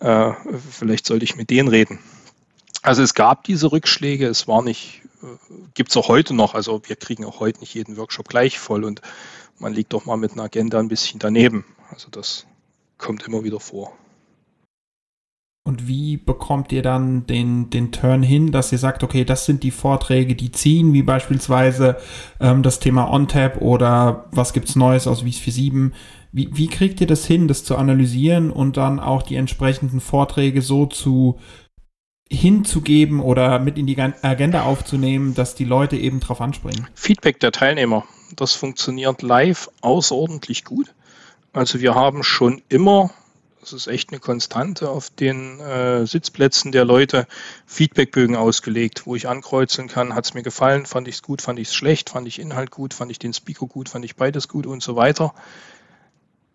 Äh, 0.00 0.32
vielleicht 0.70 1.06
sollte 1.06 1.24
ich 1.24 1.36
mit 1.36 1.50
denen 1.50 1.68
reden. 1.68 1.98
Also 2.82 3.02
es 3.02 3.14
gab 3.14 3.44
diese 3.44 3.72
Rückschläge, 3.72 4.26
es 4.26 4.48
war 4.48 4.62
nicht, 4.62 5.02
äh, 5.22 5.26
gibt 5.74 5.90
es 5.90 5.96
auch 5.96 6.08
heute 6.08 6.34
noch, 6.34 6.54
also 6.54 6.82
wir 6.86 6.96
kriegen 6.96 7.24
auch 7.24 7.40
heute 7.40 7.60
nicht 7.60 7.74
jeden 7.74 7.96
Workshop 7.96 8.28
gleich 8.28 8.58
voll 8.58 8.84
und 8.84 9.00
man 9.58 9.72
liegt 9.72 9.92
doch 9.92 10.04
mal 10.04 10.16
mit 10.16 10.32
einer 10.32 10.44
Agenda 10.44 10.78
ein 10.78 10.88
bisschen 10.88 11.20
daneben. 11.20 11.64
Also 11.90 12.08
das 12.10 12.46
kommt 12.98 13.26
immer 13.26 13.44
wieder 13.44 13.60
vor. 13.60 13.96
Und 15.66 15.88
wie 15.88 16.18
bekommt 16.18 16.72
ihr 16.72 16.82
dann 16.82 17.26
den, 17.26 17.70
den 17.70 17.90
Turn 17.90 18.22
hin, 18.22 18.52
dass 18.52 18.70
ihr 18.70 18.76
sagt, 18.76 19.02
okay, 19.02 19.24
das 19.24 19.46
sind 19.46 19.62
die 19.62 19.70
Vorträge, 19.70 20.34
die 20.34 20.52
ziehen, 20.52 20.92
wie 20.92 21.02
beispielsweise 21.02 21.96
ähm, 22.38 22.62
das 22.62 22.80
Thema 22.80 23.10
OnTap 23.10 23.62
oder 23.62 24.26
was 24.30 24.52
gibt's 24.52 24.76
Neues 24.76 25.06
aus 25.06 25.24
Wies 25.24 25.38
4.7? 25.38 25.92
Wie, 26.32 26.50
wie 26.52 26.66
kriegt 26.66 27.00
ihr 27.00 27.06
das 27.06 27.24
hin, 27.24 27.48
das 27.48 27.64
zu 27.64 27.76
analysieren 27.76 28.50
und 28.50 28.76
dann 28.76 29.00
auch 29.00 29.22
die 29.22 29.36
entsprechenden 29.36 30.00
Vorträge 30.00 30.60
so 30.60 30.84
zu 30.84 31.38
hinzugeben 32.30 33.20
oder 33.20 33.58
mit 33.58 33.78
in 33.78 33.86
die 33.86 33.98
Agenda 33.98 34.64
aufzunehmen, 34.64 35.32
dass 35.32 35.54
die 35.54 35.64
Leute 35.64 35.96
eben 35.96 36.20
drauf 36.20 36.42
anspringen? 36.42 36.88
Feedback 36.94 37.40
der 37.40 37.52
Teilnehmer. 37.52 38.04
Das 38.36 38.52
funktioniert 38.52 39.22
live 39.22 39.70
außerordentlich 39.80 40.64
gut. 40.64 40.94
Also 41.54 41.80
wir 41.80 41.94
haben 41.94 42.22
schon 42.22 42.60
immer 42.68 43.10
das 43.64 43.72
ist 43.72 43.86
echt 43.86 44.10
eine 44.10 44.20
Konstante 44.20 44.90
auf 44.90 45.08
den 45.08 45.58
äh, 45.58 46.06
Sitzplätzen 46.06 46.70
der 46.70 46.84
Leute 46.84 47.26
Feedbackbögen 47.64 48.36
ausgelegt, 48.36 49.06
wo 49.06 49.16
ich 49.16 49.26
ankreuzen 49.26 49.88
kann, 49.88 50.14
hat 50.14 50.26
es 50.26 50.34
mir 50.34 50.42
gefallen, 50.42 50.84
fand 50.84 51.08
ich 51.08 51.14
es 51.16 51.22
gut, 51.22 51.40
fand 51.40 51.58
ich 51.58 51.68
es 51.68 51.74
schlecht, 51.74 52.10
fand 52.10 52.28
ich 52.28 52.38
Inhalt 52.38 52.70
gut, 52.70 52.92
fand 52.92 53.10
ich 53.10 53.18
den 53.18 53.32
Speaker 53.32 53.66
gut, 53.66 53.88
fand 53.88 54.04
ich 54.04 54.16
beides 54.16 54.48
gut 54.48 54.66
und 54.66 54.82
so 54.82 54.96
weiter. 54.96 55.32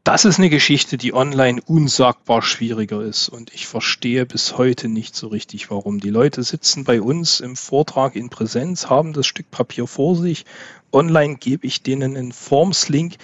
Das 0.03 0.23
ist 0.23 0.39
eine 0.39 0.49
Geschichte, 0.49 0.97
die 0.97 1.13
online 1.13 1.61
unsagbar 1.65 2.41
schwieriger 2.41 3.01
ist 3.01 3.27
und 3.27 3.53
ich 3.53 3.67
verstehe 3.67 4.25
bis 4.25 4.57
heute 4.57 4.87
nicht 4.87 5.15
so 5.15 5.27
richtig, 5.27 5.69
warum. 5.69 5.99
Die 5.99 6.09
Leute 6.09 6.41
sitzen 6.43 6.83
bei 6.83 7.01
uns 7.01 7.39
im 7.39 7.55
Vortrag 7.55 8.15
in 8.15 8.29
Präsenz, 8.29 8.87
haben 8.89 9.13
das 9.13 9.27
Stück 9.27 9.51
Papier 9.51 9.87
vor 9.87 10.15
sich. 10.15 10.45
Online 10.91 11.35
gebe 11.35 11.67
ich 11.67 11.83
denen 11.83 12.17
einen 12.17 12.31
Forms-Link. 12.31 13.15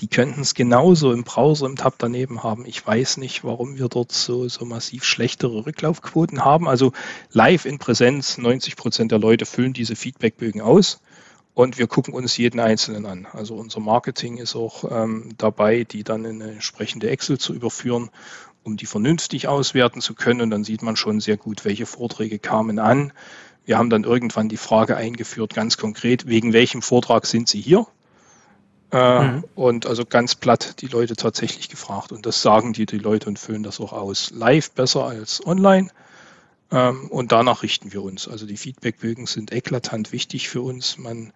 Die 0.00 0.08
könnten 0.08 0.40
es 0.40 0.54
genauso 0.54 1.12
im 1.12 1.24
Browser, 1.24 1.66
im 1.66 1.76
Tab 1.76 1.94
daneben 1.98 2.42
haben. 2.42 2.66
Ich 2.66 2.84
weiß 2.84 3.16
nicht, 3.18 3.44
warum 3.44 3.78
wir 3.78 3.88
dort 3.88 4.12
so, 4.12 4.48
so 4.48 4.64
massiv 4.64 5.04
schlechtere 5.04 5.66
Rücklaufquoten 5.66 6.44
haben. 6.44 6.68
Also 6.68 6.92
live 7.30 7.64
in 7.64 7.78
Präsenz, 7.78 8.38
90 8.38 8.76
Prozent 8.76 9.12
der 9.12 9.18
Leute 9.18 9.46
füllen 9.46 9.72
diese 9.72 9.96
Feedbackbögen 9.96 10.60
aus 10.60 11.00
und 11.54 11.78
wir 11.78 11.86
gucken 11.86 12.12
uns 12.14 12.36
jeden 12.36 12.60
einzelnen 12.60 13.06
an. 13.06 13.26
Also 13.32 13.54
unser 13.54 13.80
Marketing 13.80 14.38
ist 14.38 14.56
auch 14.56 14.84
ähm, 14.90 15.30
dabei, 15.38 15.84
die 15.84 16.02
dann 16.02 16.24
in 16.24 16.42
eine 16.42 16.52
entsprechende 16.52 17.10
Excel 17.10 17.38
zu 17.38 17.54
überführen 17.54 18.10
um 18.64 18.76
die 18.76 18.86
vernünftig 18.86 19.46
auswerten 19.46 20.00
zu 20.00 20.14
können. 20.14 20.40
Und 20.40 20.50
dann 20.50 20.64
sieht 20.64 20.82
man 20.82 20.96
schon 20.96 21.20
sehr 21.20 21.36
gut, 21.36 21.64
welche 21.64 21.86
Vorträge 21.86 22.38
kamen 22.38 22.78
an. 22.78 23.12
Wir 23.64 23.78
haben 23.78 23.90
dann 23.90 24.04
irgendwann 24.04 24.48
die 24.48 24.56
Frage 24.56 24.96
eingeführt, 24.96 25.54
ganz 25.54 25.76
konkret, 25.76 26.26
wegen 26.26 26.52
welchem 26.52 26.82
Vortrag 26.82 27.26
sind 27.26 27.48
Sie 27.48 27.60
hier? 27.60 27.86
Äh, 28.92 29.22
mhm. 29.22 29.44
Und 29.54 29.86
also 29.86 30.04
ganz 30.04 30.34
platt 30.34 30.80
die 30.80 30.86
Leute 30.86 31.16
tatsächlich 31.16 31.68
gefragt. 31.68 32.12
Und 32.12 32.26
das 32.26 32.42
sagen 32.42 32.72
die, 32.72 32.86
die 32.86 32.98
Leute 32.98 33.28
und 33.28 33.38
füllen 33.38 33.62
das 33.62 33.80
auch 33.80 33.92
aus. 33.92 34.30
Live 34.30 34.70
besser 34.72 35.04
als 35.04 35.44
online. 35.46 35.88
Ähm, 36.70 37.08
und 37.08 37.32
danach 37.32 37.62
richten 37.62 37.92
wir 37.92 38.02
uns. 38.02 38.28
Also 38.28 38.46
die 38.46 38.56
Feedbackbögen 38.56 39.26
sind 39.26 39.52
eklatant 39.52 40.12
wichtig 40.12 40.48
für 40.48 40.60
uns. 40.60 40.98
Man 40.98 41.32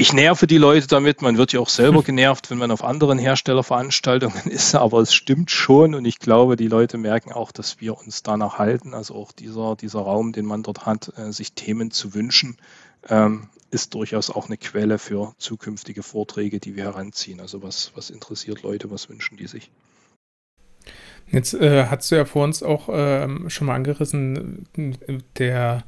ich 0.00 0.14
nerve 0.14 0.46
die 0.46 0.56
Leute 0.56 0.86
damit. 0.86 1.20
Man 1.20 1.36
wird 1.36 1.52
ja 1.52 1.60
auch 1.60 1.68
selber 1.68 2.02
genervt, 2.04 2.50
wenn 2.50 2.56
man 2.56 2.70
auf 2.70 2.82
anderen 2.82 3.18
Herstellerveranstaltungen 3.18 4.44
ist. 4.46 4.74
Aber 4.74 5.00
es 5.00 5.12
stimmt 5.12 5.50
schon 5.50 5.94
und 5.94 6.06
ich 6.06 6.18
glaube, 6.18 6.56
die 6.56 6.68
Leute 6.68 6.96
merken 6.96 7.32
auch, 7.32 7.52
dass 7.52 7.80
wir 7.80 7.98
uns 7.98 8.22
danach 8.22 8.58
halten. 8.58 8.94
Also 8.94 9.14
auch 9.14 9.30
dieser, 9.30 9.76
dieser 9.76 10.00
Raum, 10.00 10.32
den 10.32 10.46
man 10.46 10.62
dort 10.62 10.86
hat, 10.86 11.12
äh, 11.18 11.32
sich 11.32 11.52
Themen 11.52 11.90
zu 11.90 12.14
wünschen, 12.14 12.56
ähm, 13.10 13.50
ist 13.70 13.92
durchaus 13.92 14.30
auch 14.30 14.46
eine 14.46 14.56
Quelle 14.56 14.98
für 14.98 15.34
zukünftige 15.36 16.02
Vorträge, 16.02 16.60
die 16.60 16.76
wir 16.76 16.84
heranziehen. 16.84 17.38
Also 17.38 17.62
was, 17.62 17.92
was 17.94 18.08
interessiert 18.08 18.62
Leute, 18.62 18.90
was 18.90 19.10
wünschen 19.10 19.36
die 19.36 19.48
sich? 19.48 19.70
Jetzt 21.30 21.52
äh, 21.52 21.86
hast 21.86 22.10
du 22.10 22.16
ja 22.16 22.24
vor 22.24 22.44
uns 22.44 22.62
auch 22.62 22.88
ähm, 22.90 23.50
schon 23.50 23.66
mal 23.66 23.74
angerissen, 23.74 24.66
der 25.36 25.84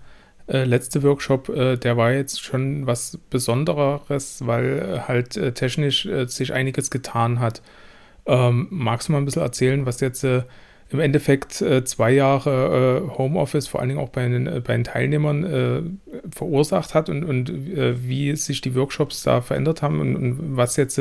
äh, 0.49 0.65
letzte 0.65 1.03
Workshop, 1.03 1.49
äh, 1.49 1.77
der 1.77 1.97
war 1.97 2.13
jetzt 2.13 2.43
schon 2.43 2.87
was 2.87 3.19
Besonderes, 3.31 4.47
weil 4.47 4.79
äh, 4.79 5.01
halt 5.09 5.37
äh, 5.37 5.53
technisch 5.53 6.09
sich 6.27 6.53
einiges 6.53 6.91
getan 6.91 7.41
hat. 7.41 7.63
Ähm, 8.27 8.69
magst 8.71 9.09
du 9.09 9.13
mal 9.13 9.19
ein 9.19 9.25
bisschen 9.25 9.43
erzählen, 9.43 9.87
was 9.87 10.01
jetzt 10.01 10.25
im 10.25 11.01
Endeffekt 11.01 11.55
zwei 11.55 12.11
Jahre 12.13 13.15
Homeoffice, 13.17 13.67
vor 13.67 13.81
allen 13.81 13.89
Dingen 13.89 14.01
auch 14.01 14.11
bei 14.11 14.29
den, 14.29 14.45
bei 14.63 14.75
den 14.75 14.85
Teilnehmern, 14.85 16.01
verursacht 16.31 16.95
hat 16.95 17.09
und, 17.09 17.25
und 17.25 17.51
wie 17.51 18.37
sich 18.37 18.61
die 18.61 18.77
Workshops 18.77 19.23
da 19.23 19.41
verändert 19.41 19.83
haben 19.83 20.01
und, 20.01 20.17
und 20.17 20.57
was 20.57 20.77
jetzt 20.77 21.01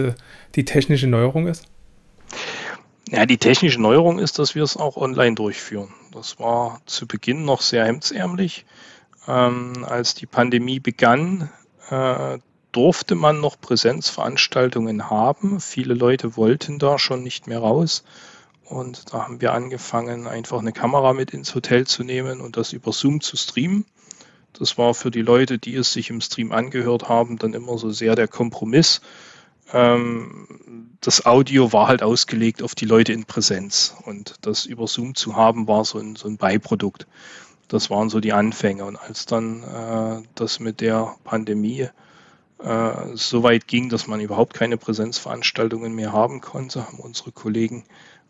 die 0.55 0.65
technische 0.65 1.07
Neuerung 1.07 1.47
ist? 1.47 1.67
Ja, 3.09 3.25
die 3.25 3.37
technische 3.37 3.81
Neuerung 3.81 4.19
ist, 4.19 4.39
dass 4.39 4.55
wir 4.55 4.63
es 4.63 4.77
auch 4.77 4.95
online 4.95 5.35
durchführen. 5.35 5.89
Das 6.13 6.39
war 6.39 6.79
zu 6.85 7.05
Beginn 7.05 7.43
noch 7.43 7.61
sehr 7.61 7.85
hemdsärmlich. 7.85 8.65
Ähm, 9.27 9.85
als 9.87 10.15
die 10.15 10.25
Pandemie 10.25 10.79
begann, 10.79 11.49
äh, 11.89 12.39
durfte 12.71 13.15
man 13.15 13.39
noch 13.41 13.59
Präsenzveranstaltungen 13.59 15.09
haben. 15.09 15.59
Viele 15.59 15.93
Leute 15.93 16.37
wollten 16.37 16.79
da 16.79 16.97
schon 16.97 17.23
nicht 17.23 17.47
mehr 17.47 17.59
raus. 17.59 18.03
Und 18.63 19.13
da 19.13 19.23
haben 19.23 19.41
wir 19.41 19.53
angefangen, 19.53 20.27
einfach 20.27 20.59
eine 20.59 20.71
Kamera 20.71 21.11
mit 21.13 21.31
ins 21.31 21.53
Hotel 21.53 21.85
zu 21.85 22.03
nehmen 22.03 22.39
und 22.39 22.55
das 22.55 22.71
über 22.71 22.93
Zoom 22.93 23.19
zu 23.19 23.35
streamen. 23.35 23.85
Das 24.53 24.77
war 24.77 24.93
für 24.93 25.11
die 25.11 25.21
Leute, 25.21 25.59
die 25.59 25.75
es 25.75 25.91
sich 25.91 26.09
im 26.09 26.21
Stream 26.21 26.51
angehört 26.51 27.09
haben, 27.09 27.37
dann 27.37 27.53
immer 27.53 27.77
so 27.77 27.91
sehr 27.91 28.15
der 28.15 28.27
Kompromiss. 28.27 29.01
Ähm, 29.73 30.47
das 31.01 31.25
Audio 31.25 31.73
war 31.73 31.87
halt 31.87 32.03
ausgelegt 32.03 32.61
auf 32.63 32.75
die 32.75 32.85
Leute 32.85 33.13
in 33.13 33.25
Präsenz 33.25 33.95
und 34.05 34.35
das 34.41 34.65
über 34.65 34.87
Zoom 34.87 35.15
zu 35.15 35.35
haben, 35.35 35.67
war 35.67 35.83
so 35.83 35.99
ein, 35.99 36.15
so 36.15 36.27
ein 36.27 36.37
Beiprodukt. 36.37 37.07
Das 37.71 37.89
waren 37.89 38.09
so 38.09 38.19
die 38.19 38.33
Anfänge. 38.33 38.83
Und 38.83 38.97
als 38.97 39.25
dann 39.25 39.63
äh, 39.63 40.27
das 40.35 40.59
mit 40.59 40.81
der 40.81 41.15
Pandemie 41.23 41.87
äh, 42.59 42.91
so 43.13 43.43
weit 43.43 43.65
ging, 43.65 43.87
dass 43.87 44.07
man 44.07 44.19
überhaupt 44.19 44.53
keine 44.53 44.75
Präsenzveranstaltungen 44.75 45.95
mehr 45.95 46.11
haben 46.11 46.41
konnte, 46.41 46.85
haben 46.85 46.99
unsere 46.99 47.31
Kollegen 47.31 47.85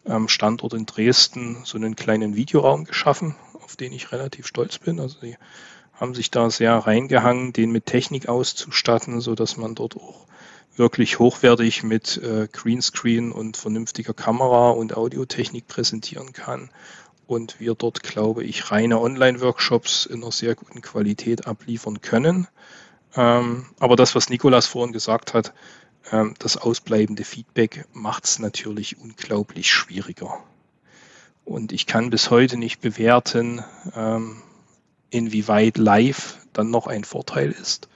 am 0.05 0.27
Standort 0.27 0.73
in 0.73 0.85
Dresden 0.85 1.57
so 1.63 1.79
einen 1.79 1.95
kleinen 1.95 2.35
Videoraum 2.35 2.83
geschaffen, 2.83 3.35
auf 3.63 3.75
den 3.75 3.93
ich 3.93 4.11
relativ 4.11 4.45
stolz 4.45 4.77
bin. 4.77 4.99
Also 4.99 5.19
die 5.21 5.35
haben 5.95 6.13
sich 6.13 6.29
da 6.29 6.51
sehr 6.51 6.75
reingehangen, 6.75 7.51
den 7.51 7.71
mit 7.71 7.87
Technik 7.87 8.29
auszustatten, 8.29 9.21
so 9.21 9.33
dass 9.33 9.57
man 9.57 9.73
dort 9.73 9.97
auch 9.97 10.27
wirklich 10.75 11.17
hochwertig 11.17 11.81
mit 11.81 12.17
äh, 12.17 12.47
Greenscreen 12.51 13.31
und 13.31 13.57
vernünftiger 13.57 14.13
Kamera 14.13 14.69
und 14.69 14.95
Audiotechnik 14.95 15.67
präsentieren 15.67 16.31
kann 16.31 16.69
und 17.31 17.61
wir 17.61 17.75
dort, 17.75 18.03
glaube 18.03 18.43
ich, 18.43 18.71
reine 18.71 18.99
Online-Workshops 18.99 20.05
in 20.05 20.21
einer 20.21 20.33
sehr 20.33 20.53
guten 20.53 20.81
Qualität 20.81 21.47
abliefern 21.47 22.01
können. 22.01 22.47
Ähm, 23.15 23.67
aber 23.79 23.95
das, 23.95 24.15
was 24.15 24.29
Nikolas 24.29 24.67
vorhin 24.67 24.91
gesagt 24.91 25.33
hat, 25.33 25.53
ähm, 26.11 26.33
das 26.39 26.57
ausbleibende 26.57 27.23
Feedback 27.23 27.85
macht 27.93 28.25
es 28.25 28.39
natürlich 28.39 28.99
unglaublich 28.99 29.69
schwieriger. 29.69 30.39
Und 31.45 31.71
ich 31.71 31.87
kann 31.87 32.09
bis 32.09 32.29
heute 32.29 32.57
nicht 32.57 32.81
bewerten, 32.81 33.63
ähm, 33.95 34.41
inwieweit 35.09 35.77
live 35.77 36.37
dann 36.51 36.69
noch 36.69 36.87
ein 36.87 37.05
Vorteil 37.05 37.51
ist 37.51 37.87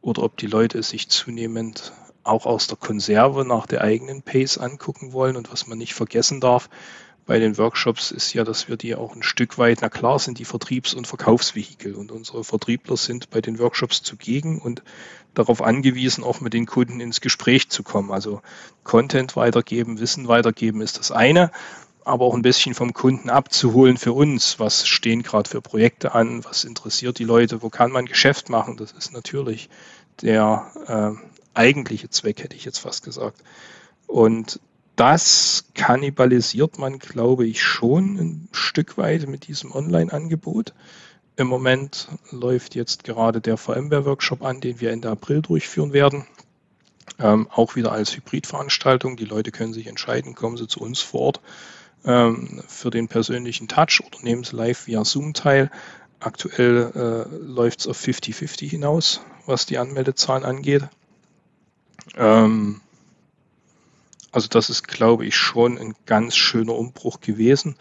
oder 0.00 0.22
ob 0.22 0.38
die 0.38 0.46
Leute 0.46 0.78
es 0.78 0.88
sich 0.88 1.08
zunehmend 1.08 1.92
auch 2.24 2.46
aus 2.46 2.68
der 2.68 2.78
Konserve 2.78 3.44
nach 3.44 3.66
der 3.66 3.82
eigenen 3.82 4.22
Pace 4.22 4.58
angucken 4.58 5.12
wollen. 5.12 5.36
Und 5.36 5.52
was 5.52 5.66
man 5.66 5.78
nicht 5.78 5.94
vergessen 5.94 6.40
darf, 6.40 6.68
bei 7.26 7.38
den 7.38 7.56
Workshops 7.56 8.10
ist 8.10 8.32
ja, 8.32 8.44
dass 8.44 8.68
wir 8.68 8.76
die 8.76 8.94
auch 8.94 9.14
ein 9.14 9.22
Stück 9.22 9.58
weit, 9.58 9.78
na 9.80 9.88
klar 9.88 10.18
sind 10.18 10.38
die 10.38 10.44
Vertriebs- 10.44 10.94
und 10.94 11.06
Verkaufsvehikel 11.06 11.94
und 11.94 12.10
unsere 12.10 12.44
Vertriebler 12.44 12.96
sind 12.96 13.30
bei 13.30 13.40
den 13.40 13.58
Workshops 13.58 14.02
zugegen 14.02 14.58
und 14.58 14.82
darauf 15.34 15.62
angewiesen, 15.62 16.24
auch 16.24 16.40
mit 16.40 16.52
den 16.52 16.66
Kunden 16.66 17.00
ins 17.00 17.20
Gespräch 17.20 17.68
zu 17.68 17.82
kommen. 17.82 18.10
Also 18.10 18.42
Content 18.84 19.36
weitergeben, 19.36 20.00
Wissen 20.00 20.28
weitergeben 20.28 20.80
ist 20.80 20.98
das 20.98 21.12
eine, 21.12 21.50
aber 22.04 22.24
auch 22.24 22.34
ein 22.34 22.42
bisschen 22.42 22.74
vom 22.74 22.92
Kunden 22.92 23.30
abzuholen 23.30 23.96
für 23.96 24.12
uns. 24.12 24.58
Was 24.58 24.86
stehen 24.86 25.22
gerade 25.22 25.48
für 25.48 25.62
Projekte 25.62 26.14
an? 26.14 26.44
Was 26.44 26.64
interessiert 26.64 27.18
die 27.18 27.24
Leute? 27.24 27.62
Wo 27.62 27.70
kann 27.70 27.92
man 27.92 28.06
Geschäft 28.06 28.50
machen? 28.50 28.76
Das 28.76 28.92
ist 28.92 29.12
natürlich 29.12 29.70
der 30.20 30.72
äh, 30.86 31.28
eigentliche 31.54 32.10
Zweck, 32.10 32.42
hätte 32.42 32.56
ich 32.56 32.64
jetzt 32.64 32.78
fast 32.78 33.04
gesagt. 33.04 33.42
Und 34.06 34.60
das 34.96 35.64
kannibalisiert 35.74 36.78
man, 36.78 36.98
glaube 36.98 37.46
ich, 37.46 37.62
schon 37.62 38.18
ein 38.18 38.48
Stück 38.52 38.98
weit 38.98 39.26
mit 39.26 39.48
diesem 39.48 39.72
Online-Angebot. 39.72 40.74
Im 41.36 41.46
Moment 41.46 42.08
läuft 42.30 42.74
jetzt 42.74 43.04
gerade 43.04 43.40
der 43.40 43.56
VMware-Workshop 43.56 44.42
an, 44.42 44.60
den 44.60 44.80
wir 44.80 44.90
Ende 44.90 45.10
April 45.10 45.40
durchführen 45.40 45.92
werden. 45.92 46.26
Ähm, 47.18 47.48
auch 47.50 47.74
wieder 47.74 47.92
als 47.92 48.14
Hybridveranstaltung. 48.14 49.16
Die 49.16 49.24
Leute 49.24 49.50
können 49.50 49.72
sich 49.72 49.86
entscheiden, 49.86 50.34
kommen 50.34 50.56
sie 50.56 50.68
zu 50.68 50.80
uns 50.80 51.00
vor 51.00 51.20
Ort 51.20 51.40
ähm, 52.04 52.62
für 52.68 52.90
den 52.90 53.08
persönlichen 53.08 53.68
Touch 53.68 54.02
oder 54.06 54.18
nehmen 54.22 54.44
sie 54.44 54.56
live 54.56 54.86
via 54.86 55.04
Zoom 55.04 55.34
teil. 55.34 55.70
Aktuell 56.20 56.92
äh, 56.94 57.36
läuft 57.44 57.80
es 57.80 57.86
auf 57.86 58.00
50-50 58.00 58.68
hinaus, 58.68 59.22
was 59.46 59.66
die 59.66 59.78
Anmeldezahlen 59.78 60.44
angeht. 60.44 60.84
Ähm, 62.16 62.80
also 64.32 64.48
das 64.48 64.70
ist, 64.70 64.88
glaube 64.88 65.26
ich, 65.26 65.36
schon 65.36 65.78
ein 65.78 65.94
ganz 66.06 66.36
schöner 66.36 66.74
Umbruch 66.74 67.20
gewesen. 67.20 67.76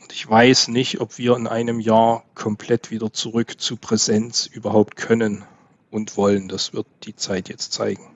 Und 0.00 0.12
ich 0.12 0.28
weiß 0.28 0.68
nicht, 0.68 1.00
ob 1.00 1.18
wir 1.18 1.34
in 1.34 1.46
einem 1.46 1.80
Jahr 1.80 2.22
komplett 2.34 2.90
wieder 2.90 3.12
zurück 3.12 3.58
zu 3.58 3.76
Präsenz 3.76 4.46
überhaupt 4.46 4.96
können 4.96 5.44
und 5.90 6.16
wollen. 6.16 6.48
Das 6.48 6.74
wird 6.74 6.86
die 7.04 7.16
Zeit 7.16 7.48
jetzt 7.48 7.72
zeigen. 7.72 8.06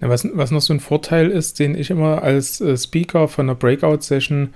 Ja, 0.00 0.08
was, 0.08 0.26
was 0.32 0.50
noch 0.50 0.62
so 0.62 0.72
ein 0.72 0.80
Vorteil 0.80 1.30
ist, 1.30 1.58
den 1.58 1.74
ich 1.74 1.90
immer 1.90 2.22
als 2.22 2.60
äh, 2.60 2.76
Speaker 2.76 3.28
von 3.28 3.46
einer 3.46 3.54
Breakout-Session 3.54 4.54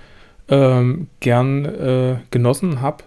ähm, 0.49 1.07
gern 1.19 1.65
äh, 1.65 2.17
genossen 2.31 2.81
habe, 2.81 3.03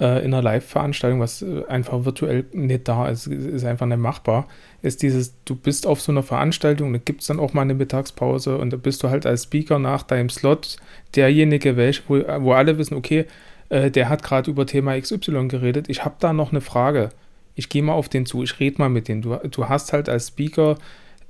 äh, 0.00 0.24
in 0.24 0.34
einer 0.34 0.42
Live-Veranstaltung, 0.42 1.20
was 1.20 1.42
äh, 1.42 1.64
einfach 1.68 2.04
virtuell 2.04 2.44
nicht 2.52 2.86
da 2.86 3.08
ist, 3.08 3.26
ist 3.26 3.64
einfach 3.64 3.86
nicht 3.86 3.98
machbar, 3.98 4.46
ist 4.82 5.02
dieses, 5.02 5.34
du 5.44 5.56
bist 5.56 5.86
auf 5.86 6.00
so 6.00 6.12
einer 6.12 6.22
Veranstaltung, 6.22 6.92
da 6.92 6.98
gibt 7.02 7.22
es 7.22 7.28
dann 7.28 7.40
auch 7.40 7.54
mal 7.54 7.62
eine 7.62 7.74
Mittagspause 7.74 8.58
und 8.58 8.72
da 8.72 8.76
bist 8.76 9.02
du 9.02 9.08
halt 9.08 9.26
als 9.26 9.44
Speaker 9.44 9.78
nach 9.78 10.02
deinem 10.02 10.28
Slot 10.28 10.76
derjenige, 11.14 11.76
welch, 11.76 12.02
wo, 12.08 12.16
wo 12.40 12.52
alle 12.52 12.76
wissen, 12.78 12.94
okay, 12.94 13.24
äh, 13.68 13.90
der 13.90 14.08
hat 14.08 14.22
gerade 14.22 14.50
über 14.50 14.66
Thema 14.66 15.00
XY 15.00 15.48
geredet, 15.48 15.88
ich 15.88 16.04
habe 16.04 16.16
da 16.20 16.32
noch 16.32 16.50
eine 16.50 16.60
Frage. 16.60 17.08
Ich 17.54 17.70
gehe 17.70 17.82
mal 17.82 17.94
auf 17.94 18.10
den 18.10 18.26
zu, 18.26 18.42
ich 18.42 18.60
rede 18.60 18.76
mal 18.78 18.90
mit 18.90 19.08
dem. 19.08 19.22
Du, 19.22 19.34
du 19.36 19.66
hast 19.66 19.94
halt 19.94 20.10
als 20.10 20.28
Speaker 20.28 20.76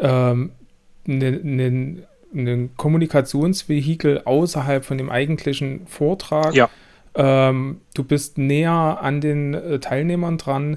ähm, 0.00 0.50
einen 1.06 2.02
ne, 2.32 2.68
Kommunikationsvehikel 2.76 4.22
außerhalb 4.24 4.84
von 4.84 4.98
dem 4.98 5.08
eigentlichen 5.08 5.86
Vortrag. 5.86 6.52
Ja 6.52 6.68
ähm, 7.16 7.80
du 7.94 8.04
bist 8.04 8.38
näher 8.38 8.98
an 9.00 9.20
den 9.20 9.54
äh, 9.54 9.78
Teilnehmern 9.80 10.38
dran. 10.38 10.76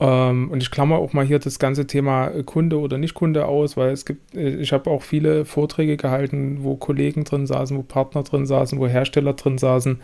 Ähm, 0.00 0.50
und 0.50 0.62
ich 0.62 0.70
klammer 0.70 0.96
auch 0.98 1.12
mal 1.12 1.24
hier 1.24 1.38
das 1.38 1.58
ganze 1.58 1.86
Thema 1.86 2.28
äh, 2.28 2.42
Kunde 2.42 2.78
oder 2.78 2.98
Nicht-Kunde 2.98 3.46
aus, 3.46 3.76
weil 3.76 3.90
es 3.90 4.04
gibt, 4.04 4.34
äh, 4.34 4.56
ich 4.56 4.72
habe 4.72 4.90
auch 4.90 5.02
viele 5.02 5.44
Vorträge 5.44 5.96
gehalten, 5.96 6.58
wo 6.62 6.76
Kollegen 6.76 7.24
drin 7.24 7.46
saßen, 7.46 7.76
wo 7.76 7.82
Partner 7.82 8.22
drin 8.22 8.46
saßen, 8.46 8.78
wo 8.78 8.86
Hersteller 8.86 9.34
drin 9.34 9.58
saßen, 9.58 10.00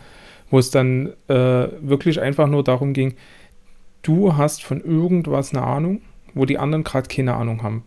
wo 0.49 0.59
es 0.59 0.71
dann 0.71 1.13
äh, 1.27 1.67
wirklich 1.81 2.21
einfach 2.21 2.47
nur 2.47 2.63
darum 2.63 2.93
ging, 2.93 3.15
du 4.01 4.35
hast 4.35 4.63
von 4.63 4.81
irgendwas 4.81 5.53
eine 5.53 5.63
Ahnung, 5.63 6.01
wo 6.33 6.45
die 6.45 6.57
anderen 6.57 6.83
gerade 6.83 7.07
keine 7.07 7.35
Ahnung 7.35 7.63
haben. 7.63 7.83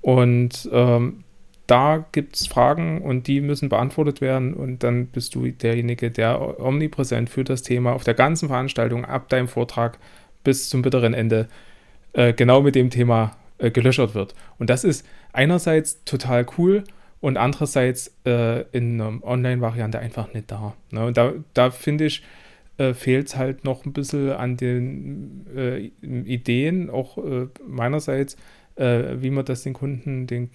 Und 0.00 0.68
ähm, 0.72 1.24
da 1.68 2.04
gibt 2.12 2.34
es 2.34 2.46
Fragen 2.46 3.02
und 3.02 3.26
die 3.26 3.42
müssen 3.42 3.68
beantwortet 3.68 4.22
werden 4.22 4.54
und 4.54 4.82
dann 4.82 5.06
bist 5.06 5.34
du 5.34 5.46
derjenige, 5.46 6.10
der 6.10 6.58
omnipräsent 6.58 7.28
für 7.28 7.44
das 7.44 7.62
Thema 7.62 7.92
auf 7.92 8.04
der 8.04 8.14
ganzen 8.14 8.48
Veranstaltung 8.48 9.04
ab 9.04 9.28
deinem 9.28 9.48
Vortrag 9.48 9.98
bis 10.42 10.70
zum 10.70 10.80
bitteren 10.80 11.12
Ende 11.12 11.46
äh, 12.14 12.32
genau 12.32 12.62
mit 12.62 12.74
dem 12.74 12.88
Thema 12.88 13.36
äh, 13.58 13.70
gelöschert 13.70 14.14
wird. 14.14 14.34
Und 14.58 14.70
das 14.70 14.82
ist 14.82 15.06
einerseits 15.34 16.02
total 16.04 16.46
cool 16.56 16.84
und 17.20 17.36
andererseits 17.36 18.14
äh, 18.24 18.62
in 18.72 18.98
einer 18.98 19.22
Online-Variante 19.22 19.98
einfach 19.98 20.32
nicht 20.32 20.50
da. 20.50 20.74
Ne? 20.90 21.04
Und 21.04 21.18
da, 21.18 21.34
da 21.52 21.70
finde 21.70 22.06
ich, 22.06 22.22
äh, 22.78 22.94
fehlt 22.94 23.26
es 23.26 23.36
halt 23.36 23.64
noch 23.64 23.84
ein 23.84 23.92
bisschen 23.92 24.30
an 24.30 24.56
den 24.56 25.46
äh, 25.54 25.90
Ideen, 26.00 26.88
auch 26.88 27.18
äh, 27.18 27.48
meinerseits, 27.66 28.38
äh, 28.76 29.16
wie 29.18 29.30
man 29.30 29.44
das 29.44 29.64
den 29.64 29.74
Kunden, 29.74 30.26
den 30.26 30.50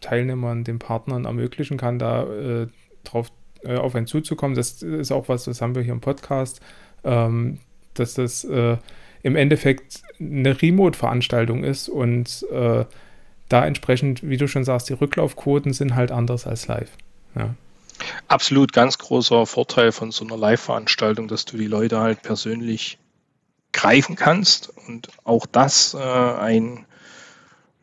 Teilnehmern, 0.00 0.64
den 0.64 0.78
Partnern 0.78 1.24
ermöglichen 1.24 1.76
kann, 1.76 1.98
da 1.98 2.24
äh, 2.24 2.66
drauf 3.04 3.30
auf 3.66 3.94
einen 3.94 4.06
zuzukommen. 4.06 4.56
Das 4.56 4.82
ist 4.82 5.12
auch 5.12 5.28
was, 5.28 5.44
das 5.44 5.60
haben 5.60 5.74
wir 5.74 5.82
hier 5.82 5.92
im 5.92 6.00
Podcast, 6.00 6.60
ähm, 7.04 7.58
dass 7.92 8.14
das 8.14 8.44
im 8.44 9.36
Endeffekt 9.36 10.00
eine 10.18 10.62
Remote-Veranstaltung 10.62 11.62
ist 11.64 11.90
und 11.90 12.46
da 13.50 13.66
entsprechend, 13.66 14.22
wie 14.22 14.38
du 14.38 14.48
schon 14.48 14.64
sagst, 14.64 14.88
die 14.88 14.94
Rücklaufquoten 14.94 15.74
sind 15.74 15.94
halt 15.94 16.12
anders 16.12 16.46
als 16.46 16.68
live. 16.68 16.90
Ja. 17.34 17.54
Absolut 18.28 18.72
ganz 18.72 18.96
großer 18.96 19.44
Vorteil 19.44 19.92
von 19.92 20.10
so 20.10 20.24
einer 20.24 20.36
Live-Veranstaltung, 20.36 21.28
dass 21.28 21.44
du 21.44 21.58
die 21.58 21.66
Leute 21.66 22.00
halt 22.00 22.22
persönlich 22.22 22.98
greifen 23.72 24.16
kannst 24.16 24.72
und 24.86 25.08
auch 25.24 25.46
das 25.46 25.94
äh, 25.94 25.98
ein 25.98 26.86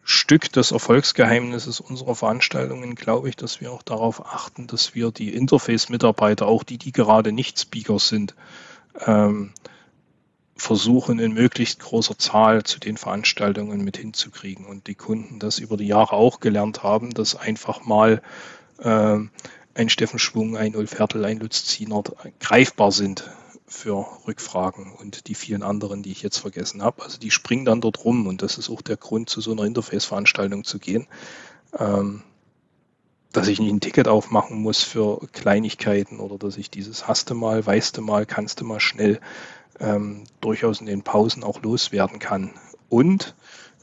Stück 0.10 0.50
des 0.54 0.72
Erfolgsgeheimnisses 0.72 1.82
unserer 1.82 2.16
Veranstaltungen, 2.16 2.96
glaube 2.96 3.28
ich, 3.28 3.36
dass 3.36 3.60
wir 3.60 3.74
auch 3.74 3.84
darauf 3.84 4.26
achten, 4.26 4.66
dass 4.66 4.96
wir 4.96 5.12
die 5.12 5.34
Interface-Mitarbeiter, 5.34 6.48
auch 6.48 6.64
die, 6.64 6.78
die 6.78 6.94
gerade 6.94 7.34
nicht 7.34 7.60
Speaker 7.60 8.00
sind, 8.00 8.34
ähm, 9.06 9.52
versuchen 10.56 11.20
in 11.20 11.34
möglichst 11.34 11.82
großer 11.82 12.18
Zahl 12.18 12.64
zu 12.64 12.80
den 12.80 12.96
Veranstaltungen 12.96 13.84
mit 13.84 13.98
hinzukriegen 13.98 14.66
und 14.66 14.88
die 14.88 14.96
Kunden 14.96 15.40
das 15.40 15.60
über 15.60 15.76
die 15.76 15.88
Jahre 15.88 16.14
auch 16.14 16.40
gelernt 16.40 16.84
haben, 16.84 17.14
dass 17.14 17.36
einfach 17.36 17.84
mal 17.84 18.22
äh, 18.80 19.18
ein 19.74 19.90
Steffen 19.90 20.20
Schwung, 20.20 20.56
ein 20.56 20.78
Ulf 20.78 20.98
Hertel, 20.98 21.26
ein 21.26 21.40
Lutz 21.40 21.66
Zienert 21.66 22.14
greifbar 22.40 22.94
sind 22.94 23.30
für 23.68 24.08
Rückfragen 24.26 24.94
und 24.94 25.28
die 25.28 25.36
vielen 25.36 25.62
anderen, 25.62 26.02
die 26.02 26.12
ich 26.12 26.22
jetzt 26.22 26.38
vergessen 26.38 26.82
habe. 26.82 27.04
Also 27.04 27.20
die 27.20 27.32
springen 27.32 27.66
dann 27.66 27.82
dort 27.82 28.04
rum 28.06 28.26
und 28.26 28.42
das 28.42 28.58
ist 28.58 28.70
auch 28.70 28.82
der 28.82 28.98
Grund, 28.98 29.30
zu 29.30 29.42
so 29.42 29.52
einer 29.52 29.64
Interface-Veranstaltung 29.64 30.64
zu 30.64 30.80
gehen. 30.80 31.08
Ähm, 31.78 32.24
dass 33.34 33.50
ich 33.50 33.60
nicht 33.60 33.72
ein 33.72 33.82
Ticket 33.82 34.08
aufmachen 34.08 34.62
muss 34.62 34.84
für 34.84 35.20
Kleinigkeiten 35.34 36.20
oder 36.20 36.38
dass 36.38 36.58
ich 36.58 36.70
dieses 36.70 37.08
hast 37.08 37.30
du 37.30 37.36
mal, 37.36 37.64
weißt 37.64 37.98
du 37.98 38.02
mal, 38.02 38.26
kannst 38.26 38.62
du 38.62 38.66
mal 38.66 38.80
schnell 38.80 39.20
ähm, 39.80 40.24
durchaus 40.42 40.80
in 40.80 40.86
den 40.86 41.04
Pausen 41.04 41.44
auch 41.44 41.62
loswerden 41.62 42.20
kann. 42.20 42.54
Und 42.90 43.36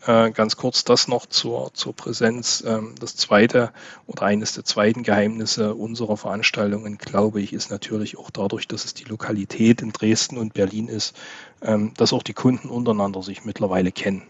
äh, 0.07 0.31
ganz 0.31 0.57
kurz 0.57 0.85
das 0.85 1.09
noch 1.09 1.27
zur, 1.27 1.73
zur 1.75 1.95
Präsenz. 1.95 2.63
Ähm, 2.67 2.95
das 3.01 3.17
zweite 3.17 3.73
oder 4.07 4.23
eines 4.23 4.55
der 4.55 4.65
zweiten 4.65 5.03
Geheimnisse 5.03 5.75
unserer 5.75 6.17
Veranstaltungen, 6.17 6.99
glaube 6.99 7.41
ich, 7.41 7.53
ist 7.53 7.71
natürlich 7.71 8.19
auch 8.19 8.31
dadurch, 8.31 8.69
dass 8.69 8.85
es 8.85 8.95
die 8.95 9.05
Lokalität 9.05 9.83
in 9.83 9.93
Dresden 9.93 10.39
und 10.39 10.55
Berlin 10.55 10.89
ist, 10.89 11.17
ähm, 11.63 11.93
dass 11.97 12.13
auch 12.13 12.23
die 12.23 12.35
Kunden 12.35 12.69
untereinander 12.69 13.23
sich 13.23 13.45
mittlerweile 13.45 13.93
kennen 13.93 14.23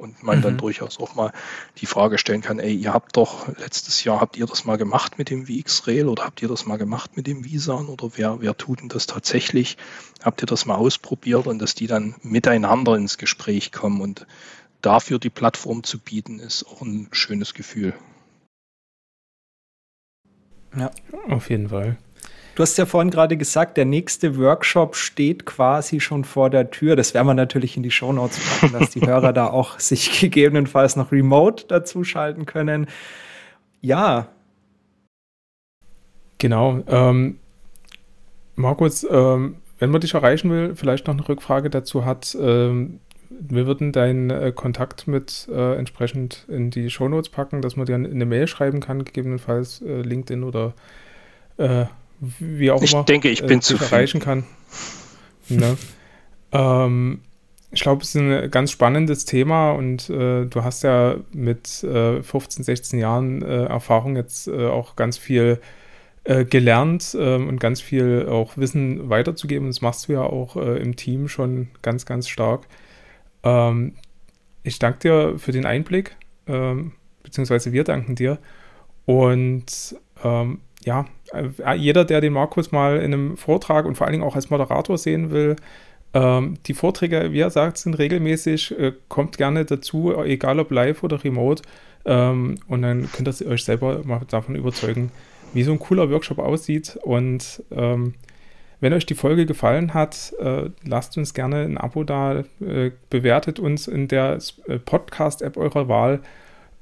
und 0.00 0.22
man 0.22 0.38
mhm. 0.38 0.42
dann 0.42 0.58
durchaus 0.58 0.98
auch 0.98 1.14
mal 1.14 1.32
die 1.78 1.86
Frage 1.86 2.18
stellen 2.18 2.40
kann, 2.40 2.58
ey, 2.58 2.74
ihr 2.74 2.92
habt 2.92 3.16
doch 3.16 3.48
letztes 3.58 4.02
Jahr, 4.02 4.20
habt 4.20 4.36
ihr 4.36 4.46
das 4.46 4.64
mal 4.64 4.76
gemacht 4.76 5.18
mit 5.18 5.30
dem 5.30 5.46
VX-Rail 5.46 6.08
oder 6.08 6.24
habt 6.24 6.42
ihr 6.42 6.48
das 6.48 6.66
mal 6.66 6.78
gemacht 6.78 7.16
mit 7.16 7.26
dem 7.26 7.44
Visan 7.44 7.86
oder 7.86 8.10
wer, 8.16 8.40
wer 8.40 8.56
tut 8.56 8.80
denn 8.80 8.88
das 8.88 9.06
tatsächlich? 9.06 9.76
Habt 10.22 10.42
ihr 10.42 10.46
das 10.46 10.66
mal 10.66 10.76
ausprobiert 10.76 11.46
und 11.46 11.60
dass 11.60 11.74
die 11.74 11.86
dann 11.86 12.14
miteinander 12.22 12.96
ins 12.96 13.18
Gespräch 13.18 13.72
kommen 13.72 14.00
und 14.00 14.26
dafür 14.82 15.18
die 15.18 15.30
Plattform 15.30 15.82
zu 15.82 15.98
bieten, 15.98 16.38
ist 16.38 16.66
auch 16.66 16.82
ein 16.82 17.08
schönes 17.12 17.54
Gefühl. 17.54 17.94
Ja, 20.76 20.90
auf 21.28 21.50
jeden 21.50 21.68
Fall. 21.68 21.96
Du 22.54 22.62
hast 22.62 22.76
ja 22.78 22.84
vorhin 22.84 23.10
gerade 23.10 23.36
gesagt, 23.36 23.76
der 23.76 23.84
nächste 23.84 24.36
Workshop 24.36 24.96
steht 24.96 25.46
quasi 25.46 26.00
schon 26.00 26.24
vor 26.24 26.50
der 26.50 26.70
Tür. 26.70 26.96
Das 26.96 27.14
werden 27.14 27.26
wir 27.26 27.34
natürlich 27.34 27.76
in 27.76 27.82
die 27.82 27.90
Shownotes 27.90 28.38
packen, 28.38 28.72
dass 28.78 28.90
die 28.90 29.00
Hörer 29.00 29.32
da 29.32 29.46
auch 29.46 29.78
sich 29.80 30.20
gegebenenfalls 30.20 30.96
noch 30.96 31.12
remote 31.12 31.66
dazuschalten 31.68 32.46
können. 32.46 32.86
Ja. 33.80 34.28
Genau. 36.38 36.82
Ähm, 36.86 37.38
Markus, 38.56 39.06
ähm, 39.10 39.56
wenn 39.78 39.90
man 39.90 40.00
dich 40.00 40.14
erreichen 40.14 40.50
will, 40.50 40.74
vielleicht 40.74 41.06
noch 41.06 41.14
eine 41.14 41.26
Rückfrage 41.26 41.70
dazu 41.70 42.04
hat, 42.04 42.36
ähm, 42.38 43.00
wir 43.30 43.66
würden 43.66 43.92
deinen 43.92 44.30
äh, 44.30 44.52
Kontakt 44.54 45.06
mit 45.06 45.48
äh, 45.50 45.76
entsprechend 45.76 46.44
in 46.48 46.70
die 46.70 46.90
Shownotes 46.90 47.30
packen, 47.30 47.62
dass 47.62 47.76
man 47.76 47.86
dir 47.86 47.94
eine 47.94 48.26
Mail 48.26 48.48
schreiben 48.48 48.80
kann, 48.80 49.04
gegebenenfalls 49.04 49.80
äh, 49.82 50.02
LinkedIn 50.02 50.42
oder 50.42 50.74
äh, 51.56 51.84
wie 52.18 52.70
auch 52.70 52.82
ich 52.82 52.92
immer. 52.92 53.00
Ich 53.00 53.06
denke, 53.06 53.28
ich 53.30 53.42
äh, 53.42 53.46
bin 53.46 53.62
zu 53.62 53.76
erreichen 53.76 54.20
kann. 54.20 54.44
Ne? 55.52 55.76
ähm, 56.52 57.22
ich 57.72 57.80
glaube, 57.80 58.02
es 58.02 58.14
ist 58.14 58.20
ein 58.20 58.52
ganz 58.52 58.70
spannendes 58.70 59.24
Thema 59.24 59.72
und 59.72 60.08
äh, 60.08 60.44
du 60.44 60.62
hast 60.62 60.84
ja 60.84 61.16
mit 61.32 61.66
15, 61.66 62.62
16 62.62 63.00
Jahren 63.00 63.42
Erfahrung 63.42 64.14
jetzt 64.14 64.48
auch 64.48 64.94
ganz 64.94 65.18
viel 65.18 65.58
gelernt 66.22 67.16
ähm, 67.18 67.48
und 67.48 67.58
ganz 67.58 67.80
viel 67.80 68.28
auch 68.30 68.56
Wissen 68.56 69.10
weiterzugeben. 69.10 69.66
Das 69.66 69.80
machst 69.80 70.06
du 70.06 70.12
ja 70.12 70.22
auch 70.22 70.54
im 70.54 70.94
Team 70.94 71.26
schon 71.26 71.66
ganz, 71.82 72.06
ganz 72.06 72.28
stark. 72.28 72.68
Ähm, 73.42 73.94
ich 74.62 74.78
danke 74.78 74.98
dir 74.98 75.38
für 75.38 75.52
den 75.52 75.66
Einblick, 75.66 76.16
ähm, 76.46 76.92
beziehungsweise 77.22 77.72
wir 77.72 77.84
danken 77.84 78.14
dir. 78.14 78.38
Und 79.06 79.96
ähm, 80.22 80.60
ja, 80.84 81.06
äh, 81.32 81.74
jeder, 81.74 82.04
der 82.04 82.20
den 82.20 82.32
Markus 82.32 82.72
mal 82.72 82.98
in 82.98 83.12
einem 83.12 83.36
Vortrag 83.36 83.86
und 83.86 83.96
vor 83.96 84.06
allen 84.06 84.12
Dingen 84.12 84.24
auch 84.24 84.36
als 84.36 84.50
Moderator 84.50 84.98
sehen 84.98 85.30
will, 85.30 85.56
ähm, 86.12 86.58
die 86.66 86.74
Vorträge, 86.74 87.32
wie 87.32 87.40
er 87.40 87.50
sagt, 87.50 87.78
sind 87.78 87.94
regelmäßig, 87.94 88.78
äh, 88.78 88.92
kommt 89.08 89.38
gerne 89.38 89.64
dazu, 89.64 90.14
egal 90.24 90.58
ob 90.58 90.70
live 90.70 91.02
oder 91.02 91.22
remote. 91.22 91.62
Ähm, 92.04 92.56
und 92.66 92.82
dann 92.82 93.10
könnt 93.12 93.40
ihr 93.40 93.46
euch 93.46 93.64
selber 93.64 94.02
mal 94.04 94.22
davon 94.28 94.56
überzeugen, 94.56 95.12
wie 95.52 95.62
so 95.62 95.72
ein 95.72 95.78
cooler 95.78 96.10
Workshop 96.10 96.38
aussieht. 96.38 96.98
Und 97.02 97.62
ähm, 97.70 98.14
wenn 98.80 98.94
euch 98.94 99.04
die 99.06 99.14
Folge 99.14 99.44
gefallen 99.44 99.92
hat, 99.92 100.32
äh, 100.40 100.70
lasst 100.84 101.16
uns 101.18 101.34
gerne 101.34 101.62
ein 101.62 101.76
Abo 101.76 102.02
da, 102.02 102.44
äh, 102.60 102.90
bewertet 103.10 103.58
uns 103.58 103.86
in 103.86 104.08
der 104.08 104.38
äh, 104.66 104.78
Podcast-App 104.78 105.58
eurer 105.58 105.88
Wahl. 105.88 106.20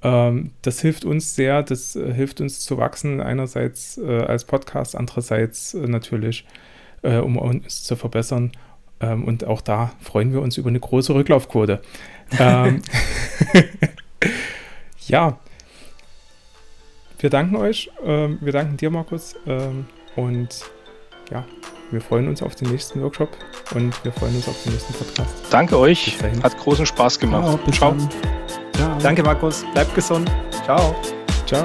Ähm, 0.03 0.53
das 0.63 0.81
hilft 0.81 1.05
uns 1.05 1.35
sehr, 1.35 1.65
das 1.65 1.95
hilft 1.95 2.41
uns 2.41 2.61
zu 2.61 2.79
wachsen, 2.79 3.21
einerseits 3.21 3.99
als 3.99 4.45
Podcast, 4.45 4.95
andererseits 4.95 5.75
natürlich, 5.75 6.47
um 7.03 7.37
uns 7.37 7.83
zu 7.83 7.97
verbessern. 7.97 8.53
Ähm, 9.01 9.25
und 9.25 9.45
auch 9.45 9.61
da 9.61 9.93
freuen 10.01 10.33
wir 10.33 10.41
uns 10.41 10.57
über 10.57 10.69
eine 10.69 10.81
große 10.81 11.15
Rücklaufquote. 11.15 11.81
ähm, 12.39 12.83
ja, 15.09 15.39
wir 17.19 17.31
danken 17.31 17.57
euch, 17.57 17.91
wir 18.01 18.53
danken 18.53 18.77
dir, 18.77 18.91
Markus, 18.91 19.35
und 20.15 20.65
ja, 21.33 21.45
wir 21.91 22.01
freuen 22.01 22.29
uns 22.29 22.43
auf 22.43 22.55
den 22.55 22.71
nächsten 22.71 23.03
Workshop 23.03 23.31
und 23.75 23.93
wir 24.05 24.13
freuen 24.13 24.37
uns 24.37 24.49
auf 24.49 24.63
den 24.63 24.73
nächsten 24.73 24.93
Podcast. 24.95 25.31
Danke 25.51 25.79
euch. 25.79 26.17
Hat 26.43 26.57
großen 26.59 26.87
Spaß 26.87 27.19
gemacht. 27.19 27.59
Ciao. 27.73 27.95
Ciao. 27.97 28.09
Ciao. 28.75 28.99
Danke, 29.01 29.23
Markus. 29.23 29.65
Bleibt 29.73 29.95
gesund. 29.95 30.31
Ciao. 30.65 30.95
Ciao. 31.47 31.65